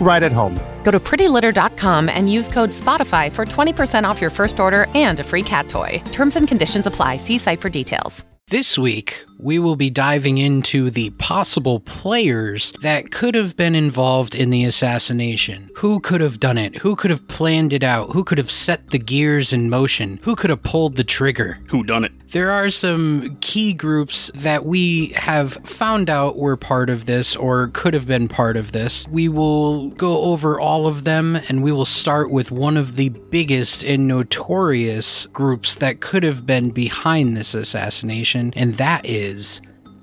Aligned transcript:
right 0.00 0.22
at 0.22 0.32
home. 0.32 0.58
Go 0.84 0.90
to 0.90 0.98
prettylitter.com 1.00 2.08
and 2.08 2.32
use 2.32 2.48
code 2.48 2.70
SPOTIFY 2.70 3.32
for 3.32 3.44
20% 3.44 4.04
off 4.04 4.20
your 4.20 4.30
first 4.30 4.58
order 4.58 4.86
and 4.94 5.20
a 5.20 5.24
free 5.24 5.42
cat 5.42 5.68
toy. 5.68 6.02
Terms 6.12 6.36
and 6.36 6.48
conditions 6.48 6.86
apply. 6.86 7.16
See 7.16 7.36
site 7.36 7.60
for 7.60 7.68
details. 7.68 8.24
This 8.50 8.78
week, 8.78 9.26
we 9.38 9.58
will 9.58 9.76
be 9.76 9.90
diving 9.90 10.38
into 10.38 10.88
the 10.88 11.10
possible 11.10 11.80
players 11.80 12.72
that 12.80 13.10
could 13.10 13.34
have 13.34 13.58
been 13.58 13.74
involved 13.74 14.34
in 14.34 14.48
the 14.48 14.64
assassination. 14.64 15.68
Who 15.76 16.00
could 16.00 16.22
have 16.22 16.40
done 16.40 16.56
it? 16.56 16.76
Who 16.76 16.96
could 16.96 17.10
have 17.10 17.28
planned 17.28 17.74
it 17.74 17.84
out? 17.84 18.12
Who 18.12 18.24
could 18.24 18.38
have 18.38 18.50
set 18.50 18.88
the 18.88 18.98
gears 18.98 19.52
in 19.52 19.68
motion? 19.68 20.18
Who 20.22 20.34
could 20.34 20.48
have 20.48 20.62
pulled 20.62 20.96
the 20.96 21.04
trigger? 21.04 21.58
Who 21.68 21.84
done 21.84 22.04
it? 22.04 22.12
There 22.30 22.50
are 22.50 22.68
some 22.68 23.36
key 23.40 23.72
groups 23.72 24.30
that 24.34 24.66
we 24.66 25.08
have 25.16 25.54
found 25.64 26.10
out 26.10 26.36
were 26.36 26.58
part 26.58 26.90
of 26.90 27.06
this 27.06 27.34
or 27.34 27.68
could 27.68 27.94
have 27.94 28.06
been 28.06 28.28
part 28.28 28.58
of 28.58 28.72
this. 28.72 29.08
We 29.08 29.30
will 29.30 29.88
go 29.90 30.20
over 30.24 30.60
all 30.60 30.86
of 30.86 31.04
them 31.04 31.36
and 31.36 31.62
we 31.62 31.72
will 31.72 31.86
start 31.86 32.30
with 32.30 32.50
one 32.50 32.76
of 32.76 32.96
the 32.96 33.08
biggest 33.08 33.82
and 33.82 34.06
notorious 34.06 35.24
groups 35.26 35.74
that 35.76 36.00
could 36.02 36.22
have 36.22 36.44
been 36.44 36.68
behind 36.70 37.34
this 37.34 37.54
assassination, 37.54 38.52
and 38.54 38.74
that 38.74 39.06
is 39.06 39.62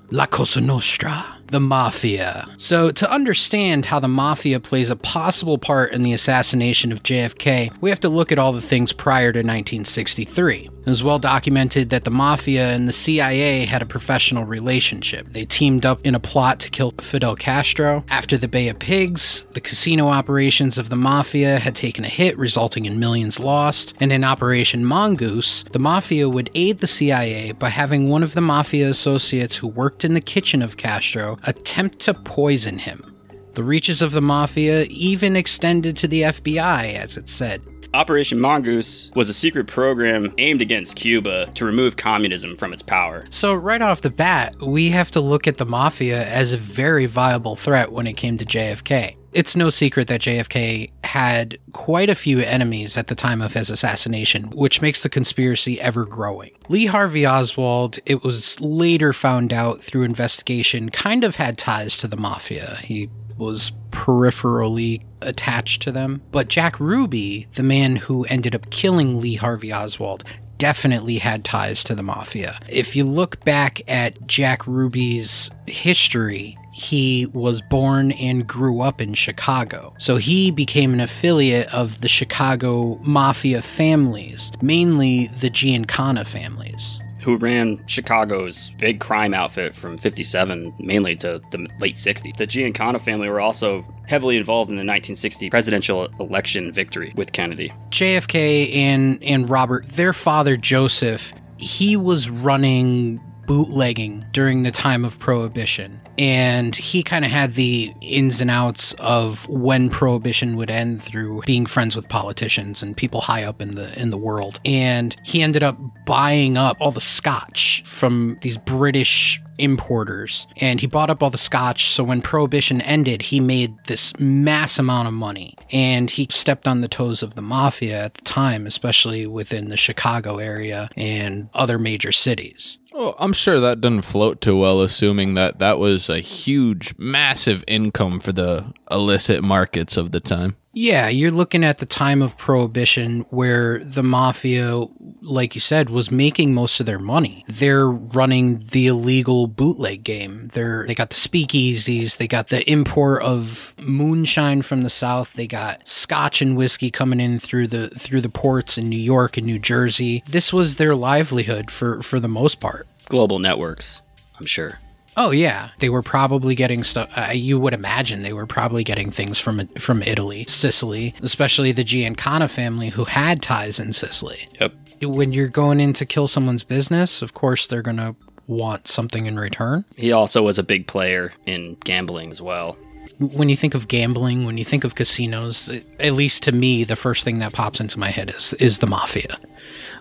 La 0.09 0.25
Cosa 0.25 0.61
Nostra 0.61 1.31
the 1.47 1.59
Mafia. 1.59 2.47
So, 2.57 2.89
to 2.89 3.11
understand 3.11 3.85
how 3.85 3.99
the 3.99 4.07
Mafia 4.07 4.59
plays 4.59 4.89
a 4.89 4.95
possible 4.95 5.59
part 5.59 5.93
in 5.93 6.01
the 6.01 6.11
assassination 6.11 6.91
of 6.91 7.03
JFK, 7.03 7.71
we 7.81 7.91
have 7.91 7.99
to 7.99 8.09
look 8.09 8.31
at 8.31 8.39
all 8.39 8.51
the 8.51 8.61
things 8.61 8.91
prior 8.91 9.31
to 9.31 9.39
1963. 9.39 10.69
It 10.85 10.89
was 10.89 11.03
well 11.03 11.17
documented 11.17 11.89
that 11.89 12.03
the 12.03 12.11
Mafia 12.11 12.69
and 12.69 12.87
the 12.87 12.93
CIA 12.93 13.65
had 13.65 13.81
a 13.81 13.87
professional 13.87 14.43
relationship. 14.43 15.27
They 15.29 15.43
teamed 15.43 15.83
up 15.83 15.99
in 16.05 16.13
a 16.13 16.19
plot 16.19 16.59
to 16.59 16.69
kill 16.69 16.93
Fidel 17.01 17.35
Castro. 17.35 18.03
After 18.11 18.37
the 18.37 18.47
Bay 18.47 18.67
of 18.67 18.77
Pigs, 18.77 19.47
the 19.53 19.61
casino 19.61 20.09
operations 20.09 20.77
of 20.77 20.89
the 20.89 20.95
Mafia 20.95 21.57
had 21.57 21.75
taken 21.75 22.05
a 22.05 22.07
hit, 22.07 22.37
resulting 22.37 22.85
in 22.85 22.99
millions 22.99 23.39
lost. 23.39 23.95
And 23.99 24.11
in 24.11 24.23
Operation 24.23 24.85
Mongoose, 24.85 25.63
the 25.71 25.79
Mafia 25.79 26.29
would 26.29 26.51
aid 26.53 26.77
the 26.77 26.87
CIA 26.87 27.53
by 27.53 27.69
having 27.69 28.07
one 28.07 28.21
of 28.21 28.35
the 28.35 28.41
Mafia 28.41 28.87
associates 28.87 29.55
who 29.55 29.67
worked 29.67 30.05
in 30.05 30.13
the 30.13 30.21
kitchen 30.21 30.61
of 30.61 30.77
Castro 30.77 31.39
attempt 31.47 31.97
to 32.01 32.13
poison 32.13 32.77
him. 32.77 33.15
The 33.55 33.63
reaches 33.63 34.01
of 34.01 34.11
the 34.11 34.21
Mafia 34.21 34.83
even 34.89 35.35
extended 35.35 35.97
to 35.97 36.07
the 36.09 36.23
FBI, 36.23 36.93
as 36.93 37.15
it 37.15 37.29
said. 37.29 37.61
Operation 37.95 38.41
Mongoose 38.41 39.09
was 39.15 39.29
a 39.29 39.33
secret 39.33 39.67
program 39.67 40.33
aimed 40.37 40.61
against 40.61 40.97
Cuba 40.97 41.49
to 41.55 41.63
remove 41.63 41.95
communism 41.95 42.53
from 42.53 42.73
its 42.73 42.83
power. 42.83 43.23
So, 43.29 43.53
right 43.53 43.81
off 43.81 44.01
the 44.01 44.09
bat, 44.09 44.57
we 44.61 44.89
have 44.89 45.11
to 45.11 45.21
look 45.21 45.47
at 45.47 45.57
the 45.57 45.65
Mafia 45.65 46.27
as 46.27 46.51
a 46.51 46.57
very 46.57 47.05
viable 47.05 47.55
threat 47.55 47.93
when 47.93 48.05
it 48.05 48.17
came 48.17 48.37
to 48.37 48.45
JFK. 48.45 49.15
It's 49.31 49.55
no 49.55 49.69
secret 49.69 50.09
that 50.09 50.21
JFK 50.21 50.91
had 51.05 51.57
quite 51.71 52.09
a 52.09 52.15
few 52.15 52.39
enemies 52.39 52.97
at 52.97 53.07
the 53.07 53.15
time 53.15 53.41
of 53.41 53.53
his 53.53 53.69
assassination, 53.69 54.49
which 54.51 54.81
makes 54.81 55.03
the 55.03 55.09
conspiracy 55.09 55.79
ever 55.79 56.05
growing. 56.05 56.51
Lee 56.67 56.87
Harvey 56.87 57.25
Oswald, 57.25 57.99
it 58.05 58.23
was 58.23 58.59
later 58.59 59.13
found 59.13 59.53
out 59.53 59.81
through 59.81 60.03
investigation, 60.03 60.89
kind 60.89 61.23
of 61.23 61.37
had 61.37 61.57
ties 61.57 61.97
to 61.99 62.07
the 62.07 62.17
Mafia. 62.17 62.77
He 62.83 63.09
was 63.37 63.71
peripherally 63.95 65.01
attached 65.21 65.81
to 65.83 65.91
them. 65.91 66.21
But 66.31 66.49
Jack 66.49 66.79
Ruby, 66.79 67.47
the 67.55 67.63
man 67.63 67.95
who 67.95 68.25
ended 68.25 68.53
up 68.53 68.69
killing 68.69 69.21
Lee 69.21 69.35
Harvey 69.35 69.73
Oswald, 69.73 70.23
definitely 70.57 71.17
had 71.17 71.43
ties 71.43 71.83
to 71.85 71.95
the 71.95 72.03
mafia. 72.03 72.59
If 72.67 72.95
you 72.95 73.05
look 73.05 73.43
back 73.43 73.81
at 73.89 74.27
Jack 74.27 74.67
Ruby's 74.67 75.49
history, 75.65 76.57
he 76.73 77.25
was 77.27 77.61
born 77.61 78.11
and 78.11 78.45
grew 78.45 78.81
up 78.81 78.99
in 78.99 79.13
Chicago. 79.13 79.93
So 79.97 80.17
he 80.17 80.51
became 80.51 80.93
an 80.93 80.99
affiliate 80.99 81.73
of 81.73 82.01
the 82.01 82.09
Chicago 82.09 82.99
mafia 83.01 83.61
families, 83.61 84.51
mainly 84.61 85.27
the 85.27 85.49
Giancana 85.49 86.27
families 86.27 86.99
who 87.25 87.37
ran 87.37 87.83
Chicago's 87.87 88.69
big 88.77 88.99
crime 88.99 89.33
outfit 89.33 89.75
from 89.75 89.97
57 89.97 90.75
mainly 90.77 91.15
to 91.15 91.41
the 91.49 91.67
late 91.79 91.95
60s. 91.95 92.37
The 92.37 92.45
Giancana 92.45 93.01
family 93.01 93.27
were 93.27 93.41
also 93.41 93.83
heavily 94.07 94.37
involved 94.37 94.69
in 94.69 94.75
the 94.75 94.81
1960 94.81 95.49
presidential 95.49 96.05
election 96.19 96.71
victory 96.71 97.13
with 97.15 97.31
Kennedy. 97.31 97.73
JFK 97.89 98.75
and 98.75 99.23
and 99.23 99.49
Robert, 99.49 99.87
their 99.87 100.13
father 100.13 100.55
Joseph, 100.55 101.33
he 101.57 101.97
was 101.97 102.29
running 102.29 103.19
bootlegging 103.45 104.25
during 104.31 104.63
the 104.63 104.71
time 104.71 105.05
of 105.05 105.19
prohibition. 105.19 106.01
And 106.17 106.75
he 106.75 107.03
kind 107.03 107.25
of 107.25 107.31
had 107.31 107.55
the 107.55 107.93
ins 108.01 108.41
and 108.41 108.49
outs 108.49 108.93
of 108.93 109.47
when 109.49 109.89
prohibition 109.89 110.55
would 110.57 110.69
end 110.69 111.01
through 111.01 111.41
being 111.45 111.65
friends 111.65 111.95
with 111.95 112.07
politicians 112.09 112.81
and 112.81 112.95
people 112.95 113.21
high 113.21 113.43
up 113.43 113.61
in 113.61 113.75
the 113.75 113.99
in 113.99 114.09
the 114.09 114.17
world. 114.17 114.59
And 114.65 115.15
he 115.23 115.41
ended 115.41 115.63
up 115.63 115.77
buying 116.05 116.57
up 116.57 116.77
all 116.79 116.91
the 116.91 117.01
scotch 117.01 117.83
from 117.85 118.37
these 118.41 118.57
british 118.57 119.41
importers 119.57 120.47
and 120.57 120.81
he 120.81 120.87
bought 120.87 121.09
up 121.09 121.23
all 121.23 121.29
the 121.29 121.37
scotch 121.37 121.89
so 121.89 122.03
when 122.03 122.21
prohibition 122.21 122.81
ended 122.81 123.21
he 123.23 123.39
made 123.39 123.75
this 123.85 124.17
mass 124.19 124.79
amount 124.79 125.07
of 125.07 125.13
money 125.13 125.55
and 125.71 126.11
he 126.11 126.27
stepped 126.29 126.67
on 126.67 126.81
the 126.81 126.87
toes 126.87 127.23
of 127.23 127.35
the 127.35 127.41
mafia 127.41 128.05
at 128.05 128.13
the 128.15 128.21
time 128.21 128.67
especially 128.67 129.25
within 129.25 129.69
the 129.69 129.77
chicago 129.77 130.37
area 130.37 130.89
and 130.95 131.49
other 131.53 131.79
major 131.79 132.11
cities 132.11 132.79
Oh, 132.97 133.13
I'm 133.19 133.33
sure 133.33 133.59
that 133.59 133.81
doesn't 133.81 134.03
float 134.03 134.39
too 134.39 134.57
well, 134.57 134.81
assuming 134.81 135.33
that 135.33 135.59
that 135.59 135.79
was 135.79 136.09
a 136.09 136.19
huge, 136.19 136.95
massive 136.97 137.61
income 137.67 138.21
for 138.21 138.31
the 138.31 138.73
illicit 138.89 139.43
markets 139.43 139.97
of 139.97 140.11
the 140.11 140.21
time. 140.21 140.55
Yeah, 140.77 141.07
you're 141.07 141.31
looking 141.31 141.63
at 141.63 141.77
the 141.77 141.85
time 141.85 142.21
of 142.21 142.37
prohibition 142.37 143.21
where 143.29 143.79
the 143.79 144.03
mafia, 144.03 144.83
like 145.21 145.55
you 145.55 145.61
said, 145.61 145.89
was 145.89 146.11
making 146.11 146.53
most 146.53 146.81
of 146.81 146.85
their 146.85 146.99
money. 146.99 147.45
They're 147.47 147.87
running 147.89 148.59
the 148.59 148.87
illegal 148.87 149.47
bootleg 149.47 150.03
game. 150.03 150.49
They're 150.51 150.85
they 150.85 150.93
got 150.93 151.11
the 151.11 151.15
speakeasies, 151.15 152.17
they 152.17 152.27
got 152.27 152.49
the 152.49 152.69
import 152.69 153.23
of 153.23 153.73
moonshine 153.79 154.63
from 154.63 154.81
the 154.81 154.89
south, 154.89 155.33
they 155.33 155.47
got 155.47 155.87
scotch 155.87 156.41
and 156.41 156.57
whiskey 156.57 156.91
coming 156.91 157.21
in 157.21 157.39
through 157.39 157.69
the 157.69 157.87
through 157.91 158.21
the 158.21 158.29
ports 158.29 158.77
in 158.77 158.89
New 158.89 158.99
York 158.99 159.37
and 159.37 159.47
New 159.47 159.59
Jersey. 159.59 160.23
This 160.27 160.51
was 160.51 160.75
their 160.75 160.93
livelihood 160.93 161.71
for 161.71 162.01
for 162.01 162.19
the 162.19 162.27
most 162.27 162.59
part. 162.59 162.85
Global 163.07 163.39
networks, 163.39 164.01
I'm 164.37 164.45
sure. 164.45 164.79
Oh 165.17 165.31
yeah, 165.31 165.69
they 165.79 165.89
were 165.89 166.01
probably 166.01 166.55
getting 166.55 166.83
stuff. 166.83 167.09
Uh, 167.15 167.31
you 167.31 167.59
would 167.59 167.73
imagine 167.73 168.21
they 168.21 168.33
were 168.33 168.45
probably 168.45 168.83
getting 168.83 169.11
things 169.11 169.39
from 169.39 169.67
from 169.79 170.03
Italy, 170.03 170.43
Sicily, 170.45 171.15
especially 171.21 171.71
the 171.71 171.83
Giancana 171.83 172.49
family 172.49 172.89
who 172.89 173.05
had 173.05 173.41
ties 173.41 173.79
in 173.79 173.93
Sicily. 173.93 174.47
Yep. 174.59 174.73
When 175.03 175.33
you're 175.33 175.47
going 175.47 175.79
in 175.79 175.93
to 175.93 176.05
kill 176.05 176.27
someone's 176.27 176.63
business, 176.63 177.21
of 177.21 177.33
course 177.33 177.67
they're 177.67 177.81
gonna 177.81 178.15
want 178.47 178.87
something 178.87 179.25
in 179.25 179.39
return. 179.39 179.85
He 179.95 180.11
also 180.11 180.43
was 180.43 180.59
a 180.59 180.63
big 180.63 180.87
player 180.87 181.33
in 181.45 181.77
gambling 181.83 182.29
as 182.31 182.41
well. 182.41 182.77
When 183.17 183.47
you 183.47 183.55
think 183.55 183.73
of 183.73 183.87
gambling, 183.87 184.45
when 184.45 184.57
you 184.57 184.65
think 184.65 184.83
of 184.83 184.95
casinos, 184.95 185.69
at 185.99 186.13
least 186.13 186.43
to 186.43 186.51
me, 186.51 186.83
the 186.83 186.97
first 186.97 187.23
thing 187.23 187.39
that 187.39 187.53
pops 187.53 187.79
into 187.79 187.97
my 187.97 188.09
head 188.09 188.31
is 188.31 188.53
is 188.55 188.79
the 188.79 188.87
mafia, 188.87 189.37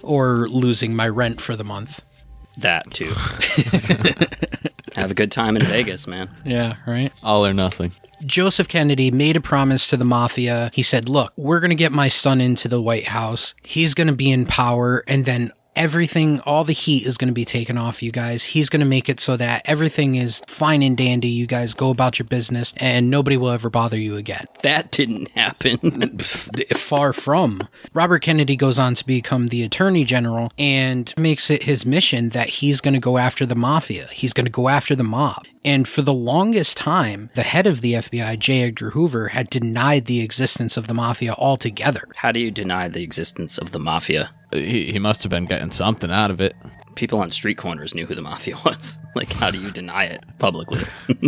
or 0.03 0.49
losing 0.49 0.97
my 0.97 1.09
rent 1.09 1.41
for 1.41 1.55
the 1.55 1.65
month. 1.65 2.03
That 2.59 2.91
too. 2.93 3.13
Have 4.95 5.11
a 5.11 5.15
good 5.15 5.31
time 5.33 5.57
in 5.57 5.65
Vegas, 5.65 6.07
man. 6.07 6.29
Yeah, 6.45 6.77
right. 6.87 7.13
All 7.23 7.45
or 7.47 7.53
nothing. 7.55 7.93
Joseph 8.25 8.69
Kennedy 8.69 9.11
made 9.11 9.37
a 9.37 9.41
promise 9.41 9.87
to 9.89 9.97
the 9.97 10.05
mafia. 10.05 10.71
He 10.75 10.83
said, 10.83 11.09
Look, 11.09 11.33
we're 11.37 11.61
going 11.61 11.71
to 11.71 11.75
get 11.75 11.91
my 11.93 12.09
son 12.09 12.41
into 12.41 12.69
the 12.69 12.81
White 12.81 13.09
House. 13.09 13.55
He's 13.63 13.95
going 13.95 14.07
to 14.07 14.15
be 14.15 14.31
in 14.31 14.47
power, 14.47 15.03
and 15.09 15.25
then 15.25 15.53
everything, 15.77 16.41
all 16.41 16.65
the 16.65 16.73
heat 16.73 17.07
is 17.07 17.17
going 17.17 17.29
to 17.29 17.35
be 17.35 17.45
taken 17.45 17.79
off 17.79 18.03
you 18.03 18.13
guys. 18.13 18.45
He's 18.45 18.69
going 18.69 18.81
to 18.81 18.87
make 18.87 19.09
it 19.09 19.21
so 19.21 19.37
that 19.37 19.63
everything 19.65 20.15
is 20.15 20.43
fine 20.47 20.83
and 20.83 20.97
dandy. 20.97 21.29
You 21.29 21.47
guys 21.47 21.75
go 21.75 21.91
about 21.91 22.19
your 22.19 22.27
business, 22.27 22.75
and 22.77 23.11
nobody 23.11 23.37
will 23.37 23.51
ever 23.51 23.71
bother 23.71 23.99
you 23.99 24.17
again. 24.17 24.47
That 24.63 24.91
didn't 24.91 25.31
happen. 25.31 26.19
Far 26.75 27.13
from. 27.13 27.69
Robert 27.93 28.23
Kennedy 28.23 28.57
goes 28.57 28.79
on 28.79 28.95
to 28.95 29.07
become 29.07 29.49
the 29.49 29.63
Attorney 29.63 30.05
General 30.05 30.53
and 30.59 31.13
makes 31.17 31.51
it 31.51 31.65
his 31.65 31.85
mission 31.87 32.31
that 32.31 32.49
he's 32.49 32.81
going 32.81 32.95
to 32.95 33.01
go 33.01 33.19
after 33.19 33.47
the 33.47 33.55
mafia. 33.55 34.07
He's 34.09 34.33
going 34.33 34.47
to 34.47 34.51
go 34.51 34.69
after 34.69 34.95
the 34.95 35.05
mob. 35.05 35.45
And 35.65 35.89
for 35.89 36.03
the 36.03 36.13
longest 36.13 36.77
time, 36.77 37.31
the 37.35 37.43
head 37.43 37.67
of 37.67 37.81
the 37.81 37.95
FBI, 37.95 38.39
J. 38.39 38.65
Edgar 38.65 38.91
Hoover, 38.91 39.29
had 39.29 39.49
denied 39.49 40.05
the 40.05 40.21
existence 40.21 40.77
of 40.77 40.89
the 40.89 40.95
mafia 40.95 41.33
altogether. 41.39 42.07
How 42.17 42.33
do 42.33 42.41
you 42.41 42.51
deny 42.51 42.89
the 42.89 43.03
existence 43.03 43.57
of 43.57 43.71
the 43.71 43.79
mafia? 43.79 44.31
He, 44.55 44.93
he 44.93 44.99
must 44.99 45.23
have 45.23 45.31
been 45.31 45.47
getting 45.47 45.71
something 45.71 46.11
out 46.11 46.31
of 46.31 46.41
it. 46.41 46.55
People 46.95 47.19
on 47.19 47.29
street 47.31 47.59
corners 47.59 47.95
knew 47.95 48.07
who 48.07 48.15
the 48.15 48.23
mafia 48.23 48.57
was. 48.65 48.99
Like, 49.17 49.33
how 49.33 49.51
do 49.51 49.59
you 49.61 49.71
deny 49.71 50.05
it 50.05 50.25
publicly? 50.39 50.83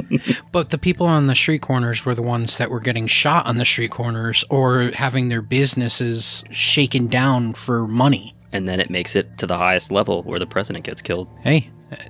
But 0.52 0.70
the 0.70 0.78
people 0.78 1.06
on 1.06 1.26
the 1.26 1.34
street 1.34 1.60
corners 1.60 2.04
were 2.06 2.14
the 2.14 2.22
ones 2.22 2.56
that 2.58 2.70
were 2.70 2.80
getting 2.80 3.06
shot 3.06 3.44
on 3.46 3.58
the 3.58 3.64
street 3.66 3.90
corners 3.90 4.44
or 4.48 4.90
having 4.94 5.28
their 5.28 5.42
businesses 5.42 6.42
shaken 6.50 7.06
down 7.08 7.52
for 7.52 7.86
money. 7.86 8.34
and 8.52 8.66
then 8.68 8.80
it 8.80 8.88
makes 8.90 9.14
it 9.14 9.36
to 9.38 9.46
the 9.46 9.58
highest 9.58 9.90
level 9.92 10.22
where 10.22 10.38
the 10.38 10.46
president 10.46 10.84
gets 10.84 11.02
killed. 11.02 11.28
Hey, 11.42 11.68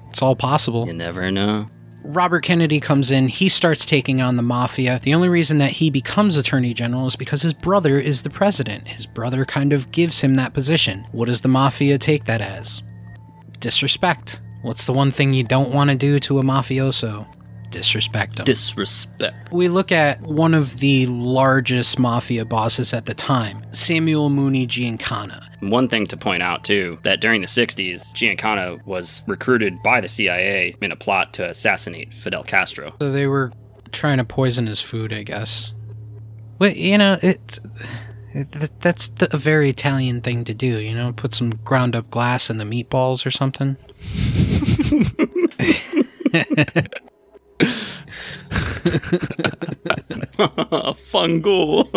it's 0.08 0.22
all 0.22 0.36
possible. 0.36 0.86
You 0.86 0.92
never 0.92 1.30
know. 1.32 1.68
Robert 2.08 2.42
Kennedy 2.42 2.78
comes 2.78 3.10
in, 3.10 3.26
he 3.26 3.48
starts 3.48 3.84
taking 3.84 4.22
on 4.22 4.36
the 4.36 4.42
mafia. 4.42 5.00
The 5.02 5.12
only 5.12 5.28
reason 5.28 5.58
that 5.58 5.72
he 5.72 5.90
becomes 5.90 6.36
attorney 6.36 6.72
general 6.72 7.08
is 7.08 7.16
because 7.16 7.42
his 7.42 7.52
brother 7.52 7.98
is 7.98 8.22
the 8.22 8.30
president. 8.30 8.86
His 8.86 9.06
brother 9.06 9.44
kind 9.44 9.72
of 9.72 9.90
gives 9.90 10.20
him 10.20 10.36
that 10.36 10.54
position. 10.54 11.04
What 11.10 11.26
does 11.26 11.40
the 11.40 11.48
mafia 11.48 11.98
take 11.98 12.24
that 12.24 12.40
as? 12.40 12.84
Disrespect. 13.58 14.40
What's 14.62 14.86
the 14.86 14.92
one 14.92 15.10
thing 15.10 15.34
you 15.34 15.42
don't 15.42 15.74
want 15.74 15.90
to 15.90 15.96
do 15.96 16.20
to 16.20 16.38
a 16.38 16.42
mafioso? 16.42 17.26
Disrespect 17.70 18.38
him. 18.38 18.44
Disrespect. 18.44 19.52
we 19.52 19.68
look 19.68 19.92
at 19.92 20.20
one 20.22 20.54
of 20.54 20.78
the 20.78 21.06
largest 21.06 21.98
mafia 21.98 22.44
bosses 22.44 22.92
at 22.92 23.06
the 23.06 23.14
time, 23.14 23.64
Samuel 23.72 24.30
Mooney 24.30 24.66
Giancana. 24.66 25.42
One 25.60 25.88
thing 25.88 26.06
to 26.06 26.16
point 26.16 26.42
out, 26.42 26.64
too, 26.64 26.98
that 27.02 27.20
during 27.20 27.40
the 27.40 27.46
60s, 27.46 28.12
Giancana 28.14 28.84
was 28.86 29.24
recruited 29.26 29.82
by 29.82 30.00
the 30.00 30.08
CIA 30.08 30.76
in 30.80 30.92
a 30.92 30.96
plot 30.96 31.32
to 31.34 31.48
assassinate 31.48 32.12
Fidel 32.12 32.42
Castro. 32.42 32.94
So 33.00 33.10
they 33.10 33.26
were 33.26 33.52
trying 33.92 34.18
to 34.18 34.24
poison 34.24 34.66
his 34.66 34.80
food, 34.80 35.12
I 35.12 35.22
guess. 35.22 35.72
But 36.58 36.76
you 36.76 36.98
know, 36.98 37.18
it. 37.22 37.58
it 38.32 38.52
that's 38.80 39.08
the, 39.08 39.34
a 39.34 39.38
very 39.38 39.70
Italian 39.70 40.20
thing 40.20 40.44
to 40.44 40.54
do. 40.54 40.78
You 40.78 40.94
know, 40.94 41.12
put 41.12 41.34
some 41.34 41.50
ground 41.64 41.96
up 41.96 42.10
glass 42.10 42.50
in 42.50 42.58
the 42.58 42.64
meatballs 42.64 43.24
or 43.24 43.30
something. 43.30 43.76
Fungal. 51.10 51.88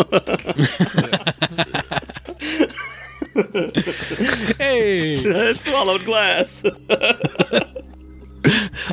Hey, 4.58 5.16
Swallowed 5.54 6.04
glass. 6.06 6.64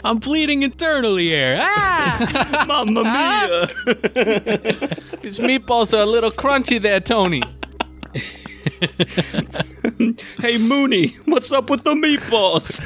I'm 0.04 0.18
bleeding 0.18 0.62
internally 0.62 1.28
here. 1.28 1.58
Ah! 1.60 2.64
Mamma 2.68 3.02
mia. 3.04 3.66
These 5.22 5.38
meatballs 5.38 5.96
are 5.96 6.02
a 6.02 6.06
little 6.06 6.30
crunchy 6.30 6.80
there, 6.80 7.00
Tony. 7.00 7.42
hey, 10.40 10.58
Mooney, 10.58 11.08
what's 11.24 11.52
up 11.52 11.70
with 11.70 11.84
the 11.84 11.94
meatballs? 11.94 12.82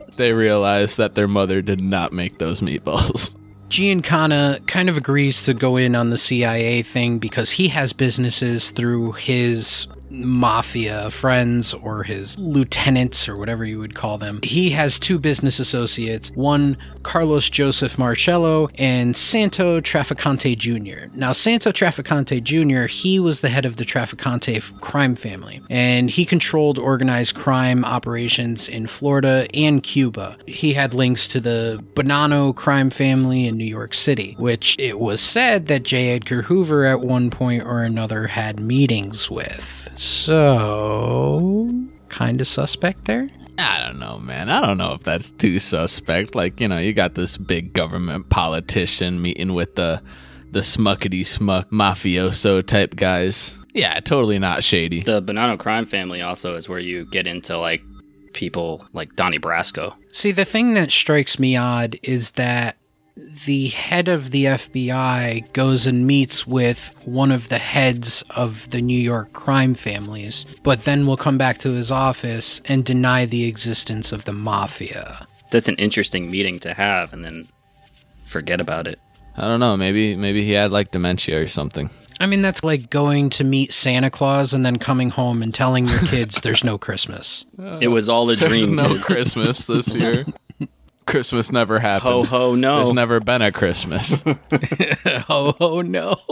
They 0.20 0.32
realize 0.34 0.96
that 0.96 1.14
their 1.14 1.26
mother 1.26 1.62
did 1.62 1.80
not 1.80 2.12
make 2.12 2.36
those 2.36 2.60
meatballs. 2.60 3.34
Giancana 3.70 4.66
kind 4.66 4.90
of 4.90 4.98
agrees 4.98 5.44
to 5.44 5.54
go 5.54 5.78
in 5.78 5.96
on 5.96 6.10
the 6.10 6.18
CIA 6.18 6.82
thing 6.82 7.18
because 7.18 7.52
he 7.52 7.68
has 7.68 7.94
businesses 7.94 8.70
through 8.70 9.12
his 9.12 9.86
mafia 10.10 11.10
friends 11.10 11.72
or 11.74 12.02
his 12.02 12.38
lieutenants 12.38 13.28
or 13.28 13.36
whatever 13.36 13.64
you 13.64 13.78
would 13.78 13.94
call 13.94 14.18
them. 14.18 14.40
He 14.42 14.70
has 14.70 14.98
two 14.98 15.18
business 15.18 15.58
associates, 15.58 16.30
one 16.34 16.76
Carlos 17.02 17.48
Joseph 17.48 17.98
Marcello 17.98 18.68
and 18.76 19.16
Santo 19.16 19.80
Traficante 19.80 20.56
Jr. 20.56 21.06
Now, 21.14 21.32
Santo 21.32 21.70
Traficante 21.70 22.42
Jr., 22.42 22.86
he 22.86 23.18
was 23.18 23.40
the 23.40 23.48
head 23.48 23.64
of 23.64 23.76
the 23.76 23.84
Traficante 23.84 24.80
crime 24.80 25.14
family, 25.14 25.62
and 25.70 26.10
he 26.10 26.24
controlled 26.24 26.78
organized 26.78 27.34
crime 27.34 27.84
operations 27.84 28.68
in 28.68 28.86
Florida 28.86 29.46
and 29.54 29.82
Cuba. 29.82 30.36
He 30.46 30.74
had 30.74 30.94
links 30.94 31.28
to 31.28 31.40
the 31.40 31.82
Bonanno 31.94 32.54
crime 32.54 32.90
family 32.90 33.46
in 33.46 33.56
New 33.56 33.64
York 33.64 33.94
City, 33.94 34.34
which 34.38 34.76
it 34.78 34.98
was 34.98 35.20
said 35.20 35.66
that 35.66 35.84
J. 35.84 36.10
Edgar 36.10 36.42
Hoover 36.42 36.84
at 36.84 37.00
one 37.00 37.30
point 37.30 37.64
or 37.64 37.82
another 37.82 38.26
had 38.26 38.60
meetings 38.60 39.30
with. 39.30 39.88
So, 40.00 41.70
kind 42.08 42.40
of 42.40 42.48
suspect 42.48 43.04
there? 43.04 43.28
I 43.58 43.80
don't 43.80 43.98
know, 43.98 44.18
man. 44.18 44.48
I 44.48 44.64
don't 44.64 44.78
know 44.78 44.94
if 44.94 45.02
that's 45.02 45.30
too 45.30 45.58
suspect. 45.58 46.34
Like, 46.34 46.58
you 46.58 46.68
know, 46.68 46.78
you 46.78 46.94
got 46.94 47.16
this 47.16 47.36
big 47.36 47.74
government 47.74 48.30
politician 48.30 49.20
meeting 49.20 49.52
with 49.52 49.74
the 49.74 50.00
the 50.52 50.60
smuckety 50.60 51.24
smuck 51.26 51.70
mafioso 51.70 52.66
type 52.66 52.96
guys. 52.96 53.54
Yeah, 53.74 54.00
totally 54.00 54.38
not 54.38 54.64
shady. 54.64 55.02
the 55.02 55.20
Bonanno 55.20 55.58
crime 55.58 55.84
family 55.84 56.22
also 56.22 56.56
is 56.56 56.66
where 56.66 56.78
you 56.78 57.04
get 57.10 57.26
into 57.26 57.58
like 57.58 57.82
people 58.32 58.86
like 58.94 59.14
Donnie 59.16 59.38
Brasco. 59.38 59.94
See, 60.12 60.32
the 60.32 60.46
thing 60.46 60.72
that 60.74 60.90
strikes 60.90 61.38
me 61.38 61.56
odd 61.56 61.98
is 62.02 62.30
that 62.32 62.78
the 63.46 63.68
head 63.68 64.08
of 64.08 64.30
the 64.30 64.44
FBI 64.44 65.52
goes 65.52 65.86
and 65.86 66.06
meets 66.06 66.46
with 66.46 66.94
one 67.04 67.30
of 67.30 67.48
the 67.48 67.58
heads 67.58 68.22
of 68.30 68.68
the 68.70 68.80
New 68.80 68.98
York 68.98 69.32
crime 69.32 69.74
families, 69.74 70.46
but 70.62 70.84
then 70.84 71.06
will 71.06 71.16
come 71.16 71.38
back 71.38 71.58
to 71.58 71.70
his 71.72 71.90
office 71.90 72.60
and 72.66 72.84
deny 72.84 73.24
the 73.26 73.44
existence 73.44 74.12
of 74.12 74.24
the 74.24 74.32
mafia. 74.32 75.26
That's 75.50 75.68
an 75.68 75.76
interesting 75.76 76.30
meeting 76.30 76.58
to 76.60 76.74
have, 76.74 77.12
and 77.12 77.24
then 77.24 77.48
forget 78.24 78.60
about 78.60 78.86
it. 78.86 78.98
I 79.36 79.46
don't 79.46 79.60
know. 79.60 79.76
Maybe 79.76 80.16
maybe 80.16 80.44
he 80.44 80.52
had 80.52 80.70
like 80.70 80.90
dementia 80.90 81.40
or 81.40 81.46
something. 81.46 81.90
I 82.20 82.26
mean, 82.26 82.42
that's 82.42 82.62
like 82.62 82.90
going 82.90 83.30
to 83.30 83.44
meet 83.44 83.72
Santa 83.72 84.10
Claus 84.10 84.52
and 84.52 84.64
then 84.64 84.76
coming 84.76 85.08
home 85.08 85.42
and 85.42 85.54
telling 85.54 85.86
your 85.86 86.00
kids 86.00 86.42
there's 86.42 86.62
no 86.62 86.76
Christmas. 86.76 87.46
It 87.80 87.88
was 87.88 88.10
all 88.10 88.28
a 88.28 88.36
There's 88.36 88.58
dream. 88.62 88.76
no. 88.76 88.98
Christmas 88.98 89.66
this 89.66 89.94
year. 89.94 90.26
Christmas 91.10 91.52
never 91.52 91.78
happened. 91.78 92.02
Ho 92.02 92.22
ho 92.22 92.54
no. 92.54 92.76
There's 92.76 92.92
never 92.92 93.20
been 93.20 93.42
a 93.42 93.52
Christmas. 93.52 94.22
oh, 95.28 95.52
ho 95.58 95.82
no. 95.82 96.16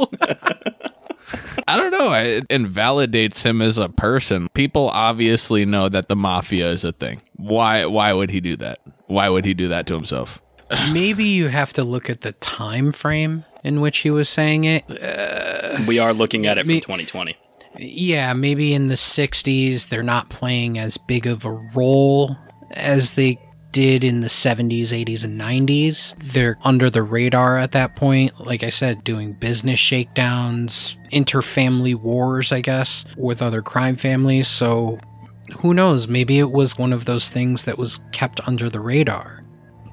I 1.68 1.76
don't 1.76 1.90
know. 1.90 2.14
It 2.14 2.46
invalidates 2.48 3.42
him 3.42 3.60
as 3.60 3.76
a 3.76 3.88
person. 3.88 4.48
People 4.54 4.88
obviously 4.88 5.66
know 5.66 5.88
that 5.88 6.08
the 6.08 6.16
mafia 6.16 6.70
is 6.70 6.84
a 6.84 6.92
thing. 6.92 7.20
Why? 7.36 7.84
Why 7.84 8.12
would 8.12 8.30
he 8.30 8.40
do 8.40 8.56
that? 8.56 8.78
Why 9.06 9.28
would 9.28 9.44
he 9.44 9.52
do 9.54 9.68
that 9.68 9.86
to 9.88 9.94
himself? 9.94 10.40
Maybe 10.92 11.24
you 11.24 11.48
have 11.48 11.72
to 11.74 11.84
look 11.84 12.08
at 12.08 12.22
the 12.22 12.32
time 12.32 12.92
frame 12.92 13.44
in 13.64 13.80
which 13.80 13.98
he 13.98 14.10
was 14.10 14.28
saying 14.28 14.64
it. 14.64 14.84
Uh, 14.90 15.84
we 15.86 15.98
are 15.98 16.14
looking 16.14 16.46
at 16.46 16.56
it 16.58 16.62
from 16.62 16.68
Me- 16.68 16.80
2020. 16.80 17.36
Yeah, 17.76 18.32
maybe 18.32 18.74
in 18.74 18.86
the 18.88 18.94
60s 18.94 19.88
they're 19.88 20.02
not 20.02 20.30
playing 20.30 20.78
as 20.78 20.96
big 20.96 21.26
of 21.26 21.44
a 21.44 21.52
role 21.76 22.36
as 22.72 23.12
they 23.12 23.38
did 23.78 24.02
in 24.02 24.22
the 24.22 24.26
70s, 24.26 24.88
80s, 24.88 25.22
and 25.22 25.40
90s. 25.40 26.12
They're 26.32 26.58
under 26.64 26.90
the 26.90 27.04
radar 27.04 27.58
at 27.58 27.70
that 27.70 27.94
point. 27.94 28.44
Like 28.44 28.64
I 28.64 28.70
said, 28.70 29.04
doing 29.04 29.34
business 29.34 29.78
shakedowns, 29.78 30.98
interfamily 31.12 31.94
wars, 31.94 32.50
I 32.50 32.60
guess, 32.60 33.04
with 33.16 33.40
other 33.40 33.62
crime 33.62 33.94
families. 33.94 34.48
So 34.48 34.98
who 35.58 35.74
knows? 35.74 36.08
Maybe 36.08 36.40
it 36.40 36.50
was 36.50 36.76
one 36.76 36.92
of 36.92 37.04
those 37.04 37.30
things 37.30 37.62
that 37.64 37.78
was 37.78 38.00
kept 38.10 38.40
under 38.48 38.68
the 38.68 38.80
radar. 38.80 39.44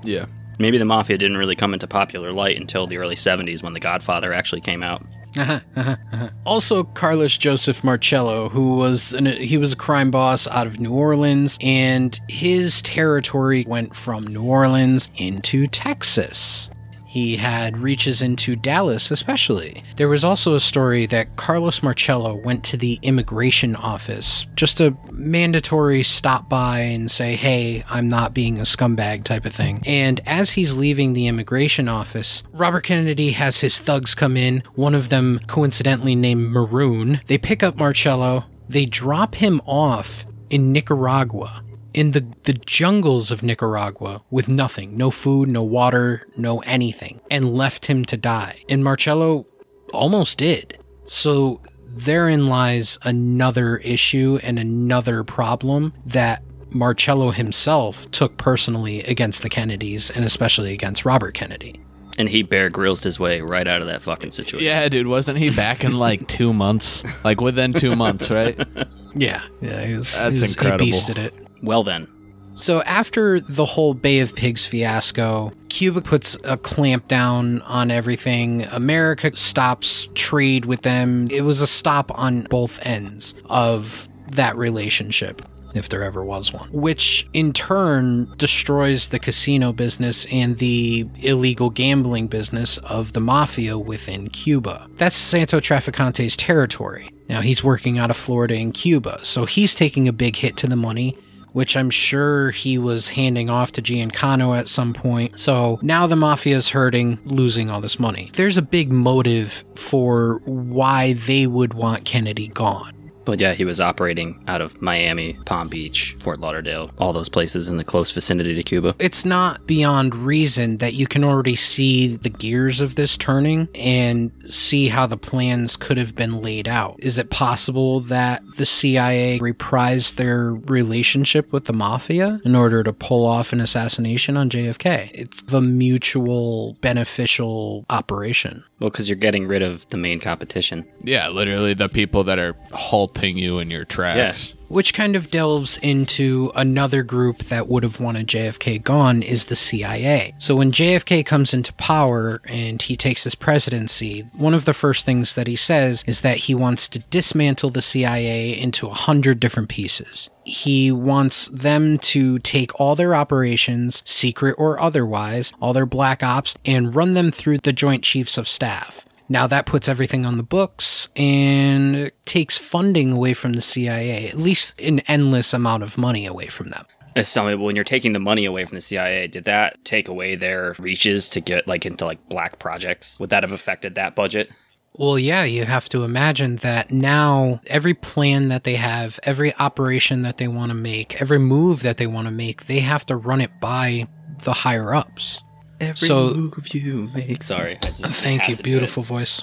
Yeah. 0.04 0.26
Maybe 0.58 0.80
the 0.80 0.86
mafia 0.86 1.20
didn't 1.20 1.38
really 1.38 1.56
come 1.56 1.76
into 1.76 1.86
popular 1.86 2.32
light 2.32 2.60
until 2.60 2.88
the 2.88 2.98
early 2.98 3.16
70s 3.16 3.62
when 3.62 3.74
The 3.74 3.80
Godfather 3.80 4.34
actually 4.34 4.62
came 4.62 4.82
out. 4.82 5.06
Also, 6.46 6.84
Carlos 6.84 7.38
Joseph 7.38 7.84
Marcello, 7.84 8.50
who 8.50 8.76
was 8.76 9.14
an, 9.14 9.26
he 9.26 9.58
was 9.58 9.74
a 9.74 9.76
crime 9.76 10.12
boss 10.12 10.48
out 10.50 10.68
of 10.68 10.80
New 10.80 10.94
Orleans, 10.94 11.58
and 11.60 12.20
his 12.30 12.84
territory 12.84 13.66
went 13.68 13.96
from 13.96 14.28
New 14.28 14.44
Orleans 14.44 15.10
into 15.16 15.66
Texas. 15.66 16.70
He 17.16 17.38
had 17.38 17.78
reaches 17.78 18.22
into 18.22 18.58
Dallas, 18.58 19.10
especially. 19.10 19.86
There 19.96 20.10
was 20.10 20.26
also 20.26 20.54
a 20.54 20.60
story 20.60 21.06
that 21.06 21.38
Carlos 21.38 21.82
Marcello 21.82 22.36
went 22.36 22.62
to 22.66 22.76
the 22.76 23.00
immigration 23.04 23.74
office, 23.74 24.46
just 24.56 24.82
a 24.82 24.98
mandatory 25.14 26.04
stop 26.04 26.50
by 26.50 26.80
and 26.80 27.10
say, 27.10 27.38
hey, 27.38 27.86
I'm 27.90 28.10
not 28.10 28.34
being 28.34 28.60
a 28.60 28.64
scumbag 28.64 29.24
type 29.24 29.46
of 29.46 29.56
thing. 29.56 29.82
And 29.86 30.20
as 30.26 30.52
he's 30.52 30.76
leaving 30.76 31.14
the 31.14 31.28
immigration 31.28 31.88
office, 31.88 32.44
Robert 32.52 32.82
Kennedy 32.82 33.32
has 33.32 33.62
his 33.62 33.80
thugs 33.80 34.14
come 34.14 34.36
in, 34.36 34.62
one 34.74 34.94
of 34.94 35.08
them 35.08 35.40
coincidentally 35.48 36.16
named 36.16 36.50
Maroon. 36.50 37.22
They 37.28 37.38
pick 37.38 37.64
up 37.64 37.78
Marcello, 37.78 38.44
they 38.68 38.86
drop 38.86 39.36
him 39.36 39.62
off 39.66 40.26
in 40.50 40.74
Nicaragua 40.74 41.64
in 41.96 42.12
the, 42.12 42.26
the 42.44 42.54
jungles 42.54 43.32
of 43.32 43.42
Nicaragua 43.42 44.22
with 44.30 44.50
nothing 44.50 44.98
no 44.98 45.10
food, 45.10 45.50
no 45.50 45.64
water, 45.64 46.28
no 46.38 46.60
anything, 46.60 47.22
and 47.32 47.56
left 47.56 47.86
him 47.86 48.04
to 48.06 48.18
die. 48.18 48.64
And 48.68 48.84
Marcello 48.84 49.48
almost 49.94 50.38
did. 50.38 50.78
So 51.06 51.62
therein 51.88 52.48
lies 52.48 53.00
another 53.04 53.78
issue 53.78 54.40
and 54.44 54.60
another 54.60 55.24
problem 55.24 55.94
that 56.06 56.44
Marcello 56.70 57.32
himself 57.32 58.12
took 58.12 58.36
personally 58.36 59.02
against 59.04 59.42
the 59.42 59.50
Kennedys 59.50 60.12
and 60.12 60.26
especially 60.26 60.74
against 60.74 61.06
Robert 61.06 61.34
Kennedy. 61.34 61.80
And 62.18 62.28
he 62.28 62.44
bear 62.44 62.70
grilled 62.70 63.02
his 63.02 63.22
way 63.22 63.40
right 63.40 63.68
out 63.68 63.80
of 63.80 63.88
that 63.88 64.02
fucking 64.02 64.32
situation. 64.32 64.66
Yeah, 64.66 64.88
dude, 64.90 65.08
wasn't 65.08 65.38
he 65.38 65.50
back 65.50 65.86
in 65.86 65.98
like 65.98 66.28
two 66.28 66.52
months? 66.52 67.06
Like 67.24 67.40
within 67.40 67.72
two 67.72 67.96
months, 67.96 68.30
right? 68.30 68.60
Yeah, 69.18 69.44
yeah, 69.62 69.86
he 69.86 69.96
was, 69.96 70.12
That's 70.12 70.26
he 70.26 70.42
was, 70.42 70.56
incredible. 70.56 70.86
He 70.88 70.92
beasted 70.92 71.18
it. 71.18 71.45
Well, 71.66 71.84
then. 71.84 72.08
So 72.56 72.82
after 72.84 73.42
the 73.42 73.66
whole 73.66 73.94
Bay 73.94 74.20
of 74.20 74.34
Pigs 74.34 74.66
fiasco, 74.66 75.52
Cuba 75.68 76.02
puts 76.02 76.38
a 76.46 76.56
clamp 76.56 77.10
down 77.10 77.62
on 77.64 77.92
everything. 77.92 78.64
America 78.68 79.36
stops 79.36 80.08
trade 80.16 80.64
with 80.64 80.84
them. 80.84 81.28
It 81.30 81.42
was 81.42 81.60
a 81.60 81.68
stop 81.68 82.18
on 82.18 82.44
both 82.44 82.80
ends 82.86 83.36
of 83.50 84.08
that 84.32 84.56
relationship. 84.56 85.42
If 85.74 85.90
there 85.90 86.04
ever 86.04 86.24
was 86.24 86.54
one, 86.54 86.70
which 86.72 87.28
in 87.34 87.52
turn 87.52 88.32
destroys 88.38 89.10
the 89.10 89.20
casino 89.20 89.74
business 89.74 90.26
and 90.32 90.58
the 90.58 91.06
illegal 91.18 91.70
gambling 91.70 92.28
business 92.28 92.78
of 92.78 93.12
the 93.12 93.20
mafia 93.20 93.78
within 93.78 94.30
Cuba. 94.30 94.88
That's 94.96 95.18
Santo 95.18 95.60
Traficante's 95.60 96.38
territory. 96.38 97.10
Now 97.28 97.42
he's 97.42 97.62
working 97.62 97.98
out 97.98 98.10
of 98.10 98.16
Florida 98.16 98.56
and 98.56 98.74
Cuba, 98.74 99.20
so 99.24 99.44
he's 99.44 99.76
taking 99.76 100.08
a 100.08 100.14
big 100.14 100.38
hit 100.38 100.56
to 100.58 100.68
the 100.68 100.78
money 100.78 101.18
which 101.56 101.78
I'm 101.78 101.90
sure 101.90 102.52
he 102.52 102.78
was 102.78 103.08
handing 103.08 103.50
off 103.50 103.72
to 103.72 103.82
Giancana 103.82 104.60
at 104.60 104.68
some 104.68 104.92
point. 104.92 105.40
So 105.40 105.80
now 105.82 106.06
the 106.06 106.18
mafia's 106.18 106.68
hurting, 106.68 107.18
losing 107.24 107.70
all 107.70 107.80
this 107.80 107.98
money. 107.98 108.30
There's 108.34 108.58
a 108.58 108.62
big 108.62 108.92
motive 108.92 109.64
for 109.76 110.42
why 110.44 111.14
they 111.14 111.48
would 111.48 111.74
want 111.74 112.04
Kennedy 112.04 112.50
gone. 112.50 112.95
But 113.26 113.40
yeah, 113.40 113.54
he 113.54 113.66
was 113.66 113.82
operating 113.82 114.44
out 114.48 114.62
of 114.62 114.82
Miami, 114.82 115.34
Palm 115.46 115.68
Beach, 115.68 116.16
Fort 116.22 116.40
Lauderdale, 116.40 116.92
all 117.00 117.12
those 117.12 117.30
places 117.30 117.70
in 117.70 117.78
the 117.78 117.84
close 117.84 118.12
vicinity 118.12 118.54
to 118.54 118.64
Cuba. 118.64 118.96
It's 119.00 119.26
not 119.26 119.66
beyond 119.66 120.16
reason 120.16 120.78
that 120.78 120.94
you 120.94 121.08
can 121.08 121.24
already 121.24 121.56
see 121.56 122.16
the 122.16 122.30
gears 122.30 122.82
of 122.82 122.96
this 122.96 123.18
turning 123.18 123.68
and 123.74 124.32
see 124.48 124.90
how 124.90 125.08
the 125.08 125.18
plans 125.18 125.76
could 125.76 125.98
have 125.98 126.16
been 126.16 126.42
laid 126.42 126.68
out. 126.68 126.96
Is 127.00 127.18
it 127.18 127.30
possible 127.30 128.00
that 128.02 128.44
the 128.58 128.66
CIA 128.66 129.40
reprised 129.40 130.16
their 130.16 130.54
relationship 130.54 131.52
with 131.52 131.66
the 131.66 131.74
mafia 131.74 132.40
in 132.46 132.56
order 132.56 132.84
to 132.84 132.94
pull 132.94 133.26
off 133.26 133.52
an 133.52 133.60
assassination 133.60 134.38
on 134.38 134.50
JFK? 134.50 135.10
It's 135.14 135.42
a 135.52 135.62
mutual 135.62 136.78
beneficial 136.82 137.86
operation. 137.90 138.64
Well, 138.80 138.90
because 138.90 139.10
you're 139.10 139.16
getting 139.16 139.48
rid 139.48 139.62
of 139.62 139.88
the 139.88 139.98
main 139.98 140.20
competition. 140.20 140.86
Yeah, 141.02 141.30
literally 141.30 141.74
the 141.74 141.88
people 141.88 142.26
that 142.26 142.38
are 142.38 142.56
halting 142.74 143.15
you 143.38 143.60
in 143.60 143.72
your 143.72 143.86
tracks. 143.86 144.54
Which 144.68 144.94
kind 144.96 145.16
of 145.16 145.30
delves 145.30 145.78
into 145.78 146.52
another 146.56 147.04
group 147.04 147.38
that 147.46 147.68
would 147.68 147.84
have 147.84 148.00
wanted 148.00 148.28
JFK 148.28 148.84
gone 148.84 149.22
is 149.22 149.46
the 149.46 149.56
CIA. 149.56 150.34
So 150.40 150.56
when 150.56 150.72
JFK 150.72 151.24
comes 151.24 151.54
into 151.54 151.72
power 151.74 152.42
and 152.46 152.82
he 152.82 152.96
takes 152.96 153.24
his 153.24 153.36
presidency, 153.36 154.22
one 154.34 154.56
of 154.56 154.66
the 154.66 154.74
first 154.74 155.06
things 155.06 155.36
that 155.36 155.46
he 155.48 155.56
says 155.56 156.04
is 156.08 156.22
that 156.22 156.38
he 156.38 156.56
wants 156.56 156.88
to 156.90 157.00
dismantle 157.00 157.70
the 157.70 157.82
CIA 157.82 158.60
into 158.60 158.88
a 158.88 158.94
hundred 158.94 159.40
different 159.40 159.70
pieces. 159.70 160.30
He 160.44 160.92
wants 160.92 161.48
them 161.50 162.00
to 162.00 162.40
take 162.40 162.80
all 162.80 162.96
their 162.96 163.16
operations, 163.16 164.02
secret 164.04 164.56
or 164.58 164.80
otherwise, 164.80 165.54
all 165.62 165.74
their 165.74 165.86
black 165.86 166.24
ops, 166.24 166.56
and 166.66 166.96
run 166.96 167.14
them 167.14 167.32
through 167.32 167.60
the 167.60 167.74
Joint 167.74 168.04
Chiefs 168.04 168.38
of 168.38 168.48
Staff. 168.48 169.06
Now 169.28 169.48
that 169.48 169.66
puts 169.66 169.90
everything 169.90 170.26
on 170.26 170.38
the 170.38 170.44
books 170.44 171.10
and 171.16 172.12
takes 172.26 172.58
funding 172.58 173.12
away 173.12 173.34
from 173.34 173.54
the 173.54 173.62
CIA, 173.62 174.28
at 174.28 174.38
least 174.38 174.80
an 174.80 175.00
endless 175.02 175.54
amount 175.54 175.84
of 175.84 175.98
money 175.98 176.26
away 176.26 176.48
from 176.48 176.68
them. 176.68 176.86
As 177.16 177.28
somebody, 177.28 177.56
when 177.56 177.76
you're 177.76 177.86
taking 177.86 178.14
the 178.14 178.20
money 178.20 178.46
away 178.46 178.66
from 178.66 178.76
the 178.76 178.82
CIA, 178.82 179.28
did 179.28 179.46
that 179.46 179.84
take 179.86 180.08
away 180.10 180.36
their 180.36 180.76
reaches 180.78 181.30
to 181.30 181.42
get 181.42 181.68
like 181.68 181.86
into 181.86 182.06
like 182.06 182.28
black 182.30 182.60
projects? 182.60 183.20
Would 183.20 183.30
that 183.32 183.44
have 183.44 183.54
affected 183.54 183.96
that 183.96 184.16
budget? 184.16 184.52
Well, 184.98 185.18
yeah, 185.20 185.44
you 185.44 185.66
have 185.66 185.90
to 185.90 186.04
imagine 186.04 186.58
that 186.58 186.92
now 186.92 187.60
every 187.68 187.94
plan 187.94 188.48
that 188.50 188.64
they 188.64 188.76
have, 188.76 189.20
every 189.24 189.54
operation 189.56 190.22
that 190.22 190.38
they 190.38 190.48
want 190.48 190.70
to 190.70 190.76
make, 190.76 191.22
every 191.22 191.40
move 191.40 191.82
that 191.82 191.98
they 191.98 192.08
want 192.08 192.28
to 192.28 192.32
make, 192.32 192.68
they 192.68 192.80
have 192.80 193.06
to 193.08 193.16
run 193.16 193.42
it 193.42 193.60
by 193.60 194.08
the 194.44 194.54
higher 194.54 194.94
ups. 194.94 195.44
Every 195.80 195.96
So- 196.08 196.34
move 196.34 196.74
you 196.74 197.10
make. 197.14 197.44
Sorry. 197.44 197.78
Just 197.84 198.06
Thank 198.06 198.48
you, 198.48 198.56
to 198.56 198.64
do 198.64 198.70
beautiful 198.70 199.04
voice. 199.04 199.42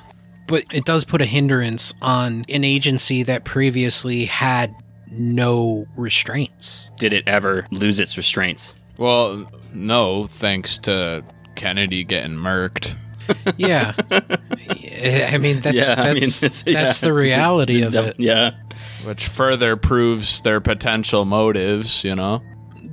But 0.49 0.65
it 0.73 0.85
does 0.85 1.05
put 1.05 1.23
a 1.23 1.25
hindrance 1.27 1.95
on 2.03 2.45
an 2.49 2.65
agency 2.65 3.23
that 3.25 3.45
previously 3.45 4.25
had 4.25 4.75
no 5.11 5.87
restraints. 5.97 6.91
Did 6.99 7.13
it 7.13 7.25
ever 7.29 7.67
lose 7.71 8.01
its 8.01 8.17
restraints? 8.17 8.75
Well, 8.99 9.47
no, 9.73 10.27
thanks 10.27 10.79
to 10.79 11.23
Kennedy 11.55 12.03
getting 12.05 12.33
murked. 12.37 12.95
Yeah. 13.57 13.93
Yeah, 14.77 15.31
I 15.33 15.39
mean 15.39 15.59
that's 15.61 15.77
Yeah, 15.77 15.95
I 15.99 16.13
mean, 16.13 16.21
that's, 16.21 16.41
that's 16.41 16.67
yeah. 16.67 16.93
the 16.93 17.13
reality 17.13 17.83
of 17.83 17.95
it. 17.97 18.15
Yeah. 18.21 18.53
Which 19.05 19.27
further 19.27 19.77
proves 19.77 20.41
their 20.43 20.61
potential 20.61 21.25
motives, 21.25 22.05
you 22.05 22.15
know? 22.15 22.41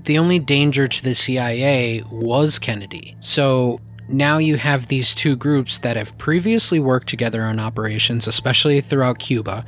The 0.03 0.18
only 0.18 0.39
danger 0.39 0.88
to 0.88 1.03
the 1.03 1.15
CIA 1.15 2.03
was 2.12 2.60
Kennedy. 2.60 3.15
So 3.20 3.79
now 4.08 4.38
you 4.38 4.58
have 4.58 4.88
these 4.88 5.13
two 5.13 5.36
groups 5.36 5.79
that 5.79 5.98
have 5.98 6.18
previously 6.18 6.79
worked 6.79 7.08
together 7.08 7.44
on 7.44 7.60
operations, 7.60 8.27
especially 8.27 8.82
throughout 8.82 9.20
Cuba. 9.20 9.65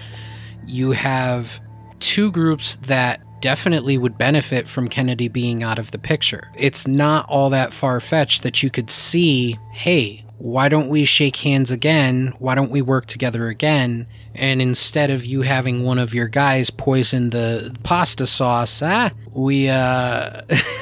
You 0.66 0.92
have 0.92 1.62
two 2.00 2.32
groups 2.32 2.78
that 2.78 3.22
definitely 3.42 3.98
would 3.98 4.18
benefit 4.18 4.68
from 4.68 4.88
Kennedy 4.88 5.28
being 5.28 5.64
out 5.64 5.80
of 5.80 5.92
the 5.92 6.00
picture. 6.00 6.52
It's 6.56 6.88
not 6.88 7.28
all 7.28 7.50
that 7.50 7.74
far 7.74 8.00
fetched 8.00 8.44
that 8.44 8.64
you 8.64 8.70
could 8.70 8.90
see, 8.90 9.60
hey, 9.72 10.26
why 10.38 10.70
don't 10.70 10.90
we 10.90 11.06
shake 11.06 11.38
hands 11.38 11.70
again? 11.70 12.34
Why 12.40 12.56
don't 12.56 12.72
we 12.72 12.82
work 12.82 13.06
together 13.06 13.48
again? 13.48 14.08
And 14.36 14.62
instead 14.62 15.10
of 15.10 15.26
you 15.26 15.42
having 15.42 15.84
one 15.84 16.00
of 16.00 16.14
your 16.14 16.28
guys 16.28 16.70
poison 16.70 17.32
the 17.32 17.76
pasta 17.84 18.26
sauce, 18.28 18.82
ah, 18.82 19.12
we 19.34 19.70
uh 19.70 20.42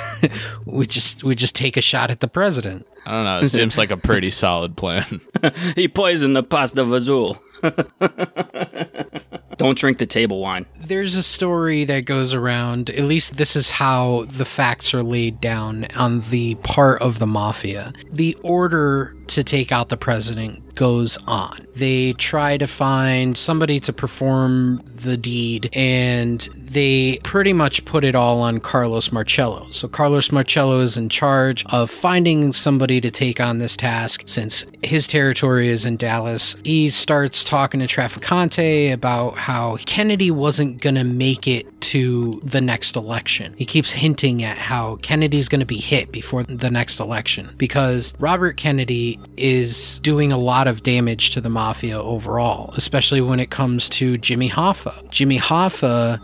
we 0.65 0.85
just 0.85 1.23
we 1.23 1.35
just 1.35 1.55
take 1.55 1.77
a 1.77 1.81
shot 1.81 2.11
at 2.11 2.19
the 2.19 2.27
president. 2.27 2.85
I 3.05 3.11
don't 3.11 3.23
know. 3.23 3.39
It 3.39 3.49
seems 3.49 3.77
like 3.77 3.91
a 3.91 3.97
pretty 3.97 4.31
solid 4.31 4.75
plan. 4.75 5.21
He 5.75 5.87
poisoned 5.87 6.35
the 6.35 6.43
pasta 6.43 6.83
vazul. 6.83 7.39
Don't 9.57 9.77
drink 9.77 9.97
the 9.97 10.05
table 10.05 10.39
wine. 10.39 10.65
There's 10.77 11.15
a 11.15 11.23
story 11.23 11.83
that 11.85 12.05
goes 12.05 12.33
around, 12.33 12.89
at 12.91 13.03
least 13.03 13.35
this 13.37 13.55
is 13.55 13.71
how 13.71 14.25
the 14.29 14.45
facts 14.45 14.93
are 14.93 15.03
laid 15.03 15.41
down 15.41 15.87
on 15.97 16.21
the 16.29 16.55
part 16.55 17.01
of 17.01 17.19
the 17.19 17.27
mafia. 17.27 17.91
The 18.09 18.35
order 18.41 19.15
to 19.29 19.43
take 19.43 19.71
out 19.71 19.89
the 19.89 19.97
president 19.97 20.75
goes 20.75 21.17
on. 21.27 21.65
They 21.75 22.13
try 22.13 22.57
to 22.57 22.67
find 22.67 23.37
somebody 23.37 23.79
to 23.81 23.93
perform 23.93 24.81
the 24.85 25.17
deed, 25.17 25.69
and 25.73 26.39
they 26.55 27.19
pretty 27.23 27.53
much 27.53 27.85
put 27.85 28.03
it 28.03 28.15
all 28.15 28.41
on 28.41 28.59
Carlos 28.59 29.11
Marcello. 29.11 29.69
So, 29.71 29.87
Carlos 29.87 30.31
Marcello 30.31 30.79
is 30.81 30.97
in 30.97 31.09
charge 31.09 31.65
of 31.67 31.89
finding 31.91 32.53
somebody 32.53 33.01
to 33.01 33.11
take 33.11 33.39
on 33.39 33.59
this 33.59 33.75
task 33.75 34.23
since 34.25 34.65
his 34.83 35.07
territory 35.07 35.69
is 35.69 35.85
in 35.85 35.97
Dallas. 35.97 36.55
He 36.63 36.89
starts 36.89 37.43
talking 37.43 37.79
to 37.81 37.85
Traficante 37.85 38.91
about 38.91 39.37
how 39.37 39.77
Kennedy 39.85 40.31
wasn't 40.31 40.81
going 40.81 40.95
to 40.95 41.03
make 41.03 41.47
it 41.47 41.79
to 41.81 42.39
the 42.43 42.61
next 42.61 42.95
election. 42.95 43.53
He 43.57 43.65
keeps 43.65 43.91
hinting 43.91 44.43
at 44.43 44.57
how 44.57 44.97
Kennedy's 44.97 45.49
going 45.49 45.59
to 45.59 45.65
be 45.65 45.77
hit 45.77 46.11
before 46.11 46.43
the 46.43 46.69
next 46.69 46.99
election 46.99 47.53
because 47.57 48.13
Robert 48.19 48.57
Kennedy 48.57 49.18
is 49.37 49.99
doing 49.99 50.31
a 50.31 50.37
lot 50.37 50.67
of 50.67 50.83
damage 50.83 51.31
to 51.31 51.41
the 51.41 51.49
mafia 51.49 51.99
overall, 52.01 52.73
especially 52.75 53.21
when 53.21 53.39
it 53.39 53.49
comes 53.49 53.89
to 53.89 54.17
Jimmy 54.17 54.49
Hoffa. 54.49 55.09
Jimmy 55.09 55.39
Hoffa 55.39 56.23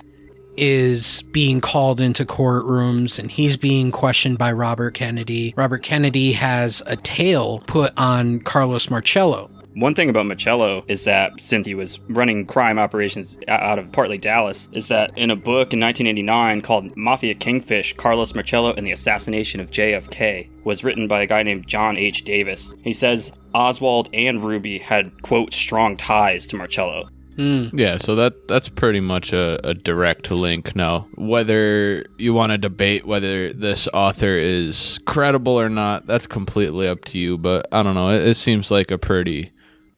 is 0.57 1.23
being 1.31 1.61
called 1.61 1.99
into 1.99 2.25
courtrooms 2.25 3.19
and 3.19 3.29
he's 3.29 3.57
being 3.57 3.91
questioned 3.91 4.37
by 4.37 4.51
Robert 4.51 4.93
Kennedy. 4.93 5.53
Robert 5.57 5.83
Kennedy 5.83 6.31
has 6.33 6.81
a 6.85 6.95
tail 6.95 7.59
put 7.67 7.93
on 7.97 8.39
Carlos 8.39 8.89
Marcello. 8.89 9.49
One 9.75 9.93
thing 9.93 10.09
about 10.09 10.25
Marcello 10.25 10.85
is 10.87 11.03
that 11.03 11.33
since 11.41 11.65
he 11.65 11.75
was 11.75 11.99
running 12.07 12.45
crime 12.45 12.79
operations 12.79 13.37
out 13.49 13.77
of 13.77 13.91
partly 13.91 14.17
Dallas, 14.17 14.69
is 14.71 14.87
that 14.87 15.17
in 15.17 15.29
a 15.29 15.35
book 15.35 15.73
in 15.73 15.81
1989 15.81 16.61
called 16.61 16.95
Mafia 16.95 17.35
Kingfish, 17.35 17.91
Carlos 17.97 18.33
Marcello 18.33 18.73
and 18.73 18.87
the 18.87 18.93
Assassination 18.93 19.59
of 19.59 19.71
JFK 19.71 20.49
was 20.63 20.85
written 20.85 21.09
by 21.09 21.23
a 21.23 21.27
guy 21.27 21.43
named 21.43 21.67
John 21.67 21.97
H. 21.97 22.23
Davis. 22.23 22.73
He 22.85 22.93
says 22.93 23.33
Oswald 23.53 24.07
and 24.13 24.41
Ruby 24.41 24.79
had, 24.79 25.21
quote, 25.23 25.53
strong 25.53 25.97
ties 25.97 26.47
to 26.47 26.55
Marcello. 26.55 27.09
Hmm. 27.35 27.67
Yeah, 27.73 27.97
so 27.97 28.15
that 28.15 28.47
that's 28.47 28.69
pretty 28.69 29.01
much 29.01 29.33
a, 29.33 29.59
a 29.67 29.73
direct 29.73 30.31
link. 30.31 30.73
Now, 30.73 31.09
whether 31.15 32.05
you 32.17 32.33
want 32.33 32.53
to 32.53 32.57
debate 32.57 33.05
whether 33.05 33.51
this 33.51 33.89
author 33.93 34.37
is 34.37 35.01
credible 35.05 35.59
or 35.59 35.67
not, 35.67 36.07
that's 36.07 36.27
completely 36.27 36.87
up 36.87 37.03
to 37.05 37.19
you. 37.19 37.37
But 37.37 37.67
I 37.73 37.83
don't 37.83 37.95
know. 37.95 38.09
It, 38.09 38.25
it 38.25 38.35
seems 38.35 38.71
like 38.71 38.89
a 38.89 38.97
pretty 38.97 39.51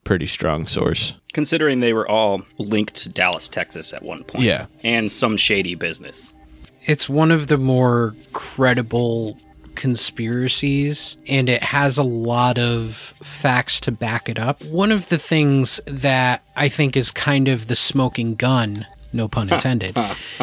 pretty 0.07 0.25
strong 0.25 0.65
source. 0.65 1.13
Considering 1.33 1.81
they 1.81 1.91
were 1.91 2.09
all 2.09 2.41
linked 2.57 2.95
to 2.95 3.09
Dallas, 3.09 3.49
Texas 3.49 3.91
at 3.91 4.01
one 4.03 4.23
point. 4.23 4.45
Yeah. 4.45 4.67
And 4.83 5.11
some 5.11 5.35
shady 5.35 5.75
business. 5.75 6.33
It's 6.85 7.09
one 7.09 7.29
of 7.29 7.47
the 7.47 7.57
more 7.57 8.15
credible 8.31 9.37
conspiracies 9.75 11.17
and 11.27 11.49
it 11.49 11.61
has 11.61 11.97
a 11.97 12.03
lot 12.03 12.57
of 12.57 12.95
facts 12.95 13.81
to 13.81 13.91
back 13.91 14.29
it 14.29 14.39
up. 14.39 14.63
One 14.65 14.93
of 14.93 15.09
the 15.09 15.17
things 15.17 15.81
that 15.85 16.41
I 16.55 16.69
think 16.69 16.95
is 16.95 17.11
kind 17.11 17.49
of 17.49 17.67
the 17.67 17.75
smoking 17.75 18.35
gun, 18.35 18.87
no 19.11 19.27
pun 19.27 19.51
intended, 19.53 19.95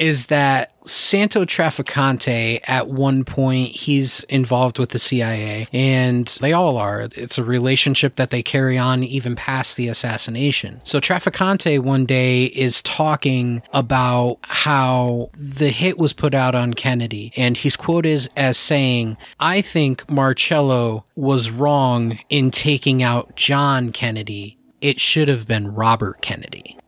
is 0.00 0.26
that 0.26 0.72
Santo 0.86 1.44
Traficante 1.44 2.60
at 2.64 2.88
one 2.88 3.22
point 3.22 3.76
he's 3.76 4.24
involved 4.24 4.78
with 4.78 4.90
the 4.90 4.98
CIA 4.98 5.68
and 5.74 6.26
they 6.40 6.54
all 6.54 6.78
are. 6.78 7.02
It's 7.12 7.36
a 7.36 7.44
relationship 7.44 8.16
that 8.16 8.30
they 8.30 8.42
carry 8.42 8.78
on 8.78 9.04
even 9.04 9.36
past 9.36 9.76
the 9.76 9.88
assassination. 9.88 10.80
So 10.84 11.00
Traficante 11.00 11.78
one 11.78 12.06
day 12.06 12.46
is 12.46 12.80
talking 12.80 13.62
about 13.74 14.38
how 14.42 15.30
the 15.34 15.68
hit 15.68 15.98
was 15.98 16.14
put 16.14 16.32
out 16.32 16.54
on 16.54 16.72
Kennedy 16.72 17.32
and 17.36 17.58
he's 17.58 17.76
quoted 17.76 18.00
as 18.36 18.56
saying, 18.56 19.18
"I 19.38 19.60
think 19.60 20.10
Marcello 20.10 21.04
was 21.14 21.50
wrong 21.50 22.18
in 22.30 22.50
taking 22.50 23.02
out 23.02 23.36
John 23.36 23.92
Kennedy. 23.92 24.56
It 24.80 24.98
should 24.98 25.28
have 25.28 25.46
been 25.46 25.74
Robert 25.74 26.22
Kennedy." 26.22 26.78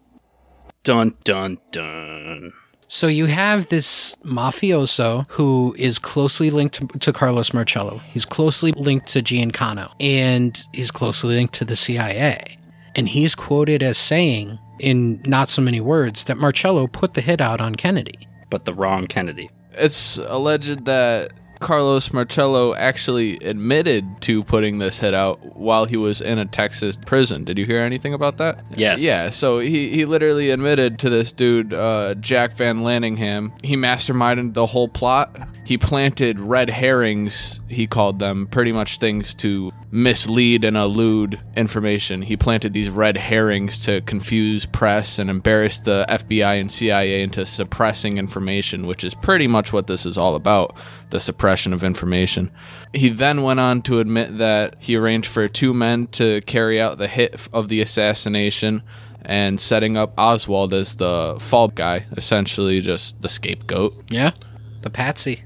Dun 0.82 1.14
dun 1.24 1.58
dun. 1.70 2.54
So 2.92 3.06
you 3.06 3.24
have 3.24 3.70
this 3.70 4.14
mafioso 4.22 5.24
who 5.30 5.74
is 5.78 5.98
closely 5.98 6.50
linked 6.50 6.74
to, 6.74 6.86
to 6.98 7.10
Carlos 7.10 7.54
Marcello. 7.54 7.96
He's 8.12 8.26
closely 8.26 8.70
linked 8.72 9.06
to 9.14 9.22
Giancana, 9.22 9.90
and 9.98 10.62
he's 10.74 10.90
closely 10.90 11.36
linked 11.36 11.54
to 11.54 11.64
the 11.64 11.74
CIA. 11.74 12.58
And 12.94 13.08
he's 13.08 13.34
quoted 13.34 13.82
as 13.82 13.96
saying, 13.96 14.58
in 14.78 15.22
not 15.24 15.48
so 15.48 15.62
many 15.62 15.80
words, 15.80 16.24
that 16.24 16.36
Marcello 16.36 16.86
put 16.86 17.14
the 17.14 17.22
hit 17.22 17.40
out 17.40 17.62
on 17.62 17.76
Kennedy. 17.76 18.28
But 18.50 18.66
the 18.66 18.74
wrong 18.74 19.06
Kennedy. 19.06 19.48
It's 19.72 20.18
alleged 20.18 20.84
that 20.84 21.32
Carlos 21.62 22.12
Marcello 22.12 22.74
actually 22.74 23.36
admitted 23.38 24.20
to 24.22 24.42
putting 24.44 24.78
this 24.78 24.98
hit 24.98 25.14
out 25.14 25.56
while 25.56 25.84
he 25.84 25.96
was 25.96 26.20
in 26.20 26.38
a 26.38 26.44
Texas 26.44 26.98
prison. 27.06 27.44
Did 27.44 27.56
you 27.56 27.64
hear 27.64 27.80
anything 27.80 28.12
about 28.12 28.36
that? 28.38 28.64
Yes. 28.76 29.00
Yeah, 29.00 29.30
so 29.30 29.60
he, 29.60 29.88
he 29.88 30.04
literally 30.04 30.50
admitted 30.50 30.98
to 30.98 31.10
this 31.10 31.32
dude, 31.32 31.72
uh, 31.72 32.14
Jack 32.16 32.54
Van 32.54 32.80
Laningham. 32.80 33.52
He 33.64 33.76
masterminded 33.76 34.54
the 34.54 34.66
whole 34.66 34.88
plot. 34.88 35.34
He 35.64 35.78
planted 35.78 36.40
red 36.40 36.68
herrings, 36.68 37.60
he 37.68 37.86
called 37.86 38.18
them, 38.18 38.48
pretty 38.48 38.72
much 38.72 38.98
things 38.98 39.32
to 39.34 39.70
mislead 39.92 40.64
and 40.64 40.76
elude 40.76 41.38
information. 41.56 42.22
He 42.22 42.36
planted 42.36 42.72
these 42.72 42.90
red 42.90 43.16
herrings 43.16 43.78
to 43.80 44.00
confuse 44.00 44.66
press 44.66 45.20
and 45.20 45.30
embarrass 45.30 45.78
the 45.78 46.04
FBI 46.08 46.60
and 46.60 46.70
CIA 46.70 47.22
into 47.22 47.46
suppressing 47.46 48.18
information, 48.18 48.86
which 48.88 49.04
is 49.04 49.14
pretty 49.14 49.46
much 49.46 49.72
what 49.72 49.86
this 49.86 50.04
is 50.04 50.18
all 50.18 50.34
about 50.34 50.76
the 51.10 51.20
suppression 51.20 51.72
of 51.72 51.84
information. 51.84 52.50
He 52.92 53.08
then 53.08 53.42
went 53.42 53.60
on 53.60 53.82
to 53.82 54.00
admit 54.00 54.38
that 54.38 54.76
he 54.80 54.96
arranged 54.96 55.28
for 55.28 55.46
two 55.46 55.72
men 55.72 56.08
to 56.08 56.40
carry 56.42 56.80
out 56.80 56.98
the 56.98 57.08
hit 57.08 57.48
of 57.52 57.68
the 57.68 57.80
assassination 57.80 58.82
and 59.24 59.60
setting 59.60 59.96
up 59.96 60.12
Oswald 60.18 60.74
as 60.74 60.96
the 60.96 61.36
fall 61.38 61.68
guy, 61.68 62.06
essentially 62.16 62.80
just 62.80 63.22
the 63.22 63.28
scapegoat. 63.28 64.10
Yeah? 64.10 64.32
The 64.80 64.90
patsy. 64.90 65.44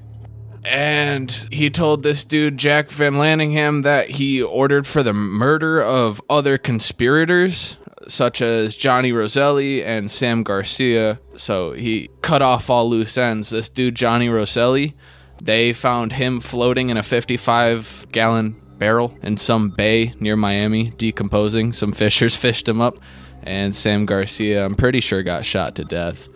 And 0.67 1.31
he 1.53 1.71
told 1.71 2.03
this 2.03 2.25
dude, 2.25 2.59
Jack 2.59 2.91
Van 2.91 3.15
Laningham, 3.15 3.85
that 3.85 4.11
he 4.11 4.43
ordered 4.43 4.85
for 4.85 5.05
the 5.05 5.13
murder 5.13 5.81
of 5.81 6.21
other 6.29 6.59
conspirators, 6.59 7.77
such 8.09 8.43
as 8.43 8.77
Johnny 8.77 9.13
Roselli 9.13 9.85
and 9.85 10.11
Sam 10.11 10.43
Garcia. 10.43 11.21
So 11.37 11.73
he 11.73 12.11
cut 12.21 12.43
off 12.43 12.69
all 12.69 12.91
loose 12.91 13.17
ends. 13.17 13.51
This 13.51 13.69
dude, 13.69 13.95
Johnny 13.95 14.29
Roselli, 14.29 14.97
they 15.41 15.73
found 15.73 16.15
him 16.15 16.41
floating 16.41 16.91
in 16.91 16.97
a 16.97 17.03
55 17.05 18.09
gallon 18.11 18.61
barrel 18.77 19.17
in 19.23 19.37
some 19.37 19.71
bay 19.71 20.15
near 20.19 20.35
Miami, 20.35 20.91
decomposing. 20.91 21.73
Some 21.73 21.93
fishers 21.93 22.35
fished 22.37 22.69
him 22.69 22.81
up. 22.81 22.99
And 23.45 23.73
Sam 23.73 24.05
Garcia, 24.05 24.65
I'm 24.65 24.75
pretty 24.75 24.99
sure, 24.99 25.23
got 25.23 25.47
shot 25.47 25.77
to 25.77 25.85
death. 25.85 26.29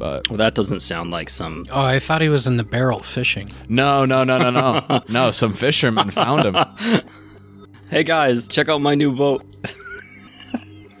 But 0.00 0.28
Well, 0.30 0.38
that 0.38 0.54
doesn't 0.54 0.80
sound 0.80 1.10
like 1.10 1.28
some. 1.28 1.66
Oh, 1.70 1.82
I 1.82 1.98
thought 1.98 2.22
he 2.22 2.30
was 2.30 2.46
in 2.46 2.56
the 2.56 2.64
barrel 2.64 3.00
fishing. 3.00 3.50
no, 3.68 4.06
no, 4.06 4.24
no, 4.24 4.38
no, 4.38 4.50
no. 4.50 5.02
no, 5.08 5.30
some 5.30 5.52
fishermen 5.52 6.10
found 6.10 6.46
him. 6.46 6.56
Hey 7.90 8.04
guys, 8.04 8.46
check 8.46 8.68
out 8.68 8.80
my 8.80 8.94
new 8.94 9.12
boat. 9.16 9.44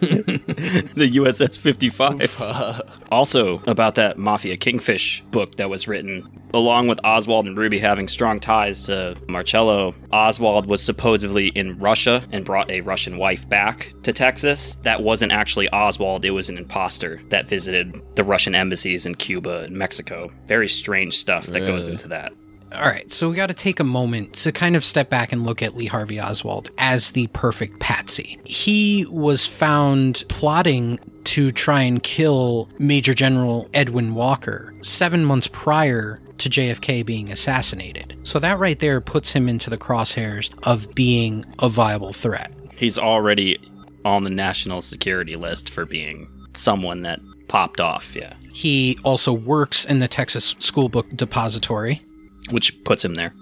the 0.00 1.10
USS 1.14 1.58
55. 1.58 2.82
also, 3.10 3.62
about 3.66 3.94
that 3.96 4.18
Mafia 4.18 4.56
Kingfish 4.56 5.22
book 5.30 5.56
that 5.56 5.68
was 5.68 5.86
written, 5.86 6.26
along 6.54 6.88
with 6.88 7.00
Oswald 7.04 7.46
and 7.46 7.56
Ruby 7.56 7.78
having 7.78 8.08
strong 8.08 8.40
ties 8.40 8.84
to 8.86 9.16
Marcello, 9.28 9.94
Oswald 10.12 10.66
was 10.66 10.82
supposedly 10.82 11.48
in 11.48 11.78
Russia 11.78 12.26
and 12.32 12.44
brought 12.44 12.70
a 12.70 12.80
Russian 12.80 13.18
wife 13.18 13.48
back 13.48 13.92
to 14.02 14.12
Texas. 14.12 14.76
That 14.82 15.02
wasn't 15.02 15.32
actually 15.32 15.68
Oswald, 15.70 16.24
it 16.24 16.30
was 16.30 16.48
an 16.48 16.58
imposter 16.58 17.20
that 17.28 17.46
visited 17.46 18.00
the 18.16 18.24
Russian 18.24 18.54
embassies 18.54 19.06
in 19.06 19.14
Cuba 19.14 19.60
and 19.60 19.76
Mexico. 19.76 20.32
Very 20.46 20.68
strange 20.68 21.16
stuff 21.16 21.46
that 21.46 21.60
goes 21.60 21.88
into 21.88 22.08
that. 22.08 22.32
All 22.72 22.82
right, 22.82 23.10
so 23.10 23.28
we 23.28 23.34
got 23.34 23.48
to 23.48 23.54
take 23.54 23.80
a 23.80 23.84
moment 23.84 24.32
to 24.34 24.52
kind 24.52 24.76
of 24.76 24.84
step 24.84 25.10
back 25.10 25.32
and 25.32 25.44
look 25.44 25.60
at 25.60 25.76
Lee 25.76 25.86
Harvey 25.86 26.20
Oswald 26.20 26.70
as 26.78 27.10
the 27.10 27.26
perfect 27.28 27.80
patsy. 27.80 28.38
He 28.44 29.06
was 29.10 29.44
found 29.44 30.22
plotting 30.28 31.00
to 31.24 31.50
try 31.50 31.82
and 31.82 32.02
kill 32.02 32.68
Major 32.78 33.12
General 33.12 33.68
Edwin 33.74 34.14
Walker 34.14 34.72
seven 34.82 35.24
months 35.24 35.48
prior 35.48 36.20
to 36.38 36.48
JFK 36.48 37.04
being 37.04 37.30
assassinated. 37.30 38.16
So 38.22 38.38
that 38.38 38.58
right 38.58 38.78
there 38.78 39.00
puts 39.00 39.32
him 39.32 39.48
into 39.48 39.68
the 39.68 39.78
crosshairs 39.78 40.50
of 40.62 40.94
being 40.94 41.44
a 41.58 41.68
viable 41.68 42.12
threat. 42.12 42.52
He's 42.76 42.98
already 42.98 43.58
on 44.04 44.24
the 44.24 44.30
national 44.30 44.80
security 44.80 45.34
list 45.34 45.70
for 45.70 45.84
being 45.84 46.28
someone 46.54 47.02
that 47.02 47.20
popped 47.48 47.80
off, 47.80 48.14
yeah. 48.16 48.34
He 48.52 48.98
also 49.04 49.32
works 49.32 49.84
in 49.84 49.98
the 49.98 50.08
Texas 50.08 50.54
School 50.60 50.88
Book 50.88 51.08
Depository. 51.14 52.02
Which 52.50 52.82
puts 52.84 53.04
him 53.04 53.14
there. 53.14 53.32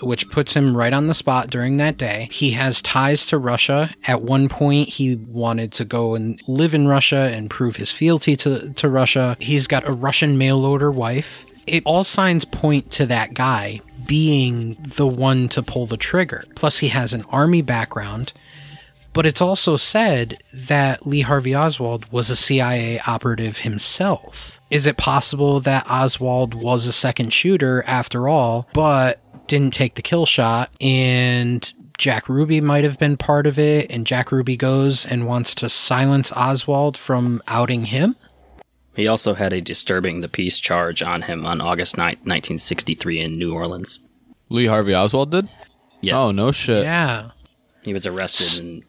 which 0.00 0.30
puts 0.30 0.54
him 0.54 0.76
right 0.76 0.92
on 0.92 1.08
the 1.08 1.14
spot 1.14 1.50
during 1.50 1.76
that 1.78 1.98
day. 1.98 2.28
He 2.30 2.52
has 2.52 2.80
ties 2.80 3.26
to 3.26 3.38
Russia. 3.38 3.92
At 4.06 4.22
one 4.22 4.48
point, 4.48 4.88
he 4.90 5.16
wanted 5.16 5.72
to 5.72 5.84
go 5.84 6.14
and 6.14 6.40
live 6.46 6.72
in 6.72 6.86
Russia 6.86 7.30
and 7.32 7.50
prove 7.50 7.76
his 7.76 7.90
fealty 7.90 8.36
to, 8.36 8.72
to 8.74 8.88
Russia. 8.88 9.36
He's 9.40 9.66
got 9.66 9.88
a 9.88 9.92
Russian 9.92 10.38
mail 10.38 10.64
order 10.64 10.90
wife. 10.90 11.44
It 11.66 11.82
all 11.84 12.04
signs 12.04 12.44
point 12.44 12.90
to 12.92 13.06
that 13.06 13.34
guy 13.34 13.80
being 14.06 14.76
the 14.80 15.06
one 15.06 15.48
to 15.50 15.62
pull 15.62 15.86
the 15.86 15.96
trigger. 15.98 16.44
Plus, 16.54 16.78
he 16.78 16.88
has 16.88 17.12
an 17.12 17.24
army 17.30 17.60
background. 17.60 18.32
But 19.18 19.26
it's 19.26 19.40
also 19.40 19.76
said 19.76 20.40
that 20.54 21.04
Lee 21.04 21.22
Harvey 21.22 21.52
Oswald 21.52 22.08
was 22.12 22.30
a 22.30 22.36
CIA 22.36 23.00
operative 23.00 23.58
himself. 23.58 24.60
Is 24.70 24.86
it 24.86 24.96
possible 24.96 25.58
that 25.58 25.90
Oswald 25.90 26.54
was 26.54 26.86
a 26.86 26.92
second 26.92 27.32
shooter 27.32 27.82
after 27.84 28.28
all, 28.28 28.68
but 28.72 29.18
didn't 29.48 29.74
take 29.74 29.96
the 29.96 30.02
kill 30.02 30.24
shot 30.24 30.70
and 30.80 31.72
Jack 31.98 32.28
Ruby 32.28 32.60
might 32.60 32.84
have 32.84 32.96
been 32.96 33.16
part 33.16 33.48
of 33.48 33.58
it 33.58 33.90
and 33.90 34.06
Jack 34.06 34.30
Ruby 34.30 34.56
goes 34.56 35.04
and 35.04 35.26
wants 35.26 35.52
to 35.56 35.68
silence 35.68 36.30
Oswald 36.30 36.96
from 36.96 37.42
outing 37.48 37.86
him? 37.86 38.14
He 38.94 39.08
also 39.08 39.34
had 39.34 39.52
a 39.52 39.60
disturbing 39.60 40.20
the 40.20 40.28
peace 40.28 40.60
charge 40.60 41.02
on 41.02 41.22
him 41.22 41.44
on 41.44 41.60
August 41.60 41.96
9th, 41.96 42.22
1963 42.22 43.18
in 43.18 43.36
New 43.36 43.52
Orleans. 43.52 43.98
Lee 44.48 44.66
Harvey 44.66 44.94
Oswald 44.94 45.32
did? 45.32 45.48
Yes. 46.02 46.14
Oh, 46.14 46.30
no 46.30 46.52
shit. 46.52 46.84
Yeah. 46.84 47.32
He 47.82 47.92
was 47.92 48.06
arrested 48.06 48.64
in 48.64 48.84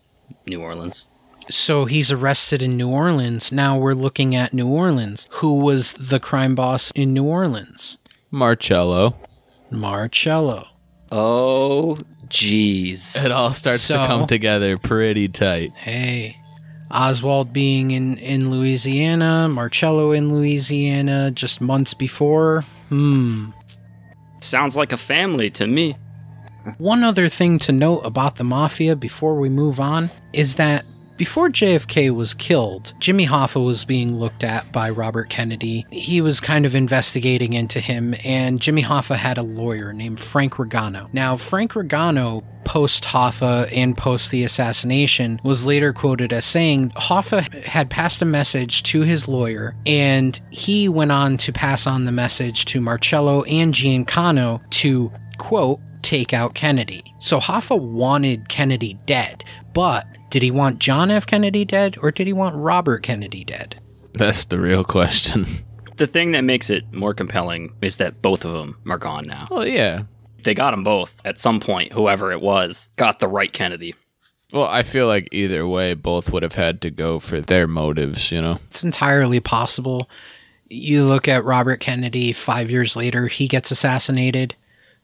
New 0.50 0.62
Orleans. 0.62 1.08
So 1.50 1.86
he's 1.86 2.12
arrested 2.12 2.62
in 2.62 2.78
New 2.78 2.90
Orleans. 2.90 3.52
Now 3.52 3.78
we're 3.78 3.94
looking 3.94 4.36
at 4.36 4.54
New 4.54 4.68
Orleans. 4.68 5.26
Who 5.32 5.56
was 5.56 5.94
the 5.94 6.20
crime 6.20 6.54
boss 6.56 6.92
in 6.96 7.14
New 7.14 7.24
Orleans? 7.24 7.98
Marcello. 8.30 9.16
Marcello. 9.72 10.68
Oh, 11.12 11.98
jeez. 12.28 13.24
It 13.24 13.32
all 13.32 13.52
starts 13.54 13.82
So- 13.84 14.00
to 14.02 14.08
come 14.08 14.28
together 14.28 14.78
pretty 14.78 15.28
tight. 15.28 15.74
Hey. 15.76 16.38
Oswald 16.92 17.54
being 17.54 17.92
in, 17.92 18.18
in 18.18 18.50
Louisiana, 18.50 19.48
Marcello 19.48 20.12
in 20.12 20.34
Louisiana 20.34 21.30
just 21.32 21.62
months 21.62 21.94
before. 21.94 22.62
Hmm. 22.90 23.52
Sounds 24.42 24.76
like 24.76 24.92
a 24.92 24.98
family 24.98 25.50
to 25.52 25.68
me. 25.68 25.96
One 26.78 27.04
other 27.04 27.30
thing 27.30 27.60
to 27.60 27.72
note 27.72 28.00
about 28.00 28.36
the 28.36 28.44
Mafia 28.44 28.96
before 28.96 29.36
we 29.36 29.50
move 29.50 29.80
on 29.80 30.12
is 30.34 30.56
that 30.56 30.86
before 31.20 31.50
JFK 31.50 32.16
was 32.16 32.34
killed, 32.34 32.94
Jimmy 33.00 33.28
Hoffa 33.28 33.64
was 33.64 33.84
being 33.84 34.16
looked 34.16 34.42
at 34.42 34.72
by 34.72 34.90
Robert 34.90 35.30
Kennedy. 35.30 35.86
He 35.92 36.22
was 36.22 36.40
kind 36.40 36.66
of 36.66 36.76
investigating 36.76 37.52
into 37.52 37.82
him, 37.82 38.16
and 38.24 38.62
Jimmy 38.62 38.84
Hoffa 38.84 39.18
had 39.18 39.38
a 39.38 39.44
lawyer 39.44 39.92
named 39.92 40.22
Frank 40.22 40.54
Regano. 40.54 41.14
Now, 41.14 41.36
Frank 41.36 41.74
Regano, 41.74 42.46
post 42.64 43.04
Hoffa 43.04 43.70
and 43.76 43.98
post 43.98 44.32
the 44.32 44.46
assassination, 44.46 45.42
was 45.44 45.66
later 45.66 45.92
quoted 45.92 46.32
as 46.32 46.46
saying 46.46 46.92
Hoffa 46.92 47.66
had 47.66 47.90
passed 47.90 48.22
a 48.22 48.26
message 48.26 48.84
to 48.84 49.02
his 49.02 49.28
lawyer, 49.28 49.76
and 49.86 50.40
he 50.52 50.88
went 50.88 51.12
on 51.12 51.36
to 51.36 51.52
pass 51.52 51.86
on 51.86 52.06
the 52.06 52.14
message 52.14 52.64
to 52.66 52.80
Marcello 52.80 53.44
and 53.44 53.74
Giancana 53.74 54.62
to, 54.70 55.12
quote, 55.38 55.82
take 56.10 56.34
out 56.34 56.56
Kennedy. 56.56 57.14
So 57.20 57.40
Hoffa 57.40 57.80
wanted 57.80 58.50
Kennedy 58.50 58.98
dead, 59.06 59.44
but 59.74 60.08
did 60.32 60.42
he 60.42 60.50
want 60.50 60.80
John 60.80 61.12
F. 61.12 61.28
Kennedy 61.28 61.66
dead 61.66 61.98
or 62.02 62.10
did 62.10 62.26
he 62.26 62.34
want 62.34 62.56
Robert 62.56 63.04
Kennedy 63.04 63.44
dead? 63.44 63.80
That's 64.14 64.46
the 64.46 64.60
real 64.60 64.84
question. 64.84 65.46
The 65.98 66.08
thing 66.08 66.32
that 66.32 66.42
makes 66.42 66.72
it 66.72 66.92
more 66.92 67.14
compelling 67.14 67.76
is 67.84 67.98
that 67.98 68.24
both 68.24 68.44
of 68.44 68.54
them 68.54 68.76
are 68.90 68.98
gone 68.98 69.28
now. 69.28 69.48
Well, 69.52 69.68
yeah. 69.68 70.04
They 70.42 70.56
got 70.56 70.72
them 70.72 70.84
both 70.84 71.16
at 71.26 71.38
some 71.38 71.60
point, 71.60 71.94
whoever 71.94 72.32
it 72.32 72.42
was, 72.42 72.90
got 72.96 73.20
the 73.20 73.28
right 73.28 73.54
Kennedy. 73.54 73.94
Well, 74.52 74.66
I 74.66 74.82
feel 74.82 75.06
like 75.06 75.30
either 75.32 75.68
way, 75.68 75.94
both 75.94 76.32
would 76.32 76.42
have 76.42 76.56
had 76.56 76.82
to 76.82 76.90
go 76.90 77.20
for 77.20 77.40
their 77.40 77.68
motives, 77.68 78.32
you 78.32 78.42
know? 78.42 78.58
It's 78.66 78.84
entirely 78.84 79.40
possible. 79.40 80.10
You 80.70 81.04
look 81.04 81.28
at 81.28 81.46
Robert 81.46 81.82
Kennedy 81.82 82.34
5 82.34 82.72
years 82.72 82.96
later, 82.96 83.28
he 83.28 83.48
gets 83.48 83.70
assassinated. 83.70 84.56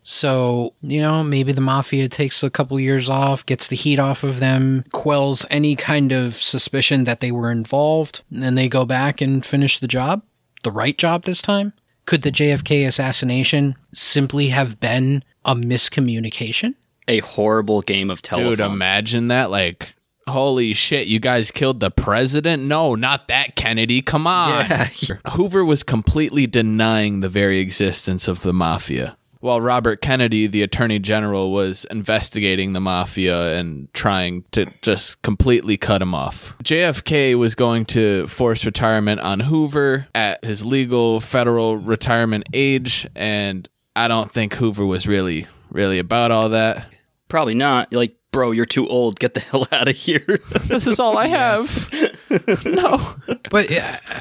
So, 0.08 0.76
you 0.84 1.02
know, 1.02 1.24
maybe 1.24 1.52
the 1.52 1.62
mafia 1.62 2.08
takes 2.08 2.44
a 2.44 2.52
couple 2.52 2.80
years 2.80 3.10
off, 3.10 3.44
gets 3.44 3.68
the 3.68 3.76
heat 3.76 3.98
off 3.98 4.24
of 4.24 4.40
them, 4.40 4.86
quells 4.92 5.48
any 5.50 5.76
kind 5.76 6.12
of 6.12 6.36
suspicion 6.36 7.06
that 7.06 7.22
they 7.22 7.32
were 7.32 7.52
involved, 7.52 8.22
and 8.30 8.44
then 8.44 8.54
they 8.54 8.70
go 8.70 8.86
back 8.86 9.20
and 9.20 9.44
finish 9.44 9.80
the 9.80 9.88
job. 9.88 10.22
The 10.64 10.72
right 10.72 10.96
job 10.96 11.24
this 11.24 11.42
time? 11.42 11.74
Could 12.06 12.22
the 12.22 12.32
JFK 12.32 12.88
assassination 12.88 13.76
simply 13.94 14.50
have 14.50 14.80
been 14.80 15.24
a 15.44 15.56
miscommunication? 15.56 16.76
A 17.08 17.20
horrible 17.22 17.82
game 17.82 18.12
of 18.12 18.22
telephone. 18.22 18.52
Dude, 18.52 18.60
imagine 18.60 19.30
that. 19.30 19.50
Like, 19.50 19.96
holy 20.28 20.74
shit, 20.74 21.08
you 21.08 21.20
guys 21.20 21.50
killed 21.50 21.80
the 21.80 21.90
president? 21.90 22.62
No, 22.62 22.94
not 22.94 23.28
that 23.30 23.56
Kennedy. 23.56 24.04
Come 24.04 24.28
on. 24.28 24.70
Yeah. 24.70 24.88
Hoover 25.32 25.66
was 25.66 25.82
completely 25.82 26.46
denying 26.46 27.22
the 27.22 27.30
very 27.30 27.58
existence 27.58 28.28
of 28.28 28.44
the 28.44 28.54
mafia. 28.54 29.18
While 29.46 29.62
Robert 29.62 30.02
Kennedy, 30.02 30.48
the 30.48 30.64
attorney 30.64 30.98
general, 30.98 31.52
was 31.52 31.86
investigating 31.92 32.74
the 32.74 32.80
mafia 32.80 33.54
and 33.54 33.94
trying 33.94 34.44
to 34.54 34.66
just 34.82 35.22
completely 35.22 35.78
cut 35.78 36.02
him 36.02 36.16
off. 36.16 36.56
JFK 36.64 37.36
was 37.38 37.54
going 37.54 37.86
to 37.86 38.26
force 38.26 38.66
retirement 38.66 39.22
on 39.22 39.42
Hoover 39.42 40.08
at 40.16 40.44
his 40.44 40.66
legal 40.66 41.20
federal 41.20 41.78
retirement 41.78 42.46
age, 42.54 43.06
and 43.16 43.70
I 43.96 44.08
don't 44.08 44.32
think 44.32 44.56
Hoover 44.56 44.84
was 44.84 45.06
really, 45.06 45.46
really 45.70 46.00
about 46.00 46.32
all 46.32 46.50
that. 46.50 46.88
Probably 47.28 47.54
not. 47.54 47.94
Like, 47.94 48.16
bro, 48.36 48.52
you're 48.52 48.66
too 48.66 48.86
old. 48.90 49.18
Get 49.18 49.34
the 49.34 49.40
hell 49.40 49.66
out 49.72 49.88
of 49.88 49.96
here. 49.96 50.42
This 50.66 50.88
is 50.88 51.00
all 51.00 51.18
I 51.18 51.28
have. 51.28 51.90
no. 52.66 53.16
But 53.50 53.70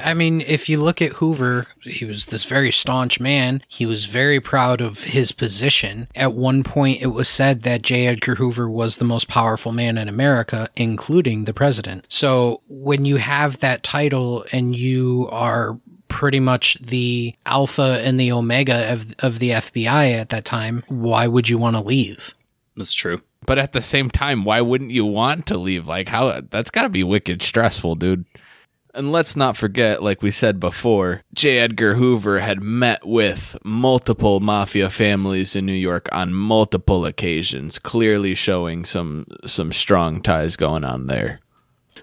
I 0.03 0.13
mean, 0.13 0.39
if 0.39 0.69
you 0.69 0.81
look 0.81 1.01
at 1.01 1.13
Hoover, 1.13 1.67
he 1.81 2.05
was 2.05 2.27
this 2.27 2.45
very 2.45 2.71
staunch 2.71 3.19
man. 3.19 3.61
He 3.67 3.85
was 3.85 4.05
very 4.05 4.39
proud 4.39 4.79
of 4.79 5.03
his 5.03 5.33
position. 5.33 6.07
At 6.15 6.33
one 6.33 6.63
point, 6.63 7.01
it 7.01 7.07
was 7.07 7.27
said 7.27 7.63
that 7.63 7.81
J. 7.81 8.07
Edgar 8.07 8.35
Hoover 8.35 8.69
was 8.69 8.97
the 8.97 9.05
most 9.05 9.27
powerful 9.27 9.73
man 9.73 9.97
in 9.97 10.07
America, 10.07 10.69
including 10.77 11.43
the 11.43 11.53
president. 11.53 12.05
So 12.07 12.61
when 12.69 13.03
you 13.03 13.17
have 13.17 13.59
that 13.59 13.83
title 13.83 14.45
and 14.53 14.73
you 14.75 15.27
are 15.29 15.77
pretty 16.07 16.39
much 16.39 16.75
the 16.75 17.35
alpha 17.45 18.01
and 18.01 18.17
the 18.17 18.31
omega 18.31 18.93
of, 18.93 19.13
of 19.19 19.39
the 19.39 19.49
FBI 19.49 20.13
at 20.13 20.29
that 20.29 20.45
time, 20.45 20.83
why 20.87 21.27
would 21.27 21.49
you 21.49 21.57
want 21.57 21.75
to 21.75 21.81
leave? 21.81 22.33
That's 22.77 22.93
true. 22.93 23.21
But 23.45 23.59
at 23.59 23.73
the 23.73 23.81
same 23.81 24.09
time, 24.09 24.43
why 24.43 24.61
wouldn't 24.61 24.91
you 24.91 25.05
want 25.05 25.47
to 25.47 25.57
leave? 25.57 25.87
Like, 25.87 26.07
how 26.07 26.41
that's 26.49 26.71
got 26.71 26.83
to 26.83 26.89
be 26.89 27.03
wicked 27.03 27.41
stressful, 27.41 27.95
dude. 27.95 28.25
And 28.93 29.11
let's 29.11 29.35
not 29.35 29.57
forget, 29.57 30.01
like 30.01 30.21
we 30.21 30.31
said 30.31 30.57
before, 30.57 31.21
J. 31.33 31.59
Edgar 31.59 31.95
Hoover 31.95 32.39
had 32.39 32.63
met 32.63 33.05
with 33.05 33.57
multiple 33.65 34.39
mafia 34.39 34.89
families 34.89 35.53
in 35.53 35.65
New 35.65 35.73
York 35.73 36.07
on 36.13 36.33
multiple 36.33 37.05
occasions, 37.05 37.77
clearly 37.77 38.35
showing 38.35 38.85
some 38.85 39.27
some 39.45 39.73
strong 39.73 40.21
ties 40.21 40.55
going 40.55 40.85
on 40.85 41.07
there. 41.07 41.41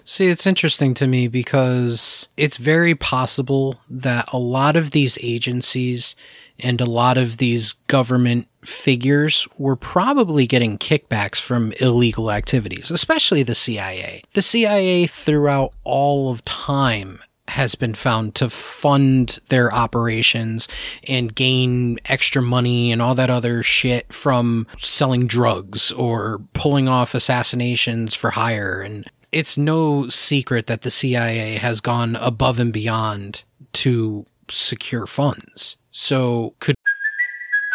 See, 0.05 0.27
it's 0.27 0.45
interesting 0.45 0.93
to 0.95 1.07
me 1.07 1.27
because 1.27 2.27
it's 2.37 2.57
very 2.57 2.93
possible 2.93 3.79
that 3.89 4.31
a 4.31 4.37
lot 4.37 4.75
of 4.75 4.91
these 4.91 5.17
agencies 5.21 6.15
and 6.59 6.79
a 6.79 6.85
lot 6.85 7.17
of 7.17 7.37
these 7.37 7.73
government 7.87 8.47
figures 8.63 9.47
were 9.57 9.75
probably 9.75 10.47
getting 10.47 10.77
kickbacks 10.77 11.39
from 11.39 11.73
illegal 11.79 12.31
activities, 12.31 12.91
especially 12.91 13.43
the 13.43 13.55
CIA. 13.55 14.23
The 14.33 14.41
CIA 14.41 15.07
throughout 15.07 15.73
all 15.83 16.31
of 16.31 16.43
time 16.45 17.21
has 17.49 17.75
been 17.75 17.93
found 17.93 18.35
to 18.35 18.49
fund 18.49 19.39
their 19.49 19.71
operations 19.73 20.67
and 21.07 21.35
gain 21.35 21.99
extra 22.05 22.41
money 22.41 22.91
and 22.91 23.01
all 23.01 23.15
that 23.15 23.29
other 23.29 23.61
shit 23.61 24.11
from 24.13 24.65
selling 24.79 25.27
drugs 25.27 25.91
or 25.91 26.41
pulling 26.53 26.87
off 26.87 27.13
assassinations 27.13 28.13
for 28.13 28.31
hire 28.31 28.81
and 28.81 29.09
it's 29.33 29.57
no 29.57 30.07
secret 30.09 30.67
that 30.67 30.83
the 30.83 30.91
CIA 30.91 31.57
has 31.57 31.81
gone 31.81 32.15
above 32.17 32.59
and 32.59 32.71
beyond 32.71 33.43
to 33.73 34.27
secure 34.47 35.07
funds. 35.07 35.77
So 35.89 36.53
could 36.59 36.75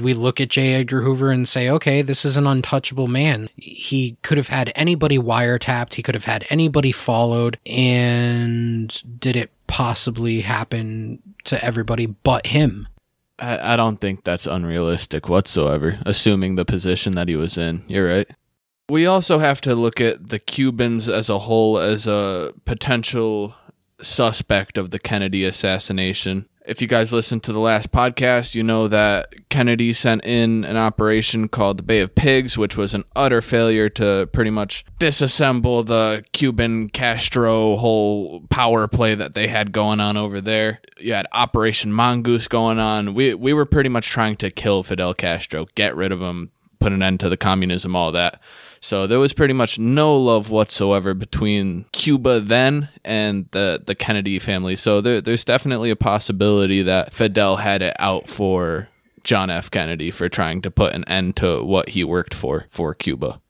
We 0.00 0.14
look 0.14 0.40
at 0.40 0.48
J. 0.48 0.74
Edgar 0.74 1.02
Hoover 1.02 1.30
and 1.30 1.48
say, 1.48 1.68
okay, 1.70 2.02
this 2.02 2.24
is 2.24 2.36
an 2.36 2.46
untouchable 2.46 3.08
man. 3.08 3.48
He 3.56 4.16
could 4.22 4.38
have 4.38 4.48
had 4.48 4.72
anybody 4.74 5.18
wiretapped, 5.18 5.94
he 5.94 6.02
could 6.02 6.14
have 6.14 6.24
had 6.24 6.46
anybody 6.50 6.92
followed, 6.92 7.58
and 7.66 9.20
did 9.20 9.36
it 9.36 9.50
possibly 9.66 10.40
happen 10.40 11.22
to 11.44 11.62
everybody 11.64 12.06
but 12.06 12.48
him? 12.48 12.88
I, 13.38 13.74
I 13.74 13.76
don't 13.76 13.98
think 13.98 14.24
that's 14.24 14.46
unrealistic 14.46 15.28
whatsoever, 15.28 15.98
assuming 16.04 16.56
the 16.56 16.64
position 16.64 17.14
that 17.14 17.28
he 17.28 17.36
was 17.36 17.58
in. 17.58 17.84
You're 17.86 18.08
right. 18.08 18.28
We 18.88 19.06
also 19.06 19.38
have 19.38 19.60
to 19.62 19.74
look 19.74 20.00
at 20.00 20.28
the 20.28 20.38
Cubans 20.38 21.08
as 21.08 21.30
a 21.30 21.38
whole 21.40 21.78
as 21.78 22.06
a 22.06 22.52
potential 22.64 23.54
suspect 24.00 24.76
of 24.76 24.90
the 24.90 24.98
Kennedy 24.98 25.44
assassination. 25.44 26.48
If 26.64 26.80
you 26.80 26.88
guys 26.88 27.12
listened 27.12 27.42
to 27.42 27.52
the 27.52 27.60
last 27.60 27.92
podcast, 27.92 28.54
you 28.54 28.62
know 28.62 28.88
that 28.88 29.50
Kennedy 29.50 29.92
sent 29.92 30.24
in 30.24 30.64
an 30.64 30.78
operation 30.78 31.46
called 31.48 31.76
the 31.76 31.82
Bay 31.82 32.00
of 32.00 32.14
Pigs, 32.14 32.56
which 32.56 32.74
was 32.74 32.94
an 32.94 33.04
utter 33.14 33.42
failure 33.42 33.90
to 33.90 34.30
pretty 34.32 34.48
much 34.48 34.82
disassemble 34.98 35.84
the 35.84 36.24
Cuban 36.32 36.88
Castro 36.88 37.76
whole 37.76 38.46
power 38.48 38.88
play 38.88 39.14
that 39.14 39.34
they 39.34 39.46
had 39.48 39.72
going 39.72 40.00
on 40.00 40.16
over 40.16 40.40
there. 40.40 40.80
You 40.98 41.12
had 41.12 41.26
Operation 41.32 41.92
Mongoose 41.92 42.48
going 42.48 42.78
on. 42.78 43.12
We 43.12 43.34
we 43.34 43.52
were 43.52 43.66
pretty 43.66 43.90
much 43.90 44.08
trying 44.08 44.36
to 44.36 44.50
kill 44.50 44.82
Fidel 44.82 45.12
Castro, 45.12 45.66
get 45.74 45.94
rid 45.94 46.12
of 46.12 46.22
him, 46.22 46.50
put 46.78 46.92
an 46.92 47.02
end 47.02 47.20
to 47.20 47.28
the 47.28 47.36
communism, 47.36 47.94
all 47.94 48.10
that. 48.12 48.40
So 48.84 49.06
there 49.06 49.18
was 49.18 49.32
pretty 49.32 49.54
much 49.54 49.78
no 49.78 50.14
love 50.14 50.50
whatsoever 50.50 51.14
between 51.14 51.86
Cuba 51.92 52.38
then 52.40 52.90
and 53.02 53.48
the 53.52 53.82
the 53.82 53.94
Kennedy 53.94 54.38
family. 54.38 54.76
So 54.76 55.00
there, 55.00 55.22
there's 55.22 55.42
definitely 55.42 55.88
a 55.88 55.96
possibility 55.96 56.82
that 56.82 57.14
Fidel 57.14 57.56
had 57.56 57.80
it 57.80 57.96
out 57.98 58.28
for 58.28 58.90
John 59.22 59.48
F. 59.48 59.70
Kennedy 59.70 60.10
for 60.10 60.28
trying 60.28 60.60
to 60.60 60.70
put 60.70 60.92
an 60.92 61.08
end 61.08 61.36
to 61.36 61.64
what 61.64 61.88
he 61.88 62.04
worked 62.04 62.34
for 62.34 62.66
for 62.70 62.92
Cuba. 62.92 63.40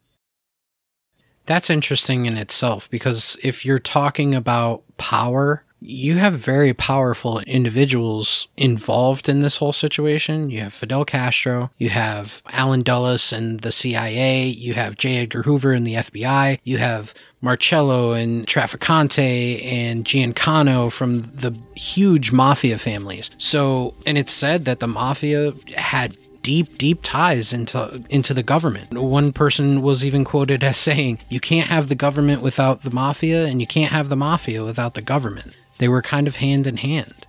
That's 1.47 1.68
interesting 1.68 2.27
in 2.27 2.37
itself 2.37 2.88
because 2.88 3.37
if 3.42 3.66
you're 3.66 3.81
talking 3.81 4.37
about 4.37 4.85
power, 4.99 5.64
you 5.87 6.16
have 6.16 6.33
very 6.35 6.73
powerful 6.73 7.40
individuals 7.40 8.49
involved 8.57 9.29
in 9.29 9.40
this 9.40 9.59
whole 9.59 9.73
situation. 9.73 10.49
You 10.49 10.61
have 10.61 10.73
Fidel 10.73 11.05
Castro, 11.05 11.70
you 11.77 11.90
have 11.90 12.42
Allen 12.49 12.81
Dulles 12.81 13.35
and 13.35 13.61
the 13.61 13.70
CIA, 13.70 14.47
you 14.47 14.73
have 14.75 14.97
J. 14.97 15.18
Edgar 15.18 15.42
Hoover 15.42 15.73
and 15.73 15.87
the 15.87 15.94
FBI, 15.94 16.59
you 16.64 16.79
have 16.79 17.12
Marcello 17.42 18.12
and 18.12 18.47
Traficante 18.47 19.62
and 19.62 20.07
Giancana 20.07 20.90
from 20.90 21.20
the 21.20 21.55
huge 21.77 22.33
mafia 22.33 22.79
families. 22.79 23.31
So, 23.37 23.94
and 24.07 24.16
it's 24.16 24.33
said 24.33 24.64
that 24.64 24.81
the 24.81 24.88
mafia 24.88 25.53
had 25.77 26.16
deep, 26.40 26.79
deep 26.79 27.01
ties 27.03 27.53
into 27.53 28.03
into 28.09 28.33
the 28.33 28.42
government. 28.42 28.97
One 28.97 29.33
person 29.33 29.83
was 29.83 30.05
even 30.05 30.25
quoted 30.25 30.64
as 30.64 30.79
saying, 30.79 31.18
"You 31.29 31.40
can't 31.40 31.68
have 31.68 31.88
the 31.88 31.94
government 31.94 32.40
without 32.40 32.83
the 32.83 32.90
mafia, 32.90 33.47
and 33.47 33.61
you 33.61 33.66
can't 33.66 33.92
have 33.92 34.09
the 34.09 34.16
mafia 34.16 34.64
without 34.64 34.94
the 34.94 35.03
government." 35.03 35.57
They 35.79 35.89
were 35.89 36.03
kind 36.03 36.29
of 36.29 36.37
hand 36.37 36.67
in 36.67 36.79
hand. 36.79 37.27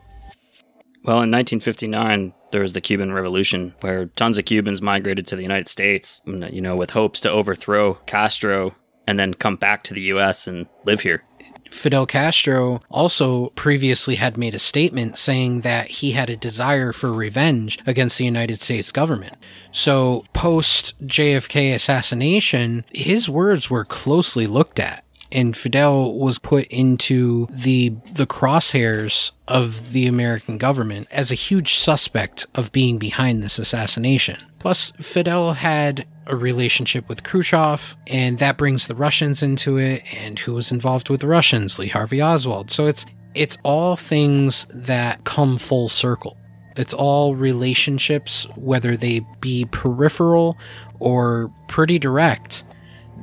Well, 1.03 1.17
in 1.17 1.29
1959, 1.29 2.33
there 2.51 2.61
was 2.61 2.73
the 2.73 2.81
Cuban 2.81 3.13
Revolution, 3.13 3.75
where 3.81 4.07
tons 4.07 4.39
of 4.39 4.45
Cubans 4.45 4.81
migrated 4.81 5.27
to 5.27 5.35
the 5.35 5.43
United 5.43 5.69
States, 5.69 6.21
you 6.25 6.61
know, 6.61 6.75
with 6.75 6.91
hopes 6.91 7.19
to 7.21 7.29
overthrow 7.29 7.95
Castro 8.05 8.75
and 9.07 9.19
then 9.19 9.35
come 9.35 9.55
back 9.55 9.83
to 9.83 9.93
the 9.93 10.01
U.S. 10.01 10.47
and 10.47 10.65
live 10.83 11.01
here. 11.01 11.23
Fidel 11.69 12.05
Castro 12.07 12.81
also 12.89 13.49
previously 13.49 14.15
had 14.15 14.37
made 14.37 14.55
a 14.55 14.59
statement 14.59 15.17
saying 15.17 15.61
that 15.61 15.87
he 15.87 16.13
had 16.13 16.29
a 16.29 16.37
desire 16.37 16.91
for 16.91 17.13
revenge 17.13 17.77
against 17.85 18.17
the 18.17 18.25
United 18.25 18.59
States 18.59 18.91
government. 18.91 19.37
So, 19.71 20.25
post 20.33 20.99
JFK 21.05 21.75
assassination, 21.75 22.83
his 22.93 23.29
words 23.29 23.69
were 23.69 23.85
closely 23.85 24.47
looked 24.47 24.79
at 24.79 25.04
and 25.35 25.55
Fidel 25.55 26.17
was 26.17 26.39
put 26.39 26.65
into 26.67 27.45
the 27.51 27.89
the 28.11 28.25
crosshairs 28.25 29.31
of 29.49 29.91
the 29.91 30.07
American 30.07 30.57
government 30.57 31.09
as 31.11 31.29
a 31.29 31.35
huge 31.35 31.75
suspect 31.75 32.47
of 32.55 32.71
being 32.71 32.97
behind 32.97 33.43
this 33.43 33.59
assassination. 33.59 34.37
Plus, 34.59 34.91
Fidel 34.91 35.53
had 35.53 36.07
a 36.25 36.35
relationship 36.35 37.07
with 37.09 37.23
Khrushchev, 37.23 37.95
and 38.07 38.39
that 38.39 38.57
brings 38.57 38.87
the 38.87 38.95
Russians 38.95 39.43
into 39.43 39.77
it. 39.77 40.01
And 40.15 40.39
who 40.39 40.53
was 40.53 40.71
involved 40.71 41.09
with 41.09 41.19
the 41.19 41.27
Russians? 41.27 41.77
Lee 41.77 41.89
Harvey 41.89 42.21
Oswald. 42.21 42.71
So 42.71 42.87
it's 42.87 43.05
it's 43.35 43.57
all 43.63 43.97
things 43.97 44.65
that 44.73 45.25
come 45.25 45.57
full 45.57 45.89
circle. 45.89 46.37
It's 46.77 46.93
all 46.93 47.35
relationships, 47.35 48.47
whether 48.55 48.95
they 48.95 49.21
be 49.41 49.65
peripheral 49.65 50.57
or 50.99 51.51
pretty 51.67 51.99
direct, 51.99 52.63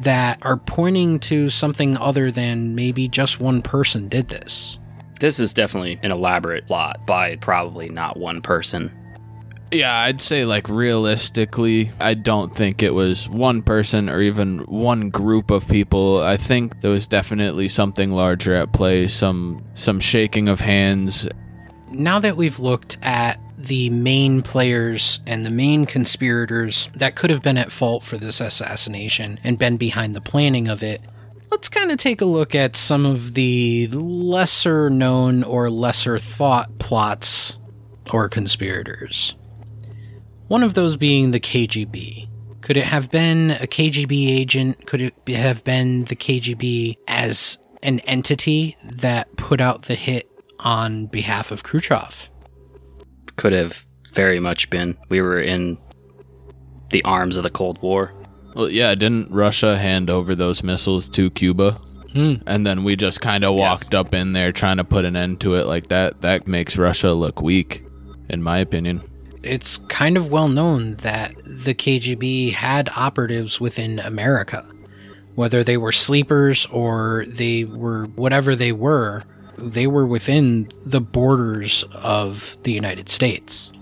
that 0.00 0.38
are 0.42 0.56
pointing 0.56 1.18
to 1.20 1.48
something 1.48 1.96
other 1.96 2.30
than 2.30 2.74
maybe 2.74 3.08
just 3.08 3.40
one 3.40 3.62
person 3.62 4.08
did 4.08 4.28
this. 4.28 4.78
This 5.20 5.38
is 5.38 5.52
definitely 5.52 6.00
an 6.02 6.10
elaborate 6.10 6.66
plot 6.66 7.06
by 7.06 7.36
probably 7.36 7.88
not 7.88 8.16
one 8.16 8.42
person. 8.42 8.90
Yeah, 9.72 9.94
I'd 9.94 10.20
say 10.20 10.44
like 10.44 10.68
realistically, 10.68 11.90
I 11.98 12.12
don't 12.12 12.54
think 12.54 12.82
it 12.82 12.92
was 12.92 13.28
one 13.28 13.62
person 13.62 14.10
or 14.10 14.20
even 14.20 14.58
one 14.60 15.08
group 15.08 15.50
of 15.50 15.66
people. 15.66 16.20
I 16.20 16.36
think 16.36 16.82
there 16.82 16.90
was 16.90 17.06
definitely 17.08 17.68
something 17.68 18.10
larger 18.10 18.54
at 18.54 18.72
play, 18.72 19.06
some 19.06 19.64
some 19.74 19.98
shaking 19.98 20.48
of 20.48 20.60
hands. 20.60 21.26
Now 21.90 22.18
that 22.18 22.36
we've 22.36 22.58
looked 22.58 22.98
at 23.02 23.40
the 23.66 23.90
main 23.90 24.42
players 24.42 25.20
and 25.26 25.44
the 25.46 25.50
main 25.50 25.86
conspirators 25.86 26.88
that 26.94 27.14
could 27.14 27.30
have 27.30 27.42
been 27.42 27.58
at 27.58 27.72
fault 27.72 28.04
for 28.04 28.16
this 28.16 28.40
assassination 28.40 29.38
and 29.44 29.58
been 29.58 29.76
behind 29.76 30.14
the 30.14 30.20
planning 30.20 30.68
of 30.68 30.82
it, 30.82 31.00
let's 31.50 31.68
kind 31.68 31.90
of 31.90 31.98
take 31.98 32.20
a 32.20 32.26
look 32.26 32.54
at 32.54 32.76
some 32.76 33.04
of 33.06 33.34
the 33.34 33.86
lesser 33.88 34.88
known 34.90 35.42
or 35.44 35.70
lesser 35.70 36.18
thought 36.18 36.78
plots 36.78 37.58
or 38.10 38.28
conspirators. 38.28 39.34
One 40.48 40.62
of 40.62 40.74
those 40.74 40.96
being 40.96 41.30
the 41.30 41.40
KGB. 41.40 42.28
Could 42.62 42.76
it 42.76 42.84
have 42.84 43.10
been 43.10 43.52
a 43.52 43.66
KGB 43.66 44.28
agent? 44.28 44.86
Could 44.86 45.00
it 45.00 45.14
have 45.28 45.64
been 45.64 46.04
the 46.06 46.16
KGB 46.16 46.96
as 47.08 47.58
an 47.82 48.00
entity 48.00 48.76
that 48.84 49.34
put 49.36 49.60
out 49.60 49.82
the 49.82 49.94
hit 49.94 50.30
on 50.60 51.06
behalf 51.06 51.50
of 51.50 51.62
Khrushchev? 51.62 52.30
Could 53.36 53.52
have 53.52 53.86
very 54.12 54.40
much 54.40 54.70
been. 54.70 54.96
We 55.08 55.20
were 55.20 55.40
in 55.40 55.78
the 56.90 57.02
arms 57.04 57.36
of 57.36 57.42
the 57.42 57.50
Cold 57.50 57.80
War. 57.82 58.12
Well, 58.54 58.68
yeah, 58.68 58.94
didn't 58.94 59.30
Russia 59.30 59.78
hand 59.78 60.10
over 60.10 60.34
those 60.34 60.62
missiles 60.62 61.08
to 61.10 61.30
Cuba? 61.30 61.80
Hmm. 62.12 62.34
And 62.46 62.66
then 62.66 62.84
we 62.84 62.96
just 62.96 63.22
kind 63.22 63.44
of 63.44 63.54
walked 63.54 63.94
up 63.94 64.12
in 64.12 64.32
there 64.34 64.52
trying 64.52 64.76
to 64.76 64.84
put 64.84 65.06
an 65.06 65.16
end 65.16 65.40
to 65.40 65.54
it 65.54 65.66
like 65.66 65.88
that. 65.88 66.20
That 66.20 66.46
makes 66.46 66.76
Russia 66.76 67.12
look 67.14 67.40
weak, 67.40 67.84
in 68.28 68.42
my 68.42 68.58
opinion. 68.58 69.00
It's 69.42 69.78
kind 69.88 70.16
of 70.16 70.30
well 70.30 70.48
known 70.48 70.96
that 70.96 71.34
the 71.44 71.74
KGB 71.74 72.52
had 72.52 72.90
operatives 72.96 73.60
within 73.60 73.98
America. 73.98 74.68
Whether 75.34 75.64
they 75.64 75.78
were 75.78 75.92
sleepers 75.92 76.66
or 76.66 77.24
they 77.26 77.64
were 77.64 78.04
whatever 78.04 78.54
they 78.54 78.72
were, 78.72 79.24
they 79.56 79.86
were 79.86 80.06
within 80.06 80.70
the 80.84 81.00
borders 81.00 81.84
of 81.92 82.56
the 82.62 82.72
United 82.72 83.08
States. 83.08 83.72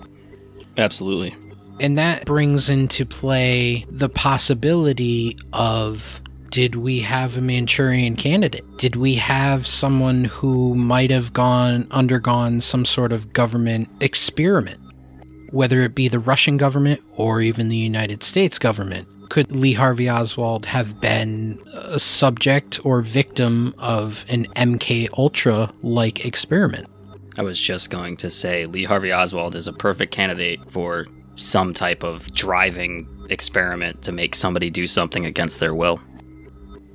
Absolutely. 0.76 1.34
And 1.80 1.96
that 1.96 2.26
brings 2.26 2.68
into 2.68 3.06
play 3.06 3.86
the 3.90 4.08
possibility 4.08 5.38
of 5.52 6.20
did 6.50 6.74
we 6.74 7.00
have 7.00 7.36
a 7.36 7.40
Manchurian 7.40 8.16
candidate? 8.16 8.64
Did 8.76 8.96
we 8.96 9.14
have 9.14 9.66
someone 9.66 10.24
who 10.24 10.74
might 10.74 11.10
have 11.10 11.32
gone 11.32 11.86
undergone 11.90 12.60
some 12.60 12.84
sort 12.84 13.12
of 13.12 13.32
government 13.32 13.88
experiment? 14.00 14.80
Whether 15.50 15.82
it 15.82 15.94
be 15.94 16.08
the 16.08 16.18
Russian 16.18 16.56
government 16.56 17.00
or 17.16 17.40
even 17.40 17.68
the 17.68 17.76
United 17.76 18.22
States 18.22 18.58
government. 18.58 19.08
Could 19.30 19.52
Lee 19.52 19.74
Harvey 19.74 20.10
Oswald 20.10 20.66
have 20.66 21.00
been 21.00 21.62
a 21.72 22.00
subject 22.00 22.84
or 22.84 23.00
victim 23.00 23.76
of 23.78 24.24
an 24.28 24.46
MK 24.56 25.08
Ultra 25.16 25.72
like 25.82 26.26
experiment? 26.26 26.88
I 27.38 27.42
was 27.42 27.58
just 27.60 27.90
going 27.90 28.16
to 28.18 28.28
say 28.28 28.66
Lee 28.66 28.82
Harvey 28.82 29.12
Oswald 29.12 29.54
is 29.54 29.68
a 29.68 29.72
perfect 29.72 30.12
candidate 30.12 30.68
for 30.68 31.06
some 31.36 31.72
type 31.72 32.02
of 32.02 32.32
driving 32.34 33.08
experiment 33.30 34.02
to 34.02 34.10
make 34.10 34.34
somebody 34.34 34.68
do 34.68 34.88
something 34.88 35.24
against 35.24 35.60
their 35.60 35.76
will. 35.76 36.00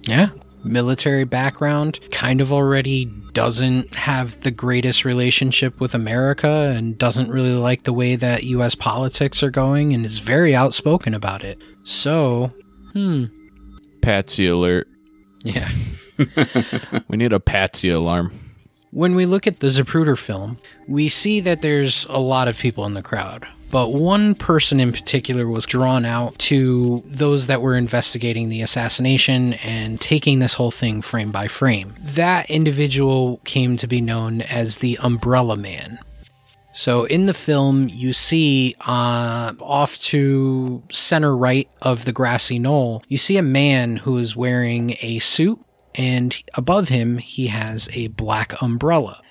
Yeah. 0.01 0.27
Military 0.65 1.23
background, 1.23 2.01
kind 2.11 2.41
of 2.41 2.51
already 2.51 3.05
doesn't 3.31 3.93
have 3.95 4.41
the 4.41 4.51
greatest 4.51 5.05
relationship 5.05 5.79
with 5.79 5.95
America 5.95 6.73
and 6.75 6.97
doesn't 6.97 7.29
really 7.29 7.53
like 7.53 7.83
the 7.83 7.93
way 7.93 8.17
that 8.17 8.43
US 8.43 8.75
politics 8.75 9.41
are 9.41 9.51
going 9.51 9.93
and 9.93 10.05
is 10.05 10.19
very 10.19 10.53
outspoken 10.53 11.13
about 11.13 11.41
it. 11.41 11.61
So, 11.85 12.51
hmm. 12.93 13.25
Patsy 14.01 14.47
alert. 14.47 14.87
Yeah. 15.43 15.69
we 17.07 17.17
need 17.17 17.31
a 17.31 17.39
Patsy 17.39 17.89
alarm. 17.89 18.33
When 18.91 19.13
we 19.13 19.25
look 19.25 19.45
at 19.45 19.59
the 19.59 19.67
Zapruder 19.67 20.17
film, 20.17 20.57
we 20.87 21.09
see 21.09 21.39
that 21.41 21.61
there's 21.61 22.05
a 22.09 22.19
lot 22.19 22.47
of 22.47 22.57
people 22.57 22.85
in 22.85 22.95
the 22.95 23.03
crowd. 23.03 23.47
But 23.71 23.89
one 23.89 24.35
person 24.35 24.79
in 24.79 24.91
particular 24.91 25.47
was 25.47 25.65
drawn 25.65 26.05
out 26.05 26.37
to 26.39 27.03
those 27.05 27.47
that 27.47 27.61
were 27.61 27.75
investigating 27.75 28.49
the 28.49 28.61
assassination 28.61 29.53
and 29.53 29.99
taking 29.99 30.39
this 30.39 30.53
whole 30.53 30.71
thing 30.71 31.01
frame 31.01 31.31
by 31.31 31.47
frame. 31.47 31.93
That 31.99 32.49
individual 32.49 33.41
came 33.43 33.77
to 33.77 33.87
be 33.87 34.01
known 34.01 34.41
as 34.41 34.77
the 34.77 34.97
Umbrella 35.01 35.57
Man. 35.57 35.99
So 36.75 37.05
in 37.05 37.25
the 37.25 37.33
film, 37.33 37.87
you 37.87 38.11
see 38.11 38.75
uh, 38.81 39.53
off 39.61 39.97
to 40.03 40.83
center 40.91 41.35
right 41.35 41.69
of 41.81 42.03
the 42.03 42.11
grassy 42.11 42.59
knoll, 42.59 43.01
you 43.07 43.17
see 43.17 43.37
a 43.37 43.41
man 43.41 43.97
who 43.97 44.17
is 44.17 44.35
wearing 44.35 44.97
a 45.01 45.19
suit, 45.19 45.59
and 45.95 46.37
above 46.53 46.89
him, 46.89 47.17
he 47.17 47.47
has 47.47 47.87
a 47.93 48.07
black 48.07 48.61
umbrella. 48.61 49.21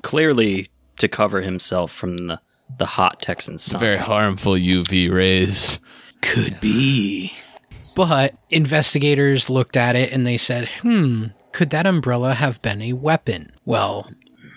Clearly 0.00 0.68
to 0.98 1.06
cover 1.06 1.42
himself 1.42 1.92
from 1.92 2.16
the, 2.16 2.40
the 2.78 2.86
hot 2.86 3.20
Texan 3.20 3.58
sun. 3.58 3.78
Very 3.78 3.98
harmful 3.98 4.54
UV 4.54 5.12
rays. 5.12 5.80
Could 6.22 6.58
be. 6.60 7.34
But 7.94 8.34
investigators 8.48 9.50
looked 9.50 9.76
at 9.76 9.96
it 9.96 10.12
and 10.12 10.26
they 10.26 10.38
said, 10.38 10.68
hmm, 10.80 11.26
could 11.52 11.70
that 11.70 11.86
umbrella 11.86 12.34
have 12.34 12.62
been 12.62 12.80
a 12.80 12.94
weapon? 12.94 13.50
Well, 13.66 14.10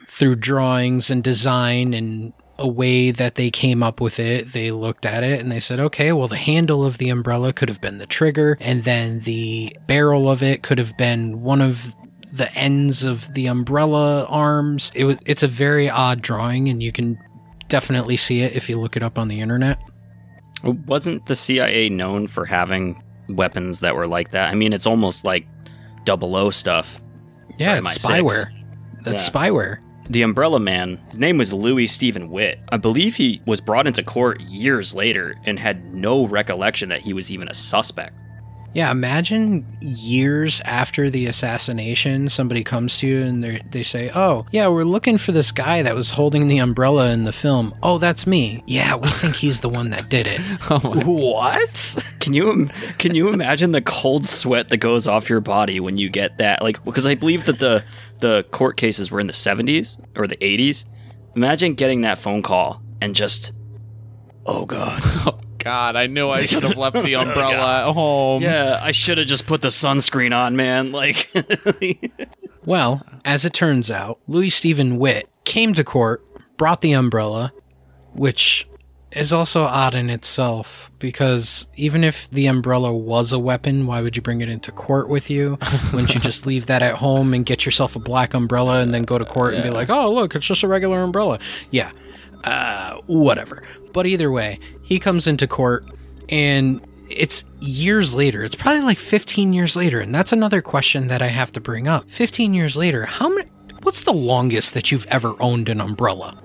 through 0.10 0.36
drawings 0.36 1.10
and 1.12 1.24
design 1.24 1.94
and 1.94 2.34
a 2.58 2.68
way 2.68 3.10
that 3.12 3.36
they 3.36 3.50
came 3.50 3.82
up 3.84 4.02
with 4.02 4.20
it, 4.20 4.52
they 4.52 4.70
looked 4.72 5.06
at 5.06 5.24
it 5.24 5.40
and 5.40 5.50
they 5.52 5.60
said, 5.62 5.80
okay, 5.80 6.12
well, 6.12 6.28
the 6.28 6.36
handle 6.36 6.84
of 6.84 6.98
the 6.98 7.10
umbrella 7.10 7.54
could 7.54 7.70
have 7.70 7.80
been 7.80 7.98
the 7.98 8.06
trigger, 8.06 8.58
and 8.60 8.84
then 8.84 9.22
the 9.22 9.74
barrel 9.88 10.30
of 10.30 10.44
it 10.44 10.62
could 10.62 10.78
have 10.78 10.98
been 10.98 11.42
one 11.42 11.62
of 11.62 11.96
the 12.34 12.54
ends 12.54 13.04
of 13.06 13.34
the 13.34 13.48
umbrella 13.48 14.26
arms. 14.26 14.92
It 14.94 15.06
was, 15.06 15.18
it's 15.26 15.42
a 15.44 15.48
very 15.48 15.90
odd 15.90 16.22
drawing, 16.22 16.68
and 16.68 16.84
you 16.84 16.92
can 16.92 17.18
definitely 17.70 18.18
see 18.18 18.42
it 18.42 18.56
if 18.56 18.68
you 18.68 18.78
look 18.80 18.98
it 18.98 19.04
up 19.04 19.18
on 19.18 19.30
the 19.30 19.40
internet. 19.40 19.80
Wasn't 20.64 21.28
the 21.28 21.36
CIA 21.38 21.88
known 21.88 22.28
for 22.28 22.44
having 22.46 23.02
weapons 23.30 23.80
that 23.80 23.96
were 23.96 24.08
like 24.08 24.32
that? 24.32 24.50
I 24.52 24.56
mean, 24.56 24.74
it's 24.74 24.86
almost 24.86 25.24
like 25.24 25.48
double 26.04 26.36
O 26.36 26.50
stuff. 26.50 27.00
Yeah, 27.58 27.78
it's 27.78 27.98
spyware. 28.06 28.52
That's 29.06 29.26
Yeah. 29.28 29.32
spyware. 29.34 29.78
The 30.10 30.24
Umbrella 30.24 30.60
Man, 30.60 31.00
his 31.10 31.20
name 31.20 31.38
was 31.38 31.54
Louis 31.54 31.86
Stephen 31.86 32.32
Witt. 32.32 32.60
I 32.70 32.78
believe 32.78 33.16
he 33.16 33.42
was 33.46 33.62
brought 33.62 33.86
into 33.86 34.02
court 34.02 34.42
years 34.42 34.96
later 34.96 35.36
and 35.46 35.60
had 35.60 35.94
no 35.94 36.26
recollection 36.26 36.90
that 36.90 37.02
he 37.02 37.14
was 37.14 37.32
even 37.32 37.48
a 37.48 37.54
suspect. 37.54 38.20
Yeah, 38.74 38.92
imagine 38.92 39.66
years 39.82 40.62
after 40.62 41.10
the 41.10 41.26
assassination, 41.26 42.30
somebody 42.30 42.64
comes 42.64 43.00
to 43.00 43.08
you 43.08 43.24
and 43.24 43.44
they 43.44 43.62
they 43.72 43.82
say, 43.82 44.12
"Oh, 44.14 44.46
yeah, 44.52 44.68
we're 44.68 44.84
looking 44.84 45.18
for 45.18 45.32
this 45.32 45.52
guy 45.52 45.82
that 45.82 45.96
was 45.96 46.12
holding 46.12 46.48
the 46.48 46.60
umbrella 46.60 47.12
in 47.12 47.24
the 47.24 47.32
film." 47.32 47.74
Oh, 47.82 47.98
that's 47.98 48.28
me. 48.28 48.64
Yeah, 48.68 48.96
we 48.96 49.10
think 49.10 49.36
he's 49.36 49.62
the 49.62 49.70
one 49.70 49.90
that 49.90 50.10
did 50.10 50.28
it. 50.28 50.42
Oh 50.72 50.80
what? 51.04 52.06
Can 52.20 52.34
you 52.34 52.70
can 53.00 53.16
you 53.16 53.30
imagine 53.30 53.72
the 53.72 53.82
cold 53.82 54.28
sweat 54.28 54.70
that 54.70 54.78
goes 54.78 55.08
off 55.08 55.30
your 55.30 55.40
body 55.40 55.80
when 55.80 55.98
you 55.98 56.10
get 56.10 56.38
that? 56.38 56.62
Like, 56.62 56.84
because 56.84 57.08
I 57.08 57.16
believe 57.16 57.46
that 57.46 57.58
the 57.58 57.84
the 58.20 58.44
court 58.52 58.78
cases 58.78 59.12
were 59.12 59.20
in 59.20 59.28
the 59.28 59.34
seventies 59.34 59.98
or 60.16 60.28
the 60.28 60.42
eighties. 60.44 60.86
Imagine 61.36 61.74
getting 61.74 62.02
that 62.02 62.18
phone 62.18 62.42
call 62.42 62.82
and 63.02 63.16
just, 63.16 63.54
oh 64.46 64.66
god, 64.66 65.02
oh 65.06 65.40
God, 65.60 65.96
I 65.96 66.08
knew 66.08 66.30
I 66.30 66.46
should 66.46 66.64
have 66.64 66.78
left 66.78 67.02
the 67.04 67.16
oh, 67.18 67.22
umbrella 67.22 67.88
at 67.88 67.94
home. 67.94 68.42
yeah, 68.42 68.80
I 68.82 68.92
should 68.92 69.18
have 69.18 69.28
just 69.28 69.46
put 69.46 69.62
the 69.62 69.68
sunscreen 69.68 70.36
on, 70.36 70.56
man. 70.56 70.92
Like, 70.92 71.32
Well, 72.66 73.06
as 73.26 73.46
it 73.46 73.54
turns 73.54 73.90
out, 73.90 74.20
Louis 74.28 74.50
Stephen 74.50 74.98
Witt 74.98 75.28
came 75.44 75.74
to 75.74 75.84
court, 75.84 76.24
brought 76.58 76.82
the 76.82 76.92
umbrella, 76.94 77.52
which 78.14 78.68
is 79.12 79.34
also 79.34 79.64
odd 79.64 79.96
in 79.96 80.10
itself 80.10 80.92
because 81.00 81.66
even 81.76 82.04
if 82.04 82.30
the 82.30 82.46
umbrella 82.46 82.94
was 82.94 83.34
a 83.34 83.40
weapon, 83.40 83.88
why 83.88 84.02
would 84.02 84.16
you 84.16 84.22
bring 84.22 84.42
it 84.42 84.50
into 84.50 84.72
court 84.72 85.10
with 85.10 85.30
you? 85.30 85.58
Wouldn't 85.94 86.14
you 86.14 86.20
just 86.20 86.46
leave 86.46 86.68
that 86.68 86.84
at 86.84 86.96
home 86.96 87.34
and 87.34 87.46
get 87.46 87.66
yourself 87.66 87.96
a 87.96 88.00
black 88.00 88.34
umbrella 88.34 88.82
and 88.82 88.94
then 88.94 89.04
go 89.04 89.18
to 89.18 89.26
court 89.26 89.56
and 89.56 89.64
be 89.64 89.72
like, 89.72 89.90
oh, 89.90 90.14
look, 90.14 90.36
it's 90.36 90.46
just 90.46 90.64
a 90.64 90.68
regular 90.68 91.02
umbrella? 91.02 91.40
Yeah, 91.72 91.92
uh, 92.44 92.98
whatever. 93.08 93.64
But 93.94 94.06
either 94.06 94.32
way, 94.32 94.60
he 94.84 95.00
comes 95.00 95.28
into 95.28 95.48
court 95.48 95.86
and 96.30 96.86
it's 97.10 97.44
years 97.60 98.14
later. 98.14 98.44
It's 98.44 98.56
probably 98.56 98.82
like 98.82 99.00
15 99.00 99.54
years 99.54 99.76
later. 99.76 100.00
And 100.00 100.14
that's 100.14 100.32
another 100.32 100.62
question 100.62 101.08
that 101.08 101.24
I 101.24 101.28
have 101.28 101.52
to 101.54 101.60
bring 101.60 101.88
up. 101.88 102.10
15 102.10 102.54
years 102.54 102.78
later, 102.78 103.06
how 103.06 103.30
many, 103.30 103.50
what's 103.82 104.04
the 104.04 104.14
longest 104.14 104.76
that 104.76 104.92
you've 104.92 105.08
ever 105.08 105.34
owned 105.40 105.70
an 105.70 105.82
umbrella? 105.82 106.38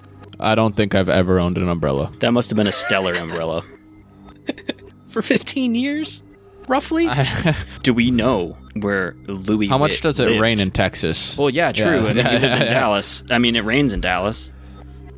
I 0.44 0.54
don't 0.54 0.76
think 0.76 0.94
I've 0.94 1.08
ever 1.08 1.38
owned 1.40 1.58
an 1.58 1.68
umbrella. 1.68 2.12
that 2.20 2.32
must 2.32 2.50
have 2.50 2.56
been 2.56 2.66
a 2.66 2.72
stellar 2.72 3.14
umbrella. 3.14 3.64
For 5.06 5.22
15 5.22 5.74
years? 5.74 6.22
Roughly? 6.68 7.08
Do 7.82 7.92
we 7.94 8.10
know 8.10 8.56
where 8.74 9.14
Louis? 9.26 9.68
How 9.68 9.76
much 9.78 9.92
Witt 9.92 10.02
does 10.02 10.20
it 10.20 10.28
lived? 10.28 10.40
rain 10.40 10.60
in 10.60 10.70
Texas? 10.70 11.36
Well, 11.36 11.50
yeah, 11.50 11.72
true. 11.72 11.84
Yeah, 12.04 12.10
I 12.10 12.12
mean, 12.14 12.16
yeah, 12.16 12.28
he 12.28 12.32
lived 12.38 12.44
yeah, 12.44 12.56
in 12.56 12.62
yeah. 12.62 12.68
Dallas. 12.80 13.22
I 13.30 13.38
mean, 13.38 13.54
it 13.56 13.64
rains 13.64 13.92
in 13.92 14.00
Dallas. 14.00 14.50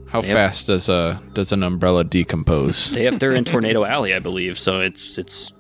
How 0.09 0.23
Yep. 0.23 0.33
fast 0.33 0.67
does 0.69 0.89
a 0.89 1.21
does 1.35 1.53
an 1.53 1.63
umbrella 1.63 2.03
decompose? 2.05 2.91
They 2.91 3.05
have 3.05 3.19
they're 3.21 3.33
in 3.35 3.45
Tornado 3.45 3.85
Alley, 3.85 4.13
I 4.15 4.19
believe. 4.19 4.59
So 4.59 4.81
it's 4.81 5.19
it's 5.19 5.53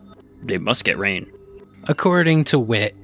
they 0.42 0.58
must 0.58 0.84
get 0.84 0.98
rain. 0.98 1.30
According 1.84 2.44
to 2.44 2.58
Witt, 2.58 2.94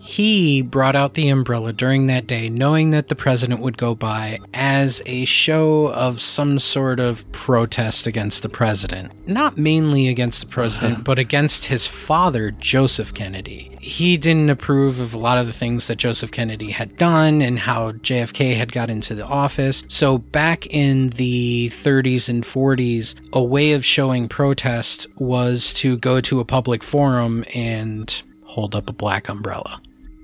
he 0.00 0.62
brought 0.62 0.96
out 0.96 1.14
the 1.14 1.28
umbrella 1.28 1.72
during 1.72 2.06
that 2.06 2.26
day, 2.26 2.48
knowing 2.48 2.90
that 2.90 3.08
the 3.08 3.14
president 3.14 3.60
would 3.60 3.76
go 3.76 3.94
by, 3.94 4.38
as 4.54 5.02
a 5.04 5.26
show 5.26 5.92
of 5.92 6.20
some 6.20 6.58
sort 6.58 6.98
of 6.98 7.30
protest 7.32 8.06
against 8.06 8.42
the 8.42 8.48
president. 8.48 9.12
Not 9.28 9.58
mainly 9.58 10.08
against 10.08 10.40
the 10.40 10.46
president, 10.46 10.94
uh-huh. 10.94 11.02
but 11.04 11.18
against 11.18 11.66
his 11.66 11.86
father, 11.86 12.50
Joseph 12.50 13.12
Kennedy. 13.12 13.76
He 13.78 14.16
didn't 14.16 14.48
approve 14.48 15.00
of 15.00 15.12
a 15.12 15.18
lot 15.18 15.38
of 15.38 15.46
the 15.46 15.52
things 15.52 15.86
that 15.88 15.96
Joseph 15.96 16.32
Kennedy 16.32 16.70
had 16.70 16.96
done 16.96 17.42
and 17.42 17.58
how 17.58 17.92
JFK 17.92 18.56
had 18.56 18.72
got 18.72 18.88
into 18.88 19.14
the 19.14 19.26
office. 19.26 19.84
So, 19.88 20.18
back 20.18 20.66
in 20.66 21.08
the 21.08 21.68
30s 21.68 22.28
and 22.28 22.42
40s, 22.42 23.14
a 23.32 23.42
way 23.42 23.72
of 23.72 23.84
showing 23.84 24.28
protest 24.28 25.06
was 25.16 25.72
to 25.74 25.98
go 25.98 26.20
to 26.22 26.40
a 26.40 26.44
public 26.44 26.82
forum 26.82 27.44
and 27.54 28.22
hold 28.44 28.74
up 28.74 28.88
a 28.88 28.92
black 28.92 29.28
umbrella. 29.28 29.80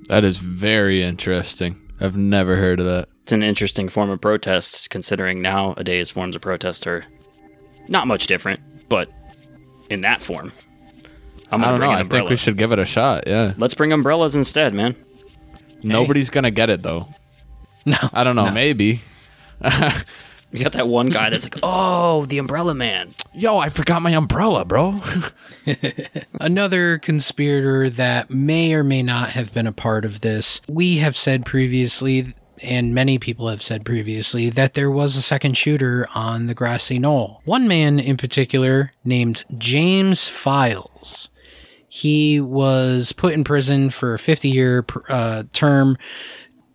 That 0.08 0.24
is 0.24 0.38
very 0.38 1.02
interesting. 1.02 1.80
I've 2.00 2.16
never 2.16 2.56
heard 2.56 2.80
of 2.80 2.86
that. 2.86 3.08
It's 3.22 3.32
an 3.32 3.42
interesting 3.42 3.88
form 3.88 4.10
of 4.10 4.20
protest, 4.20 4.90
considering 4.90 5.42
nowadays 5.42 6.10
forms 6.10 6.36
of 6.36 6.42
protest 6.42 6.86
are 6.86 7.04
not 7.88 8.06
much 8.06 8.26
different, 8.26 8.60
but 8.88 9.08
in 9.90 10.02
that 10.02 10.20
form. 10.20 10.52
I'm 11.50 11.60
I 11.60 11.64
gonna 11.64 11.66
don't 11.66 11.78
bring 11.78 11.90
know. 11.90 11.96
I 11.98 12.04
think 12.04 12.30
we 12.30 12.36
should 12.36 12.56
give 12.56 12.72
it 12.72 12.78
a 12.78 12.84
shot. 12.84 13.24
Yeah. 13.26 13.54
Let's 13.56 13.74
bring 13.74 13.92
umbrellas 13.92 14.34
instead, 14.34 14.74
man. 14.74 14.94
Nobody's 15.82 16.30
gonna 16.30 16.50
get 16.50 16.70
it 16.70 16.82
though. 16.82 17.08
No. 17.84 17.96
I 18.12 18.24
don't 18.24 18.36
know. 18.36 18.50
Maybe. 18.50 19.00
We 20.52 20.62
got 20.62 20.72
that 20.72 20.88
one 20.88 21.08
guy 21.08 21.30
that's 21.30 21.44
like, 21.44 21.58
"Oh, 21.62 22.24
the 22.26 22.38
umbrella 22.38 22.74
man." 22.74 23.10
Yo, 23.34 23.58
I 23.58 23.68
forgot 23.68 24.02
my 24.02 24.12
umbrella, 24.12 24.64
bro. 24.64 25.00
Another 26.40 26.98
conspirator 26.98 27.90
that 27.90 28.30
may 28.30 28.72
or 28.72 28.84
may 28.84 29.02
not 29.02 29.30
have 29.30 29.52
been 29.52 29.66
a 29.66 29.72
part 29.72 30.04
of 30.04 30.20
this. 30.20 30.60
We 30.68 30.98
have 30.98 31.16
said 31.16 31.44
previously, 31.44 32.34
and 32.62 32.94
many 32.94 33.18
people 33.18 33.48
have 33.48 33.62
said 33.62 33.84
previously, 33.84 34.48
that 34.50 34.74
there 34.74 34.90
was 34.90 35.16
a 35.16 35.22
second 35.22 35.56
shooter 35.56 36.08
on 36.14 36.46
the 36.46 36.54
grassy 36.54 36.98
knoll. 36.98 37.42
One 37.44 37.66
man 37.68 37.98
in 37.98 38.16
particular, 38.16 38.92
named 39.04 39.44
James 39.58 40.28
Files. 40.28 41.28
He 41.88 42.40
was 42.40 43.12
put 43.12 43.34
in 43.34 43.44
prison 43.44 43.90
for 43.90 44.14
a 44.14 44.18
50 44.18 44.48
year 44.48 44.84
uh, 45.08 45.44
term 45.52 45.96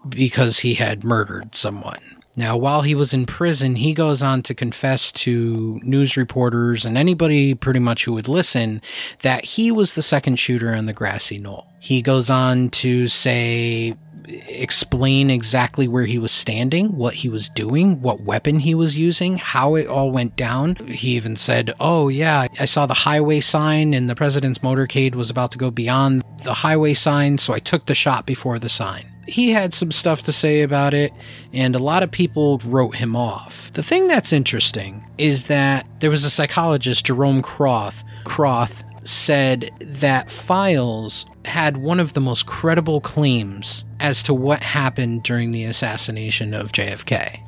because 0.10 0.60
he 0.60 0.75
had 0.75 1.03
murdered 1.03 1.55
someone. 1.55 2.20
Now, 2.36 2.56
while 2.56 2.82
he 2.82 2.96
was 2.96 3.13
in 3.13 3.26
prison, 3.26 3.76
he 3.76 3.94
goes 3.94 4.24
on 4.24 4.41
to 4.44 4.54
confess 4.54 5.12
to 5.13 5.80
news 5.84 6.15
reporters 6.15 6.86
and 6.86 6.98
anybody 6.98 7.54
pretty 7.54 7.80
much 7.80 8.06
who 8.06 8.13
would 8.13 8.28
listen 8.28 8.82
that 9.22 9.44
he 9.44 9.72
was 9.72 9.94
the 9.94 10.02
second 10.02 10.38
shooter 10.38 10.74
on 10.74 10.86
the 10.86 10.94
grassy 10.94 11.38
knoll. 11.38 11.67
He 11.80 12.02
goes 12.02 12.30
on 12.30 12.70
to 12.70 13.08
say, 13.08 13.96
explain 14.28 15.30
exactly 15.30 15.88
where 15.88 16.06
he 16.06 16.17
was 16.17 16.32
standing, 16.32 16.96
what 16.96 17.15
he 17.15 17.30
was 17.30 17.50
doing, 17.50 18.02
what 18.02 18.22
weapon 18.22 18.60
he 18.60 18.76
was 18.76 18.98
using, 18.98 19.38
how 19.38 19.76
it 19.76 19.88
all 19.88 20.12
went 20.12 20.36
down. 20.36 20.76
He 20.88 21.15
even 21.15 21.36
said, 21.36 21.74
Oh, 21.80 22.08
yeah, 22.08 22.48
I 22.60 22.65
saw 22.65 22.86
the 22.86 22.94
highway 22.94 23.39
sign 23.41 23.94
and 23.94 24.10
the 24.10 24.15
president's 24.15 24.60
motorcade 24.60 25.15
was 25.15 25.30
about 25.30 25.52
to 25.52 25.58
go 25.58 25.72
beyond 25.72 26.24
the 26.44 26.54
highway 26.54 26.94
sign, 26.94 27.38
so 27.38 27.54
I 27.54 27.60
took 27.60 27.86
the 27.86 27.96
shot 27.96 28.26
before 28.26 28.60
the 28.60 28.70
sign 28.70 29.11
he 29.27 29.51
had 29.51 29.73
some 29.73 29.91
stuff 29.91 30.23
to 30.23 30.31
say 30.31 30.62
about 30.62 30.93
it, 30.93 31.13
and 31.53 31.75
a 31.75 31.79
lot 31.79 32.03
of 32.03 32.12
people 32.12 32.60
wrote 32.65 32.95
him 32.95 33.15
off. 33.15 33.71
The 33.73 33.84
thing 33.84 34.07
that's 34.07 34.34
interesting 34.34 35.05
is 35.17 35.45
that 35.45 35.86
there 35.99 36.10
was 36.10 36.25
a 36.25 36.29
psychologist, 36.29 37.05
Jerome 37.05 37.41
Croth. 37.41 38.03
Croth 38.25 38.84
said 39.03 39.71
that 39.79 40.29
Files 40.29 41.25
had 41.45 41.77
one 41.77 41.99
of 41.99 42.13
the 42.13 42.21
most 42.21 42.45
credible 42.45 43.01
claims 43.01 43.84
as 43.99 44.21
to 44.23 44.34
what 44.34 44.62
happened 44.62 45.23
during 45.23 45.51
the 45.51 45.65
assassination 45.65 46.53
of 46.53 46.71
JFK. 46.71 47.39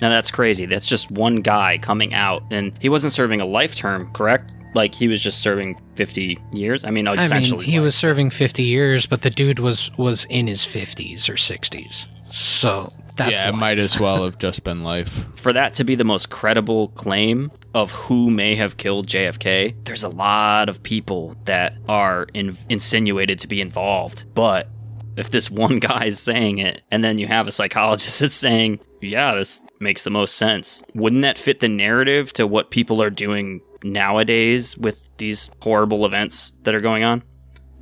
Now 0.00 0.10
that's 0.10 0.30
crazy. 0.30 0.66
That's 0.66 0.88
just 0.88 1.10
one 1.10 1.36
guy 1.36 1.78
coming 1.78 2.14
out, 2.14 2.42
and 2.50 2.72
he 2.80 2.88
wasn't 2.88 3.12
serving 3.12 3.40
a 3.40 3.46
life 3.46 3.74
term, 3.74 4.12
correct? 4.12 4.52
Like 4.74 4.94
he 4.94 5.08
was 5.08 5.22
just 5.22 5.40
serving 5.40 5.80
fifty 5.94 6.38
years. 6.52 6.84
I 6.84 6.90
mean, 6.90 7.06
I 7.06 7.12
mean, 7.12 7.20
essentially, 7.20 7.64
he 7.64 7.78
was 7.80 7.94
serving 7.94 8.30
50 8.30 8.62
years, 8.62 9.06
but 9.06 9.22
the 9.22 9.30
dude 9.30 9.58
was 9.58 9.90
was 9.96 10.24
in 10.26 10.46
his 10.46 10.64
50s 10.64 11.28
or 11.28 11.34
60s. 11.34 12.08
So, 12.26 12.92
That's 13.16 13.32
yeah, 13.42 13.50
it 13.50 13.54
might 13.54 13.78
as 13.78 14.00
well 14.00 14.24
have 14.24 14.38
just 14.38 14.64
been 14.64 14.82
life. 14.82 15.26
For 15.36 15.52
that 15.52 15.74
to 15.74 15.84
be 15.84 15.94
the 15.94 16.04
most 16.04 16.30
credible 16.30 16.88
claim 16.88 17.52
of 17.74 17.92
who 17.92 18.30
may 18.30 18.56
have 18.56 18.76
killed 18.76 19.06
JFK, 19.06 19.84
there's 19.84 20.04
a 20.04 20.08
lot 20.08 20.68
of 20.68 20.82
people 20.82 21.36
that 21.44 21.74
are 21.88 22.26
in- 22.34 22.56
insinuated 22.68 23.38
to 23.40 23.48
be 23.48 23.60
involved. 23.60 24.24
But 24.34 24.68
if 25.16 25.30
this 25.30 25.50
one 25.50 25.78
guy 25.90 26.06
is 26.06 26.18
saying 26.18 26.58
it, 26.58 26.82
and 26.90 27.04
then 27.04 27.18
you 27.18 27.26
have 27.28 27.46
a 27.46 27.52
psychologist 27.52 28.18
that's 28.20 28.34
saying, 28.34 28.80
yeah, 29.00 29.34
this 29.34 29.60
makes 29.80 30.02
the 30.02 30.10
most 30.10 30.36
sense, 30.36 30.82
wouldn't 30.94 31.22
that 31.22 31.38
fit 31.38 31.60
the 31.60 31.68
narrative 31.68 32.32
to 32.32 32.46
what 32.46 32.70
people 32.70 33.02
are 33.02 33.10
doing 33.10 33.60
nowadays 33.84 34.76
with 34.76 35.08
these 35.18 35.50
horrible 35.60 36.04
events 36.04 36.52
that 36.62 36.74
are 36.74 36.80
going 36.80 37.04
on? 37.04 37.22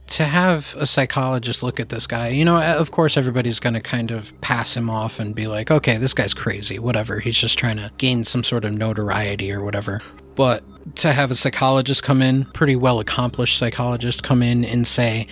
to 0.09 0.25
have 0.25 0.75
a 0.79 0.85
psychologist 0.85 1.63
look 1.63 1.81
at 1.81 1.89
this 1.89 2.07
guy, 2.07 2.29
you 2.29 2.45
know, 2.45 2.61
of 2.61 2.91
course, 2.91 3.17
everybody's 3.17 3.59
going 3.59 3.75
to 3.75 3.81
kind 3.81 4.11
of 4.11 4.39
pass 4.43 4.77
him 4.77 4.91
off 4.91 5.19
and 5.19 5.35
be 5.35 5.47
like, 5.47 5.71
okay, 5.71 5.97
this 5.97 6.13
guy's 6.13 6.35
crazy, 6.35 6.79
whatever. 6.79 7.19
He's 7.19 7.37
just 7.37 7.59
trying 7.59 7.79
to 7.79 7.91
gain 7.97 8.25
some 8.25 8.45
sort 8.45 8.65
of 8.65 8.73
notoriety 8.73 9.51
or 9.51 9.65
whatever. 9.65 10.03
But 10.35 10.65
to 10.97 11.13
have 11.13 11.31
a 11.31 11.35
psychologist 11.35 12.03
come 12.03 12.21
in, 12.21 12.45
pretty 12.47 12.77
well 12.77 13.01
accomplished 13.01 13.57
psychologist 13.57 14.23
come 14.23 14.43
in 14.43 14.65
and 14.65 14.87
say, 14.87 15.29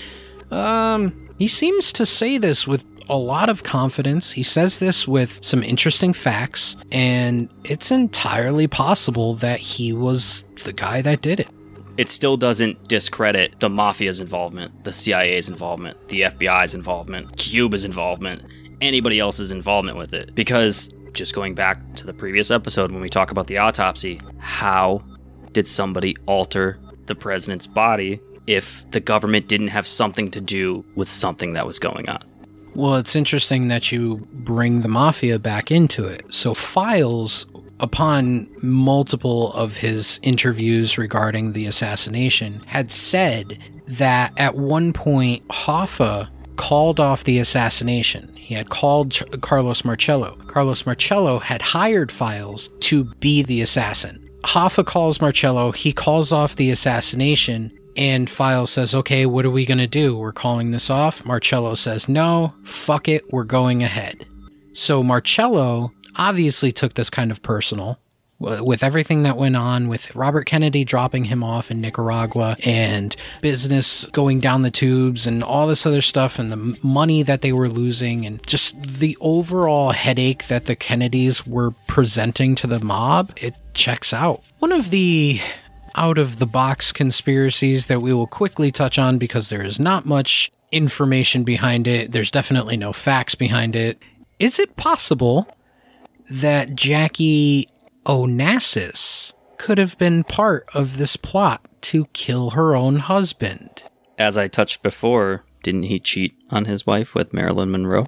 um, 0.51 1.29
he 1.39 1.49
seems 1.49 1.93
to 1.95 2.07
say 2.07 2.39
this 2.39 2.67
with 2.67 2.85
a 3.11 3.17
lot 3.17 3.49
of 3.49 3.63
confidence. 3.63 4.33
He 4.33 4.43
says 4.43 4.79
this 4.79 5.07
with 5.07 5.39
some 5.43 5.63
interesting 5.63 6.13
facts, 6.13 6.77
and 6.91 7.49
it's 7.65 7.91
entirely 7.91 8.67
possible 8.67 9.35
that 9.35 9.61
he 9.61 9.93
was 9.93 10.45
the 10.65 10.73
guy 10.73 11.03
that 11.03 11.21
did 11.21 11.41
it 11.41 11.49
it 12.01 12.09
still 12.09 12.39
doesn't 12.39 12.89
discredit 12.89 13.61
the 13.61 13.69
mafia's 13.69 14.23
involvement, 14.23 14.85
the 14.85 14.91
CIA's 14.91 15.51
involvement, 15.51 16.09
the 16.09 16.23
FBI's 16.23 16.75
involvement, 16.75 17.37
Cuba's 17.37 17.85
involvement, 17.85 18.43
anybody 18.81 19.19
else's 19.19 19.53
involvement 19.53 19.99
with 19.99 20.15
it. 20.15 20.35
Because 20.35 20.89
just 21.13 21.35
going 21.35 21.55
back 21.55 21.79
to 21.97 22.07
the 22.07 22.15
previous 22.15 22.51
episode 22.51 22.91
when 22.91 23.03
we 23.03 23.11
talk 23.11 23.31
about 23.31 23.49
the 23.49 23.59
autopsy, 23.59 24.19
how 24.39 25.03
did 25.53 25.69
somebody 25.69 26.17
alter 26.25 26.79
the 27.05 27.15
president's 27.15 27.67
body 27.67 28.19
if 28.47 28.89
the 28.93 29.01
government 29.01 29.47
didn't 29.47 29.69
have 29.69 29.87
something 29.87 30.31
to 30.31 30.41
do 30.41 30.83
with 30.95 31.09
something 31.09 31.53
that 31.53 31.67
was 31.67 31.79
going 31.79 32.09
on? 32.09 32.25
Well, 32.75 32.97
it's 32.97 33.17
interesting 33.17 33.69
that 33.69 33.91
you 33.91 34.29
bring 34.33 34.83
the 34.83 34.89
mafia 34.89 35.39
back 35.39 35.71
into 35.71 36.07
it. 36.07 36.33
So, 36.33 36.55
Files 36.55 37.47
upon 37.81 38.49
multiple 38.63 39.53
of 39.55 39.79
his 39.79 40.21
interviews 40.23 40.99
regarding 40.99 41.53
the 41.53 41.67
assassination, 41.67 42.63
had 42.67 42.91
said 42.91 43.59
that 43.87 44.33
at 44.37 44.55
one 44.55 44.93
point 44.93 45.47
Hoffa 45.49 46.29
called 46.57 47.01
off 47.01 47.25
the 47.25 47.39
assassination. 47.39 48.31
He 48.37 48.55
had 48.55 48.69
called 48.69 49.13
Ch- 49.13 49.25
Carlos 49.41 49.85
Marcello. 49.85 50.37
Carlos 50.47 50.85
Marcello 50.85 51.39
had 51.39 51.63
hired 51.63 52.13
Files 52.13 52.69
to 52.81 53.05
be 53.21 53.43
the 53.43 53.63
assassin. 53.63 54.29
Hoffa 54.45 54.85
calls 54.85 55.21
Marcello, 55.21 55.73
he 55.73 55.93
calls 55.93 56.33
off 56.33 56.57
the 56.57 56.71
assassination, 56.71 57.73
and 58.01 58.29
File 58.29 58.67
says, 58.67 58.95
Okay, 58.95 59.27
what 59.27 59.45
are 59.45 59.51
we 59.51 59.67
going 59.67 59.79
to 59.79 59.87
do? 59.87 60.17
We're 60.17 60.33
calling 60.33 60.71
this 60.71 60.91
off. 60.91 61.25
Marcello 61.25 61.75
says, 61.75 62.09
No, 62.09 62.55
fuck 62.65 63.07
it, 63.07 63.31
we're 63.33 63.45
going 63.45 63.83
ahead. 63.83 64.27
So 64.73 65.03
Marcello 65.03 65.93
obviously 66.17 66.73
took 66.73 66.95
this 66.95 67.11
kind 67.11 67.31
of 67.31 67.43
personal 67.43 67.99
with 68.41 68.83
everything 68.83 69.23
that 69.25 69.37
went 69.37 69.55
on 69.55 69.87
with 69.87 70.17
Robert 70.17 70.45
Kennedy 70.45 70.83
dropping 70.83 71.25
him 71.25 71.45
off 71.45 71.71
in 71.71 71.83
Nicaragua 71.83 72.57
and 72.65 73.15
business 73.43 74.07
going 74.07 74.41
down 74.41 74.63
the 74.63 74.71
tubes 74.71 75.27
and 75.27 75.45
all 75.45 75.67
this 75.67 75.85
other 75.85 76.01
stuff 76.01 76.39
and 76.39 76.51
the 76.51 76.79
money 76.83 77.23
that 77.23 77.43
they 77.43 77.53
were 77.53 77.69
losing 77.69 78.25
and 78.25 78.45
just 78.47 78.83
the 78.83 79.15
overall 79.21 79.91
headache 79.91 80.47
that 80.47 80.65
the 80.65 80.75
Kennedys 80.75 81.47
were 81.47 81.73
presenting 81.87 82.55
to 82.55 82.67
the 82.67 82.83
mob, 82.83 83.31
it 83.37 83.55
checks 83.75 84.15
out. 84.15 84.43
One 84.59 84.73
of 84.73 84.89
the 84.89 85.39
out 85.95 86.19
of 86.19 86.39
the 86.39 86.47
box 86.47 86.93
conspiracies 86.93 87.87
that 87.87 88.01
we 88.01 88.13
will 88.13 88.27
quickly 88.27 88.71
touch 88.71 88.99
on 88.99 89.19
because 89.19 89.49
there 89.49 89.63
is 89.63 89.81
not 89.81 90.07
much 90.07 90.51
information 90.73 91.45
behind 91.45 91.87
it, 91.87 92.13
there's 92.13 92.31
definitely 92.31 92.77
no 92.77 92.93
facts 92.93 93.35
behind 93.35 93.75
it. 93.75 93.99
Is 94.39 94.59
it 94.59 94.77
possible 94.77 95.49
that 96.31 96.77
Jackie 96.77 97.69
Onassis 98.07 99.33
could 99.61 99.79
have 99.79 99.99
been 99.99 100.25
part 100.25 100.67
of 100.73 100.97
this 100.97 101.17
plot 101.17 101.61
to 101.83 102.07
kill 102.13 102.51
her 102.51 102.75
own 102.75 102.97
husband. 102.97 103.83
As 104.19 104.39
I 104.39 104.49
touched 104.49 104.83
before, 104.83 105.45
didn't 105.63 105.85
he 105.85 106.01
cheat 106.01 106.35
on 106.51 106.65
his 106.65 106.87
wife 106.87 107.15
with 107.15 107.33
Marilyn 107.35 107.71
Monroe? 107.71 108.07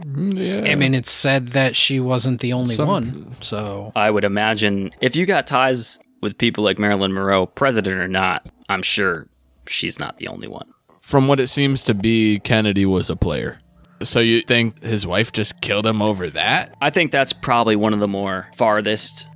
Mm, 0.00 0.64
yeah. 0.64 0.70
I 0.70 0.74
mean, 0.74 0.94
it's 0.94 1.10
said 1.10 1.48
that 1.48 1.76
she 1.76 2.00
wasn't 2.00 2.40
the 2.40 2.52
only 2.52 2.74
Some, 2.74 2.88
one, 2.88 3.36
so. 3.40 3.92
I 3.94 4.10
would 4.10 4.24
imagine 4.24 4.92
if 5.00 5.14
you 5.14 5.26
got 5.26 5.46
ties 5.46 5.98
with 6.24 6.38
people 6.38 6.64
like 6.64 6.78
Marilyn 6.78 7.12
Monroe, 7.12 7.44
president 7.44 8.00
or 8.00 8.08
not, 8.08 8.48
I'm 8.70 8.82
sure 8.82 9.28
she's 9.66 10.00
not 10.00 10.16
the 10.16 10.26
only 10.26 10.48
one. 10.48 10.66
From 11.02 11.28
what 11.28 11.38
it 11.38 11.48
seems 11.48 11.84
to 11.84 11.92
be, 11.92 12.40
Kennedy 12.40 12.86
was 12.86 13.10
a 13.10 13.14
player. 13.14 13.60
So 14.02 14.20
you 14.20 14.40
think 14.40 14.82
his 14.82 15.06
wife 15.06 15.32
just 15.32 15.60
killed 15.60 15.86
him 15.86 16.00
over 16.00 16.30
that? 16.30 16.74
I 16.80 16.88
think 16.88 17.12
that's 17.12 17.34
probably 17.34 17.76
one 17.76 17.92
of 17.92 18.00
the 18.00 18.08
more 18.08 18.48
farthest 18.56 19.28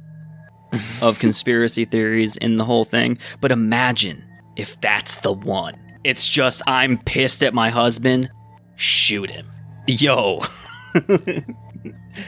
of 1.02 1.18
conspiracy 1.18 1.84
theories 1.84 2.38
in 2.38 2.56
the 2.56 2.64
whole 2.64 2.84
thing. 2.84 3.18
But 3.42 3.52
imagine 3.52 4.24
if 4.56 4.80
that's 4.80 5.16
the 5.16 5.32
one. 5.32 5.78
It's 6.04 6.26
just 6.26 6.62
I'm 6.66 6.96
pissed 6.96 7.44
at 7.44 7.52
my 7.52 7.68
husband. 7.68 8.30
Shoot 8.76 9.30
him. 9.30 9.46
Yo. 9.86 10.40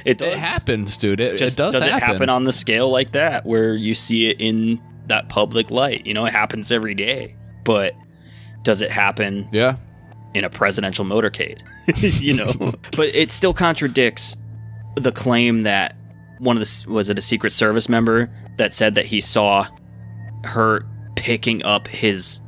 it, 0.04 0.18
does. 0.18 0.32
it 0.32 0.38
happens, 0.38 0.96
dude. 0.96 1.20
It, 1.20 1.36
just, 1.38 1.54
it 1.54 1.56
does, 1.56 1.72
does 1.74 1.84
happen. 1.84 1.96
it 1.96 2.02
happen 2.02 2.28
on 2.28 2.44
the 2.44 2.52
scale 2.52 2.90
like 2.90 3.12
that 3.12 3.46
where 3.46 3.74
you 3.74 3.94
see 3.94 4.28
it 4.28 4.40
in 4.40 4.80
that 5.06 5.28
public 5.28 5.70
light? 5.70 6.06
You 6.06 6.14
know, 6.14 6.26
it 6.26 6.32
happens 6.32 6.72
every 6.72 6.94
day. 6.94 7.36
But 7.64 7.94
does 8.62 8.82
it 8.82 8.90
happen? 8.90 9.48
Yeah. 9.52 9.76
In 10.32 10.44
a 10.44 10.50
presidential 10.50 11.04
motorcade, 11.04 11.60
you 12.20 12.36
know, 12.36 12.46
but 12.96 13.08
it 13.14 13.32
still 13.32 13.52
contradicts 13.52 14.36
the 14.94 15.10
claim 15.10 15.62
that 15.62 15.96
one 16.38 16.56
of 16.56 16.62
the 16.62 16.84
was 16.88 17.10
it 17.10 17.18
a 17.18 17.20
Secret 17.20 17.52
Service 17.52 17.88
member 17.88 18.30
that 18.56 18.72
said 18.72 18.94
that 18.94 19.06
he 19.06 19.20
saw 19.20 19.66
her 20.44 20.86
picking 21.16 21.64
up 21.64 21.88
his 21.88 22.40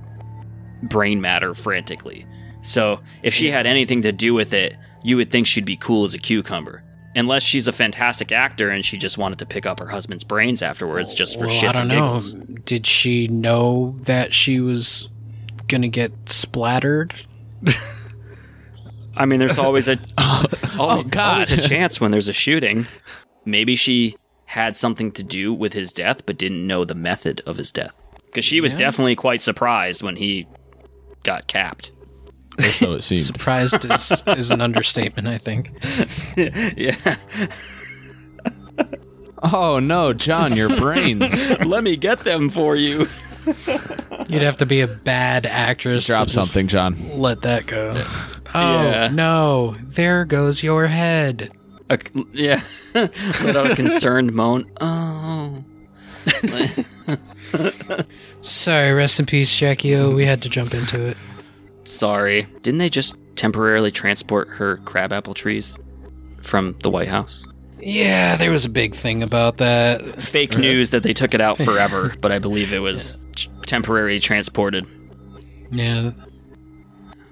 brain 0.83 1.21
matter 1.21 1.55
frantically. 1.55 2.25
So 2.61 3.01
if 3.23 3.35
she 3.35 3.51
had 3.51 3.67
anything 3.67 4.03
to 4.03 4.13
do 4.13 4.33
with 4.33 4.53
it, 4.53 4.77
you 5.03 5.17
would 5.17 5.31
think 5.31 5.47
she'd 5.47 5.65
be 5.65 5.77
cool 5.77 6.05
as 6.05 6.15
a 6.15 6.19
cucumber. 6.19 6.83
Unless 7.15 7.43
she's 7.43 7.69
a 7.69 7.73
fantastic 7.73 8.33
actor 8.33 8.71
and 8.71 8.85
she 8.85 8.97
just 8.97 9.19
wanted 9.19 9.39
to 9.41 9.47
pick 9.47 9.67
up 9.67 9.79
her 9.81 9.89
husband's 9.89 10.25
brains 10.25 10.63
afterwards 10.63 11.13
just 11.13 11.39
for 11.39 11.47
well, 11.47 11.55
shits 11.55 11.69
I 11.69 11.73
don't 11.73 11.81
and 11.83 11.91
know. 11.91 11.97
giggles. 12.07 12.33
Did 12.65 12.87
she 12.87 13.29
know 13.29 13.97
that 14.03 14.33
she 14.33 14.61
was 14.61 15.09
gonna 15.69 15.89
get 15.89 16.13
splattered? 16.27 17.15
I 19.17 19.27
mean, 19.27 19.41
there's 19.41 19.59
always 19.59 19.89
a 19.89 19.99
oh, 20.19 20.45
always, 20.79 21.07
God. 21.11 21.33
always 21.35 21.53
a 21.53 21.61
chance 21.69 22.01
when 22.01 22.11
there's 22.11 22.29
a 22.29 22.33
shooting. 22.33 22.87
Maybe 23.45 23.77
she 23.77 24.17
had 24.47 24.75
something 24.77 25.13
to 25.13 25.23
do 25.23 25.53
with 25.53 25.73
his 25.75 25.93
death, 25.93 26.25
but 26.25 26.39
didn't 26.39 26.67
know 26.67 26.85
the 26.85 26.95
method 26.95 27.43
of 27.47 27.57
his 27.57 27.71
death. 27.71 27.95
Because 28.27 28.45
she 28.45 28.61
was 28.61 28.73
Yeah. 28.75 28.81
definitely 28.81 29.17
quite 29.17 29.43
surprised 29.43 30.03
when 30.03 30.17
he 30.17 30.47
got 31.25 31.47
capped. 31.47 31.91
So 32.61 32.93
it 32.95 33.03
seems. 33.03 33.27
Surprised 33.27 33.85
is, 33.91 34.23
is 34.27 34.51
an 34.51 34.61
understatement, 34.61 35.27
I 35.29 35.39
think. 35.39 35.71
yeah. 36.77 37.17
Oh 39.45 39.81
no, 39.81 40.13
John, 40.13 40.57
your 40.57 40.69
brains. 40.69 41.51
Let 41.65 41.83
me 41.83 41.97
get 41.97 42.21
them 42.21 42.49
for 42.49 42.77
you. 42.77 43.09
You'd 44.29 44.43
have 44.43 44.59
to 44.59 44.67
be 44.67 44.83
a 44.83 44.87
bad 44.87 45.47
actress. 45.47 46.07
to 46.07 46.13
Drop 46.13 46.29
just 46.29 46.35
something, 46.37 46.69
John. 46.69 46.97
Let 47.19 47.43
that 47.43 47.67
go. 47.67 47.91
Oh 48.55 48.83
Yeah. 48.85 49.09
no! 49.09 49.75
There 49.83 50.25
goes 50.27 50.63
your 50.63 50.87
head. 50.87 51.51
A, 51.91 51.99
yeah. 52.33 52.63
Let 52.95 53.57
out 53.57 53.73
a 53.73 53.75
concerned 53.75 54.33
moan. 54.33 54.71
Oh. 54.81 55.65
Sorry, 58.43 58.93
rest 58.93 59.19
in 59.19 59.27
peace, 59.27 59.55
Jackie 59.57 59.97
O. 59.97 60.13
We 60.15 60.25
had 60.25 60.41
to 60.43 60.49
jump 60.49 60.73
into 60.73 61.05
it. 61.09 61.17
Sorry. 61.85 62.47
Didn't 62.63 62.79
they 62.79 62.89
just 62.91 63.17
temporarily 63.37 63.91
transport 63.91 64.49
her 64.49 64.77
crabapple 64.79 65.35
trees 65.35 65.77
from 66.41 66.77
the 66.83 66.91
White 66.91 67.09
House? 67.09 67.47
Yeah, 67.81 68.37
there 68.37 68.51
was 68.53 68.65
a 68.65 68.69
big 68.69 68.95
thing 68.95 69.23
about 69.25 69.57
that. 69.57 70.05
Fake 70.23 70.57
news 70.57 70.91
that 70.91 71.03
they 71.03 71.13
took 71.13 71.35
it 71.35 71.41
out 71.41 71.59
forever, 71.65 72.15
but 72.21 72.31
I 72.31 72.39
believe 72.39 72.73
it 72.73 72.79
was 72.79 73.19
t- 73.35 73.51
temporarily 73.67 74.21
transported 74.21 74.87
Yeah, 75.73 76.13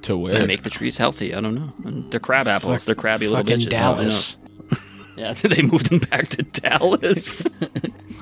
To 0.03 0.17
where? 0.17 0.35
to 0.35 0.47
make 0.47 0.65
the 0.65 0.71
trees 0.71 0.97
healthy. 0.99 1.35
I 1.35 1.41
don't 1.41 1.55
know. 1.55 1.69
And 1.85 2.11
they're 2.11 2.19
crab 2.19 2.49
apples. 2.49 2.85
They're 2.85 2.97
crabby 2.97 3.29
little 3.29 3.45
fucking 3.45 3.61
bitches. 3.67 3.71
Dallas. 3.71 4.37
I 4.37 4.47
don't 4.47 4.49
know. 4.71 4.77
Yeah, 5.17 5.33
they 5.43 5.61
moved 5.61 5.91
them 5.91 5.99
back 5.99 6.29
to 6.29 6.43
Dallas. 6.45 7.43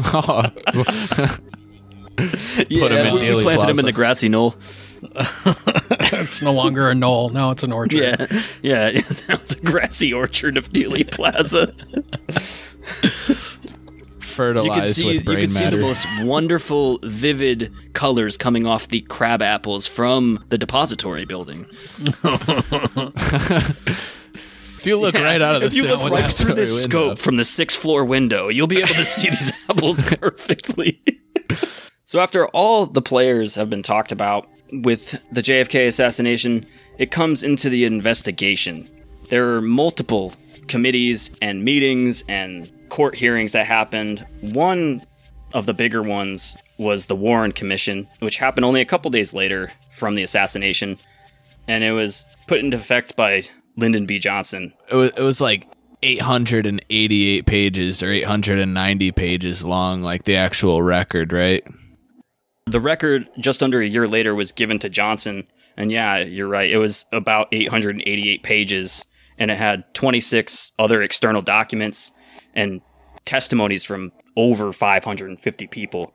Oh. 0.02 0.42
yeah, 2.68 2.88
them 2.88 3.06
in 3.06 3.14
we 3.14 3.20
Dealey 3.20 3.42
planted 3.42 3.68
them 3.68 3.78
in 3.78 3.84
the 3.84 3.92
grassy 3.92 4.28
knoll. 4.28 4.56
it's 6.22 6.42
no 6.42 6.52
longer 6.52 6.90
a 6.90 6.94
knoll. 6.94 7.30
Now 7.30 7.50
it's 7.50 7.62
an 7.62 7.72
orchard. 7.72 8.28
Yeah, 8.62 8.90
yeah. 8.92 9.00
That 9.28 9.42
was 9.42 9.52
a 9.52 9.60
grassy 9.60 10.12
orchard 10.12 10.56
of 10.56 10.70
Dealey 10.70 11.08
Plaza. 11.10 11.74
Fertilized 14.20 14.76
you 14.76 14.82
can 14.82 14.94
see, 14.94 15.06
with 15.06 15.24
brain 15.24 15.38
you 15.38 15.46
can 15.46 15.54
see 15.54 15.68
the 15.70 15.76
most 15.78 16.06
wonderful, 16.22 17.00
vivid 17.02 17.72
colors 17.92 18.36
coming 18.36 18.66
off 18.66 18.88
the 18.88 19.00
crab 19.02 19.42
apples 19.42 19.86
from 19.86 20.44
the 20.48 20.58
depository 20.58 21.24
building. 21.24 21.66
if 24.76 24.86
you 24.86 24.96
look 24.96 25.14
right 25.14 25.42
out 25.42 25.56
of 25.56 25.60
the 25.62 25.66
if 25.66 25.74
you 25.74 25.84
look 25.84 26.10
right 26.10 26.32
through 26.32 26.48
window. 26.50 26.60
this 26.60 26.82
scope 26.84 27.18
from 27.18 27.36
the 27.36 27.44
sixth 27.44 27.78
floor 27.78 28.04
window, 28.04 28.48
you'll 28.48 28.68
be 28.68 28.78
able 28.78 28.94
to 28.94 29.04
see 29.04 29.28
these 29.30 29.52
apples 29.68 30.00
perfectly. 30.16 31.02
so 32.04 32.20
after 32.20 32.46
all 32.48 32.86
the 32.86 33.02
players 33.02 33.56
have 33.56 33.68
been 33.68 33.82
talked 33.82 34.12
about 34.12 34.48
with 34.72 35.20
the 35.32 35.42
JFK 35.42 35.88
assassination, 35.88 36.66
it 36.98 37.10
comes 37.10 37.42
into 37.42 37.70
the 37.70 37.84
investigation. 37.84 38.88
There 39.28 39.54
are 39.54 39.60
multiple 39.60 40.32
committees 40.68 41.30
and 41.40 41.64
meetings 41.64 42.24
and 42.28 42.70
court 42.88 43.14
hearings 43.14 43.52
that 43.52 43.66
happened. 43.66 44.26
One 44.40 45.02
of 45.52 45.66
the 45.66 45.74
bigger 45.74 46.02
ones 46.02 46.56
was 46.78 47.06
the 47.06 47.16
Warren 47.16 47.52
Commission, 47.52 48.08
which 48.20 48.36
happened 48.36 48.64
only 48.64 48.80
a 48.80 48.84
couple 48.84 49.10
days 49.10 49.32
later 49.32 49.70
from 49.90 50.14
the 50.14 50.22
assassination, 50.22 50.98
and 51.66 51.82
it 51.82 51.92
was 51.92 52.24
put 52.46 52.60
into 52.60 52.76
effect 52.76 53.16
by 53.16 53.42
Lyndon 53.76 54.06
B. 54.06 54.18
Johnson. 54.18 54.72
It 54.90 54.94
was, 54.94 55.10
it 55.16 55.22
was 55.22 55.40
like 55.40 55.66
888 56.02 57.46
pages 57.46 58.02
or 58.02 58.12
890 58.12 59.12
pages 59.12 59.64
long, 59.64 60.02
like 60.02 60.24
the 60.24 60.36
actual 60.36 60.82
record, 60.82 61.32
right? 61.32 61.64
The 62.68 62.80
record 62.80 63.28
just 63.38 63.62
under 63.62 63.80
a 63.80 63.86
year 63.86 64.06
later 64.06 64.34
was 64.34 64.52
given 64.52 64.78
to 64.80 64.90
Johnson, 64.90 65.46
and 65.78 65.90
yeah, 65.90 66.18
you're 66.18 66.48
right. 66.48 66.70
It 66.70 66.76
was 66.76 67.06
about 67.12 67.48
888 67.50 68.42
pages, 68.42 69.06
and 69.38 69.50
it 69.50 69.56
had 69.56 69.84
26 69.94 70.72
other 70.78 71.00
external 71.00 71.40
documents 71.40 72.12
and 72.54 72.82
testimonies 73.24 73.84
from 73.84 74.12
over 74.36 74.70
550 74.72 75.66
people. 75.68 76.12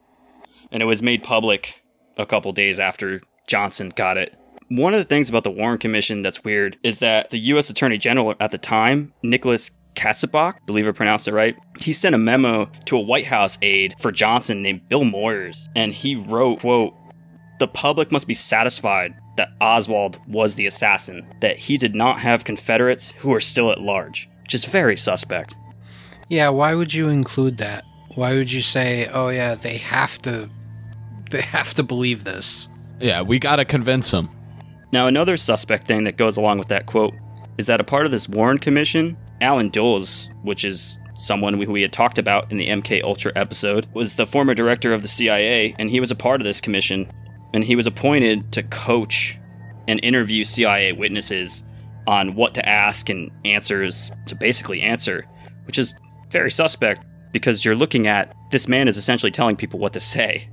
And 0.71 0.83
it 0.83 0.85
was 0.85 1.01
made 1.01 1.23
public 1.23 1.81
a 2.17 2.25
couple 2.25 2.51
days 2.51 2.79
after 2.79 3.21
Johnson 3.47 3.91
got 3.95 4.17
it. 4.17 4.35
One 4.69 4.93
of 4.93 4.99
the 4.99 5.05
things 5.05 5.29
about 5.29 5.43
the 5.43 5.51
Warren 5.51 5.79
Commission 5.79 6.21
that's 6.21 6.43
weird 6.43 6.77
is 6.83 6.99
that 6.99 7.31
the 7.31 7.39
U.S. 7.39 7.71
Attorney 7.71 7.97
General 7.97 8.35
at 8.39 8.51
the 8.51 8.57
time, 8.59 9.13
Nicholas 9.23 9.71
Katzenbach, 9.95 10.65
believe 10.65 10.87
I 10.87 10.91
pronounced 10.91 11.27
it 11.27 11.33
right, 11.33 11.57
he 11.79 11.93
sent 11.93 12.15
a 12.15 12.17
memo 12.17 12.65
to 12.85 12.97
a 12.97 13.01
White 13.01 13.25
House 13.25 13.57
aide 13.61 13.95
for 13.99 14.11
Johnson 14.11 14.61
named 14.61 14.87
Bill 14.89 15.03
Moyers, 15.03 15.67
and 15.75 15.93
he 15.93 16.15
wrote, 16.15 16.59
quote, 16.59 16.95
the 17.59 17.67
public 17.67 18.11
must 18.11 18.27
be 18.27 18.33
satisfied 18.33 19.15
that 19.37 19.53
Oswald 19.61 20.19
was 20.27 20.55
the 20.55 20.67
assassin, 20.67 21.25
that 21.41 21.57
he 21.57 21.77
did 21.77 21.95
not 21.95 22.19
have 22.19 22.43
Confederates 22.43 23.11
who 23.19 23.33
are 23.33 23.39
still 23.39 23.71
at 23.71 23.81
large, 23.81 24.29
which 24.41 24.53
is 24.53 24.65
very 24.65 24.97
suspect. 24.97 25.55
Yeah, 26.29 26.49
why 26.49 26.73
would 26.73 26.93
you 26.93 27.09
include 27.09 27.57
that? 27.57 27.85
Why 28.15 28.33
would 28.33 28.51
you 28.51 28.61
say, 28.61 29.07
"Oh 29.07 29.29
yeah, 29.29 29.55
they 29.55 29.77
have 29.77 30.19
to 30.23 30.49
they 31.31 31.41
have 31.41 31.73
to 31.75 31.83
believe 31.83 32.23
this." 32.23 32.67
Yeah, 32.99 33.21
we 33.21 33.39
got 33.39 33.55
to 33.57 33.65
convince 33.65 34.11
them. 34.11 34.29
Now, 34.91 35.07
another 35.07 35.37
suspect 35.37 35.87
thing 35.87 36.03
that 36.03 36.17
goes 36.17 36.37
along 36.37 36.59
with 36.59 36.67
that 36.67 36.85
quote 36.85 37.13
is 37.57 37.65
that 37.65 37.81
a 37.81 37.83
part 37.83 38.05
of 38.05 38.11
this 38.11 38.29
Warren 38.29 38.59
Commission, 38.59 39.17
Allen 39.43 39.69
Dulles, 39.69 40.29
which 40.41 40.63
is 40.63 40.97
someone 41.15 41.57
we, 41.57 41.67
we 41.67 41.81
had 41.81 41.93
talked 41.93 42.17
about 42.17 42.49
in 42.49 42.57
the 42.57 42.69
MK 42.69 43.03
Ultra 43.03 43.31
episode, 43.35 43.87
was 43.93 44.15
the 44.15 44.25
former 44.25 44.55
director 44.55 44.93
of 44.93 45.01
the 45.01 45.07
CIA, 45.07 45.75
and 45.77 45.89
he 45.89 45.99
was 45.99 46.11
a 46.11 46.15
part 46.15 46.41
of 46.41 46.45
this 46.45 46.61
commission, 46.61 47.11
and 47.53 47.63
he 47.63 47.75
was 47.75 47.85
appointed 47.85 48.51
to 48.53 48.63
coach 48.63 49.39
and 49.87 49.99
interview 50.01 50.43
CIA 50.43 50.93
witnesses 50.93 51.63
on 52.07 52.35
what 52.35 52.53
to 52.55 52.67
ask 52.67 53.09
and 53.09 53.31
answers 53.45 54.11
to 54.27 54.35
basically 54.35 54.81
answer, 54.81 55.27
which 55.65 55.77
is 55.77 55.93
very 56.31 56.49
suspect 56.49 57.05
because 57.33 57.65
you're 57.65 57.75
looking 57.75 58.07
at 58.07 58.33
this 58.51 58.67
man 58.67 58.87
is 58.87 58.97
essentially 58.97 59.31
telling 59.31 59.55
people 59.55 59.79
what 59.79 59.93
to 59.93 59.99
say. 59.99 60.49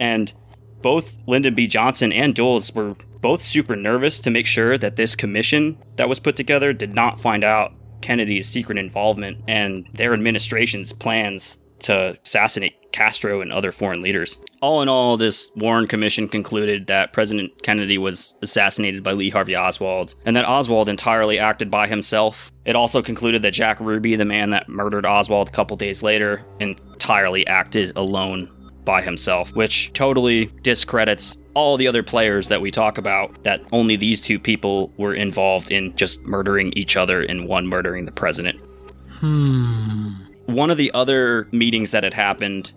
And 0.00 0.32
both 0.80 1.16
Lyndon 1.26 1.54
B. 1.54 1.66
Johnson 1.66 2.12
and 2.12 2.34
Dulles 2.34 2.74
were 2.74 2.96
both 3.20 3.42
super 3.42 3.76
nervous 3.76 4.20
to 4.20 4.30
make 4.30 4.46
sure 4.46 4.78
that 4.78 4.96
this 4.96 5.16
commission 5.16 5.78
that 5.96 6.08
was 6.08 6.20
put 6.20 6.36
together 6.36 6.72
did 6.72 6.94
not 6.94 7.20
find 7.20 7.42
out 7.42 7.72
Kennedy's 8.04 8.46
secret 8.46 8.76
involvement 8.76 9.38
and 9.48 9.88
their 9.94 10.12
administration's 10.12 10.92
plans 10.92 11.56
to 11.80 12.18
assassinate 12.22 12.92
Castro 12.92 13.40
and 13.40 13.50
other 13.50 13.72
foreign 13.72 14.02
leaders. 14.02 14.38
All 14.60 14.82
in 14.82 14.90
all, 14.90 15.16
this 15.16 15.50
Warren 15.56 15.86
Commission 15.86 16.28
concluded 16.28 16.86
that 16.88 17.14
President 17.14 17.62
Kennedy 17.62 17.96
was 17.96 18.34
assassinated 18.42 19.02
by 19.02 19.12
Lee 19.12 19.30
Harvey 19.30 19.56
Oswald 19.56 20.14
and 20.26 20.36
that 20.36 20.46
Oswald 20.46 20.90
entirely 20.90 21.38
acted 21.38 21.70
by 21.70 21.86
himself. 21.86 22.52
It 22.66 22.76
also 22.76 23.00
concluded 23.00 23.40
that 23.40 23.52
Jack 23.52 23.80
Ruby, 23.80 24.16
the 24.16 24.26
man 24.26 24.50
that 24.50 24.68
murdered 24.68 25.06
Oswald 25.06 25.48
a 25.48 25.52
couple 25.52 25.76
days 25.78 26.02
later, 26.02 26.44
entirely 26.60 27.46
acted 27.46 27.96
alone 27.96 28.50
by 28.84 29.00
himself, 29.00 29.54
which 29.56 29.94
totally 29.94 30.46
discredits 30.62 31.38
all 31.54 31.76
the 31.76 31.86
other 31.88 32.02
players 32.02 32.48
that 32.48 32.60
we 32.60 32.70
talk 32.70 32.98
about 32.98 33.42
that 33.44 33.62
only 33.72 33.96
these 33.96 34.20
two 34.20 34.38
people 34.38 34.92
were 34.96 35.14
involved 35.14 35.70
in 35.70 35.94
just 35.96 36.20
murdering 36.22 36.72
each 36.74 36.96
other 36.96 37.22
and 37.22 37.46
one 37.46 37.66
murdering 37.66 38.04
the 38.04 38.12
president. 38.12 38.60
Hmm. 39.08 40.10
One 40.46 40.70
of 40.70 40.76
the 40.76 40.92
other 40.92 41.48
meetings 41.52 41.92
that 41.92 42.04
had 42.04 42.14
happened, 42.14 42.72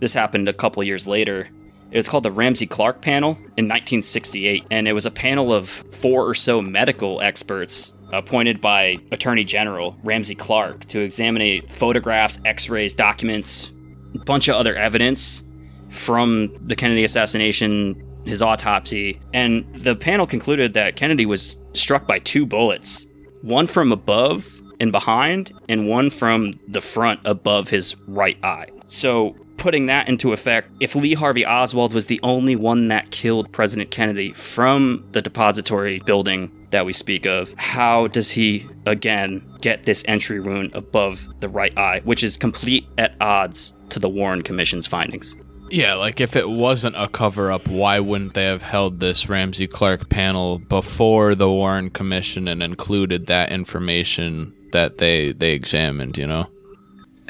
this 0.00 0.14
happened 0.14 0.48
a 0.48 0.52
couple 0.52 0.82
years 0.82 1.06
later. 1.06 1.48
It 1.90 1.96
was 1.96 2.08
called 2.08 2.24
the 2.24 2.30
Ramsey 2.30 2.66
Clark 2.66 3.02
Panel 3.02 3.32
in 3.56 3.68
1968, 3.68 4.64
and 4.70 4.88
it 4.88 4.94
was 4.94 5.06
a 5.06 5.10
panel 5.12 5.52
of 5.52 5.68
four 5.68 6.28
or 6.28 6.34
so 6.34 6.60
medical 6.60 7.20
experts 7.20 7.92
appointed 8.12 8.60
by 8.60 8.98
Attorney 9.12 9.44
General 9.44 9.96
Ramsey 10.02 10.34
Clark 10.34 10.86
to 10.86 11.00
examine 11.00 11.66
photographs, 11.68 12.40
x 12.44 12.68
rays, 12.68 12.94
documents, 12.94 13.72
a 14.14 14.18
bunch 14.18 14.48
of 14.48 14.56
other 14.56 14.74
evidence 14.74 15.42
from 15.88 16.50
the 16.66 16.74
Kennedy 16.74 17.04
assassination, 17.04 18.00
his 18.24 18.42
autopsy, 18.42 19.20
and 19.32 19.64
the 19.76 19.94
panel 19.94 20.26
concluded 20.26 20.74
that 20.74 20.96
Kennedy 20.96 21.26
was 21.26 21.58
struck 21.72 22.06
by 22.06 22.18
two 22.18 22.46
bullets 22.46 23.06
one 23.42 23.66
from 23.66 23.92
above 23.92 24.62
and 24.80 24.90
behind, 24.90 25.52
and 25.68 25.86
one 25.88 26.10
from 26.10 26.58
the 26.66 26.80
front 26.80 27.20
above 27.24 27.68
his 27.68 27.96
right 28.06 28.42
eye. 28.42 28.66
So, 28.86 29.36
putting 29.56 29.86
that 29.86 30.08
into 30.08 30.32
effect, 30.32 30.70
if 30.80 30.94
Lee 30.94 31.14
Harvey 31.14 31.46
Oswald 31.46 31.92
was 31.92 32.06
the 32.06 32.20
only 32.22 32.56
one 32.56 32.88
that 32.88 33.10
killed 33.10 33.52
President 33.52 33.90
Kennedy 33.90 34.32
from 34.32 35.04
the 35.12 35.22
depository 35.22 36.00
building 36.00 36.50
that 36.70 36.84
we 36.84 36.92
speak 36.92 37.24
of, 37.24 37.54
how 37.56 38.08
does 38.08 38.30
he 38.30 38.66
again 38.84 39.42
get 39.60 39.84
this 39.84 40.04
entry 40.08 40.40
wound 40.40 40.74
above 40.74 41.28
the 41.40 41.48
right 41.48 41.76
eye, 41.78 42.00
which 42.04 42.24
is 42.24 42.36
complete 42.36 42.86
at 42.98 43.14
odds 43.20 43.74
to 43.90 43.98
the 43.98 44.08
Warren 44.08 44.42
Commission's 44.42 44.86
findings? 44.86 45.36
Yeah, 45.70 45.94
like 45.94 46.20
if 46.20 46.36
it 46.36 46.48
wasn't 46.48 46.96
a 46.96 47.08
cover 47.08 47.50
up, 47.50 47.66
why 47.66 47.98
wouldn't 47.98 48.34
they 48.34 48.44
have 48.44 48.62
held 48.62 49.00
this 49.00 49.28
Ramsey 49.28 49.66
Clark 49.66 50.08
panel 50.08 50.58
before 50.58 51.34
the 51.34 51.50
Warren 51.50 51.90
Commission 51.90 52.48
and 52.48 52.62
included 52.62 53.26
that 53.26 53.50
information 53.50 54.54
that 54.72 54.98
they 54.98 55.32
they 55.32 55.52
examined, 55.52 56.18
you 56.18 56.26
know? 56.26 56.46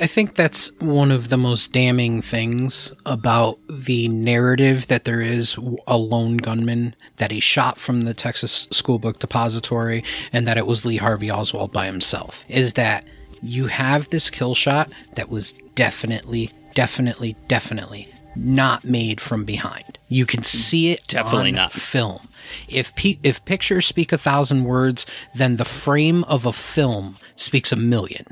I 0.00 0.08
think 0.08 0.34
that's 0.34 0.72
one 0.80 1.12
of 1.12 1.28
the 1.28 1.36
most 1.36 1.72
damning 1.72 2.20
things 2.20 2.92
about 3.06 3.60
the 3.68 4.08
narrative 4.08 4.88
that 4.88 5.04
there 5.04 5.20
is 5.20 5.56
a 5.86 5.96
lone 5.96 6.36
gunman, 6.36 6.96
that 7.16 7.30
he 7.30 7.38
shot 7.38 7.78
from 7.78 8.00
the 8.00 8.14
Texas 8.14 8.66
School 8.72 8.98
Book 8.98 9.20
Depository, 9.20 10.02
and 10.32 10.48
that 10.48 10.58
it 10.58 10.66
was 10.66 10.84
Lee 10.84 10.96
Harvey 10.96 11.30
Oswald 11.30 11.72
by 11.72 11.86
himself. 11.86 12.44
Is 12.48 12.72
that 12.72 13.06
you 13.40 13.68
have 13.68 14.08
this 14.08 14.30
kill 14.30 14.56
shot 14.56 14.92
that 15.14 15.28
was 15.28 15.52
definitely, 15.76 16.50
definitely, 16.74 17.36
definitely 17.46 18.08
not 18.36 18.84
made 18.84 19.20
from 19.20 19.44
behind. 19.44 19.98
You 20.08 20.26
can 20.26 20.42
see 20.42 20.90
it 20.90 21.06
Definitely 21.08 21.50
on 21.50 21.54
not. 21.56 21.72
film. 21.72 22.28
If 22.68 22.94
pe- 22.94 23.18
if 23.22 23.44
pictures 23.44 23.86
speak 23.86 24.12
a 24.12 24.18
thousand 24.18 24.64
words, 24.64 25.06
then 25.34 25.56
the 25.56 25.64
frame 25.64 26.24
of 26.24 26.46
a 26.46 26.52
film 26.52 27.16
speaks 27.36 27.72
a 27.72 27.76
million 27.76 28.26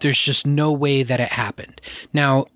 there's 0.00 0.20
just 0.20 0.46
no 0.46 0.72
way 0.72 1.02
that 1.02 1.20
it 1.20 1.28
happened. 1.30 1.80
Now, 2.12 2.46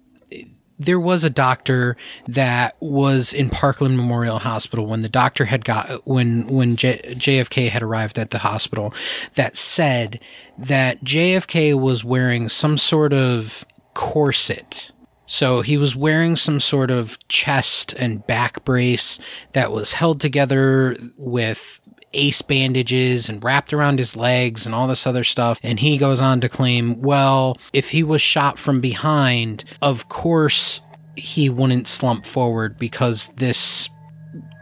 there 0.79 1.01
was 1.01 1.25
a 1.25 1.31
doctor 1.31 1.97
that 2.29 2.77
was 2.81 3.33
in 3.33 3.49
Parkland 3.49 3.97
Memorial 3.97 4.41
Hospital 4.41 4.87
when 4.87 5.01
the 5.01 5.09
doctor 5.09 5.47
had 5.47 5.65
got 5.65 6.07
when 6.07 6.47
when 6.49 6.77
J, 6.77 7.01
JFK 7.15 7.71
had 7.71 7.83
arrived 7.83 8.19
at 8.19 8.31
the 8.31 8.39
hospital 8.39 8.93
that 9.37 9.57
said 9.57 10.21
that 10.59 11.03
JFK 11.03 11.79
was 11.81 12.05
wearing 12.05 12.51
some 12.51 12.77
sort 12.77 13.15
of 13.15 13.65
corset. 13.95 14.93
So 15.27 15.61
he 15.61 15.77
was 15.77 15.97
wearing 15.97 16.37
some 16.37 16.61
sort 16.61 16.91
of 16.91 17.19
chest 17.29 17.93
and 17.95 18.27
back 18.27 18.65
brace 18.65 19.19
that 19.53 19.73
was 19.73 19.95
held 19.95 20.21
together 20.21 20.97
with 21.17 21.81
ace 22.13 22.41
bandages 22.43 23.29
and 23.29 23.43
wrapped 23.45 23.73
around 23.73 23.99
his 23.99 24.17
legs 24.17 24.65
and 24.65 24.75
all 24.75 24.87
this 24.87 25.07
other 25.07 25.25
stuff. 25.25 25.59
And 25.63 25.81
he 25.81 25.99
goes 25.99 26.21
on 26.21 26.41
to 26.43 26.49
claim, 26.49 27.03
well, 27.03 27.59
if 27.73 27.91
he 27.91 28.03
was 28.03 28.23
shot 28.23 28.59
from 28.59 28.81
behind, 28.81 29.65
of 29.83 30.09
course 30.09 30.81
he 31.17 31.51
wouldn't 31.51 31.89
slump 31.89 32.25
forward 32.25 32.79
because 32.79 33.29
this 33.37 33.89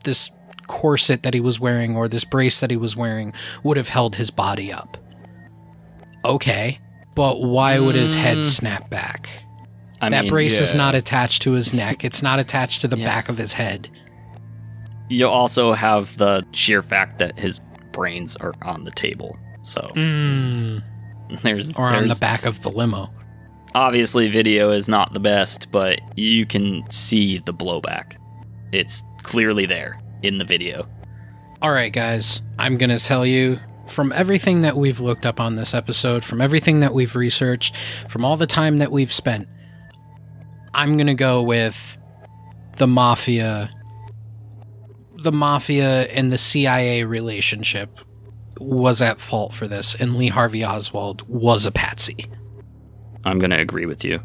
this 0.04 0.30
corset 0.66 1.22
that 1.22 1.34
he 1.34 1.40
was 1.40 1.60
wearing 1.60 1.94
or 1.96 2.08
this 2.08 2.24
brace 2.24 2.60
that 2.60 2.70
he 2.70 2.76
was 2.76 2.96
wearing 2.96 3.32
would 3.62 3.76
have 3.76 3.88
held 3.88 4.16
his 4.16 4.30
body 4.30 4.72
up. 4.72 4.96
Okay, 6.24 6.80
but 7.14 7.42
why 7.42 7.78
would 7.78 7.94
his 7.94 8.14
head 8.14 8.38
Mm. 8.38 8.44
snap 8.44 8.88
back? 8.90 9.28
I 10.04 10.08
that 10.10 10.22
mean, 10.24 10.30
brace 10.30 10.60
is 10.60 10.74
not 10.74 10.94
attached 10.94 11.42
to 11.42 11.52
his 11.52 11.72
neck. 11.74 12.04
It's 12.04 12.22
not 12.22 12.38
attached 12.38 12.80
to 12.82 12.88
the 12.88 12.96
back 12.96 13.28
of 13.28 13.36
his 13.38 13.52
head. 13.52 13.88
You 15.08 15.28
also 15.28 15.72
have 15.72 16.16
the 16.16 16.44
sheer 16.52 16.82
fact 16.82 17.18
that 17.18 17.38
his 17.38 17.60
brains 17.92 18.36
are 18.36 18.54
on 18.62 18.84
the 18.84 18.90
table. 18.90 19.36
So 19.62 19.80
Mm. 19.94 20.82
there's 21.42 21.72
Or 21.72 21.86
on 21.88 22.08
the 22.08 22.16
back 22.16 22.44
of 22.46 22.62
the 22.62 22.70
limo. 22.70 23.10
Obviously, 23.74 24.28
video 24.28 24.70
is 24.70 24.88
not 24.88 25.12
the 25.14 25.20
best, 25.20 25.70
but 25.72 26.00
you 26.16 26.46
can 26.46 26.88
see 26.90 27.38
the 27.44 27.52
blowback. 27.52 28.14
It's 28.72 29.02
clearly 29.22 29.66
there 29.66 29.98
in 30.22 30.38
the 30.38 30.44
video. 30.44 30.86
All 31.60 31.72
right, 31.72 31.92
guys, 31.92 32.40
I'm 32.58 32.76
going 32.76 32.90
to 32.90 32.98
tell 32.98 33.26
you 33.26 33.58
from 33.86 34.12
everything 34.12 34.62
that 34.62 34.76
we've 34.76 35.00
looked 35.00 35.26
up 35.26 35.40
on 35.40 35.56
this 35.56 35.74
episode, 35.74 36.24
from 36.24 36.40
everything 36.40 36.80
that 36.80 36.94
we've 36.94 37.14
researched, 37.16 37.74
from 38.08 38.24
all 38.24 38.36
the 38.36 38.46
time 38.46 38.78
that 38.78 38.92
we've 38.92 39.12
spent, 39.12 39.48
I'm 40.74 40.94
going 40.94 41.06
to 41.06 41.14
go 41.14 41.42
with 41.42 41.96
the 42.76 42.86
mafia. 42.86 43.70
The 45.16 45.32
mafia 45.32 46.02
and 46.08 46.30
the 46.30 46.38
CIA 46.38 47.04
relationship 47.04 47.98
was 48.58 49.00
at 49.00 49.20
fault 49.20 49.52
for 49.52 49.66
this, 49.66 49.94
and 49.94 50.16
Lee 50.16 50.28
Harvey 50.28 50.64
Oswald 50.64 51.22
was 51.28 51.66
a 51.66 51.72
patsy. 51.72 52.26
I'm 53.24 53.38
going 53.38 53.50
to 53.50 53.58
agree 53.58 53.86
with 53.86 54.04
you. 54.04 54.20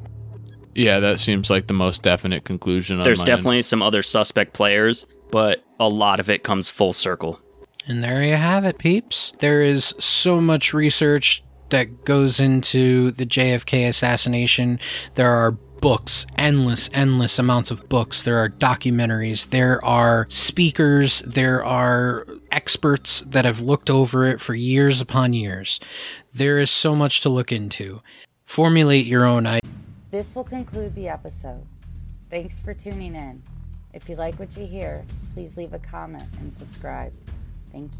Yeah, 0.75 0.99
that 0.99 1.19
seems 1.19 1.49
like 1.49 1.67
the 1.67 1.73
most 1.73 2.03
definite 2.03 2.45
conclusion. 2.45 2.97
on 2.97 3.03
There's 3.03 3.19
my 3.19 3.23
end. 3.23 3.37
definitely 3.37 3.61
some 3.63 3.81
other 3.81 4.03
suspect 4.03 4.53
players, 4.53 5.05
but 5.31 5.63
a 5.79 5.87
lot 5.87 6.19
of 6.19 6.29
it 6.29 6.43
comes 6.43 6.69
full 6.69 6.93
circle. 6.93 7.39
And 7.87 8.03
there 8.03 8.23
you 8.23 8.35
have 8.35 8.65
it, 8.65 8.77
peeps. 8.77 9.33
There 9.39 9.61
is 9.61 9.95
so 9.99 10.39
much 10.39 10.73
research 10.73 11.43
that 11.69 12.03
goes 12.05 12.39
into 12.39 13.11
the 13.11 13.25
JFK 13.25 13.87
assassination. 13.87 14.79
There 15.15 15.31
are 15.31 15.51
books, 15.81 16.25
endless, 16.37 16.89
endless 16.93 17.39
amounts 17.39 17.71
of 17.71 17.89
books. 17.89 18.23
There 18.23 18.37
are 18.37 18.49
documentaries. 18.49 19.49
There 19.49 19.83
are 19.83 20.25
speakers. 20.29 21.21
There 21.21 21.63
are 21.63 22.25
experts 22.51 23.21
that 23.21 23.45
have 23.45 23.61
looked 23.61 23.89
over 23.89 24.25
it 24.25 24.39
for 24.39 24.53
years 24.53 25.01
upon 25.01 25.33
years. 25.33 25.79
There 26.33 26.59
is 26.59 26.69
so 26.69 26.95
much 26.95 27.21
to 27.21 27.29
look 27.29 27.51
into. 27.51 28.01
Formulate 28.45 29.05
your 29.05 29.25
own 29.25 29.45
idea. 29.47 29.69
This 30.11 30.35
will 30.35 30.43
conclude 30.43 30.95
the 30.95 31.07
episode. 31.07 31.65
Thanks 32.29 32.59
for 32.59 32.73
tuning 32.73 33.15
in. 33.15 33.41
If 33.93 34.07
you 34.07 34.15
like 34.15 34.37
what 34.39 34.55
you 34.55 34.65
hear, 34.65 35.03
please 35.33 35.57
leave 35.57 35.73
a 35.73 35.79
comment 35.79 36.29
and 36.39 36.53
subscribe. 36.53 37.11
Thank 37.71 37.91
you. 37.91 37.97